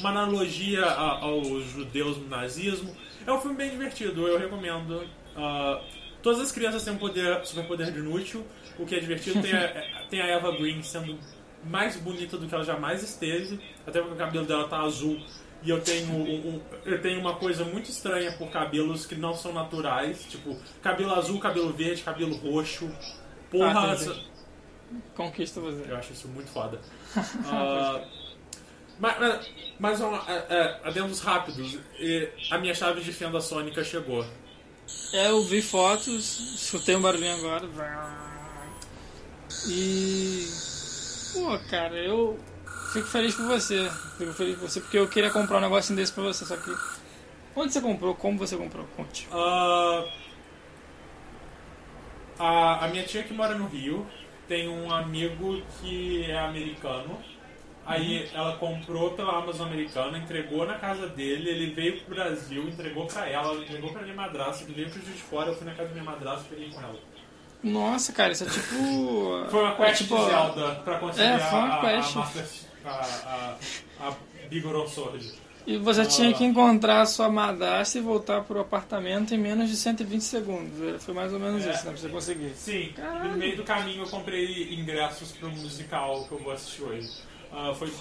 [0.00, 2.96] uma analogia a- aos judeus no nazismo.
[3.24, 5.06] É um filme bem divertido, eu recomendo.
[5.36, 5.80] Ah,
[6.22, 8.44] todas as crianças têm um poder, superpoder de inútil,
[8.78, 9.40] o que é divertido.
[9.42, 9.68] Tem a,
[10.10, 11.18] tem a Eva Green sendo
[11.64, 15.20] mais bonita do que ela jamais esteve, até porque o cabelo dela tá azul.
[15.64, 19.32] E eu tenho, um- um- eu tenho uma coisa muito estranha por cabelos que não
[19.32, 22.90] são naturais, tipo cabelo azul, cabelo verde, cabelo roxo.
[23.48, 24.16] Porra, Ah, essa-.
[25.14, 25.84] Conquista você.
[25.90, 26.80] eu acho isso muito foda.
[27.46, 28.02] Ah,
[28.98, 31.78] mas, mas, mas é, é, adendos rápidos.
[32.50, 34.24] A minha chave de fenda sônica chegou.
[35.12, 37.66] É, eu vi fotos, escutei um barulhinho agora.
[39.66, 40.46] E.
[41.32, 42.38] Pô, cara, eu
[42.92, 43.90] fico feliz por você.
[44.18, 46.74] Fico feliz por você, porque eu queria comprar um negocinho desse pra você, só que.
[47.54, 48.14] Onde você comprou?
[48.14, 48.86] Como você comprou?
[48.96, 49.28] Conte.
[49.30, 50.04] Ah,
[52.38, 54.06] a, a minha tia que mora no Rio
[54.48, 57.18] tem um amigo que é americano
[57.84, 63.06] Aí ela comprou pela Amazon americana, entregou na casa dele, ele veio pro Brasil, entregou
[63.06, 65.66] pra ela, ela entregou pra minha madrasta, ele veio pro Juiz de Fora, eu fui
[65.66, 66.98] na casa da minha madrasta e peguei com ela.
[67.62, 69.46] Nossa, cara, isso é tipo.
[69.50, 72.16] Foi uma quest é tipo, de Zelda pra conseguir É, foi uma a, quest.
[72.84, 73.56] a, a,
[74.00, 75.32] a, a Sword.
[75.64, 79.76] E você tinha que encontrar a sua madrasta e voltar pro apartamento em menos de
[79.76, 81.04] 120 segundos.
[81.04, 81.70] Foi mais ou menos É.
[81.70, 81.92] isso, né?
[81.92, 82.52] Pra você conseguir.
[82.56, 82.92] Sim,
[83.22, 87.08] no meio do caminho eu comprei ingressos pro musical que eu vou assistir hoje.
[87.52, 87.92] Ah, foi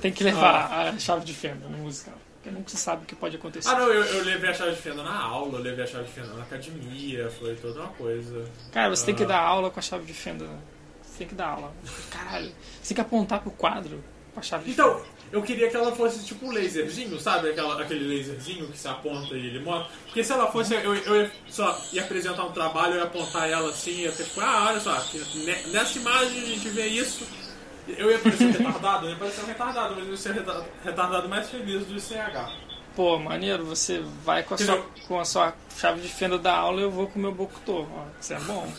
[0.00, 2.14] Tem que levar a chave de fenda no musical.
[2.42, 3.68] Porque nunca se sabe o que pode acontecer.
[3.68, 6.06] Ah, não, eu, eu levei a chave de fenda na aula, eu levei a chave
[6.06, 8.44] de fenda na academia, foi toda uma coisa.
[8.72, 10.46] Cara, você tem que Ah, dar aula com a chave de fenda.
[11.04, 11.72] Você tem que dar aula.
[12.10, 12.50] Caralho.
[12.82, 14.02] Você tem que apontar pro quadro
[14.34, 15.06] com a chave de Então, fenda.
[15.30, 17.50] eu queria que ela fosse tipo um laserzinho, sabe?
[17.50, 19.92] Aquela, aquele laserzinho que se aponta e ele mostra.
[20.06, 23.48] Porque se ela fosse, eu, eu ia só ia apresentar um trabalho, eu ia apontar
[23.48, 25.00] ela assim, ia ter tipo, ah, olha só,
[25.70, 27.24] nessa imagem a gente vê isso.
[27.88, 30.44] Eu ia parecer retardado, eu ia parecer um retardado, mas eu ia ser
[30.84, 32.52] retardado mais feliz do ICH.
[32.94, 36.80] Pô, maneiro, você vai com a, sua, com a sua chave de fenda da aula
[36.80, 37.88] e eu vou com o meu Bokuto.
[37.90, 38.70] Ó, Isso é bom.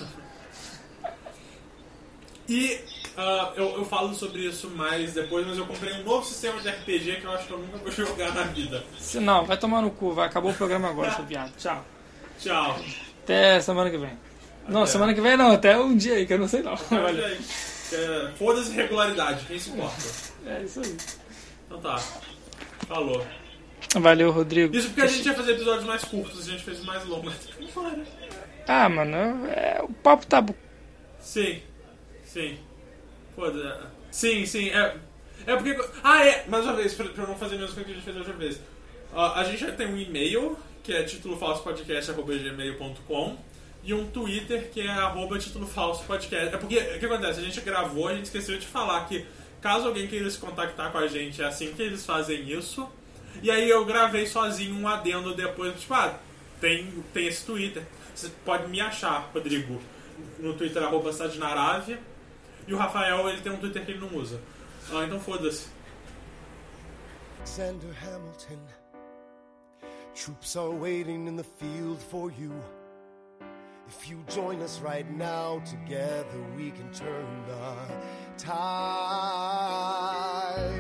[2.48, 2.80] E
[3.18, 6.70] ah, eu, eu falo sobre isso mais depois, mas eu comprei um novo sistema de
[6.70, 8.84] RPG que eu acho que eu nunca vou jogar na vida.
[8.98, 10.28] Se não, vai tomar no cu, vai.
[10.28, 11.54] Acabou o programa agora, seu viado.
[11.58, 11.84] Tchau.
[12.40, 12.80] Tchau.
[13.24, 14.18] Até semana que vem.
[14.68, 14.92] Não, Até.
[14.92, 16.78] semana que vem não, até um dia aí, que eu não sei não.
[16.92, 17.40] Olha aí.
[17.94, 20.02] É, Foda-se regularidade, quem se importa?
[20.46, 20.98] É isso aí.
[21.68, 21.96] Então tá.
[22.88, 23.26] Falou.
[23.96, 24.76] Valeu, Rodrigo.
[24.76, 27.34] Isso porque a gente ia fazer episódios mais curtos, a gente fez mais longos.
[27.74, 27.98] Fora.
[28.68, 30.42] Ah, mano, é, o papo tá.
[30.42, 30.56] bu-
[31.20, 31.62] Sim.
[32.26, 32.58] Sim.
[33.36, 33.90] Foda.
[34.12, 34.70] Sim, sim.
[34.70, 34.98] É,
[35.48, 35.78] é porque.
[36.04, 36.46] Ah, é!
[36.48, 38.18] Mais uma vez, pra, pra eu não fazer a mesma coisa que a gente fez
[38.18, 38.60] outra vez.
[39.16, 43.38] Ah, a gente já tem um e-mail, que é titulofalsopodcast.gmail.com
[43.84, 46.56] e um Twitter, que é arroba título falso podcast.
[46.56, 47.40] É porque, o que acontece?
[47.40, 49.26] A gente gravou, a gente esqueceu de falar que
[49.62, 52.90] caso alguém queira se contactar com a gente, é assim que eles fazem isso.
[53.42, 56.18] E aí eu gravei sozinho um adendo depois, tipo, ah,
[56.62, 57.84] tem, tem esse Twitter.
[58.16, 59.82] Você pode me achar, Rodrigo,
[60.40, 61.98] no Twitter, arroba Sadnarave.
[62.68, 64.40] E o Rafael, ele tem um Twitter que ele não usa.
[64.92, 65.68] Ah, então foda-se.
[67.40, 68.60] Alexander Hamilton.
[70.16, 72.54] Troops are waiting in the field for you.
[73.96, 77.76] If you join us right now, together we can turn the
[78.38, 78.54] tide.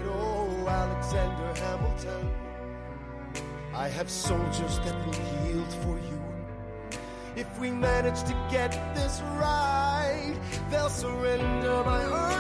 [0.05, 2.31] Oh, Alexander Hamilton.
[3.73, 6.19] I have soldiers that will yield for you.
[7.35, 10.35] If we manage to get this right,
[10.71, 12.33] they'll surrender my by earth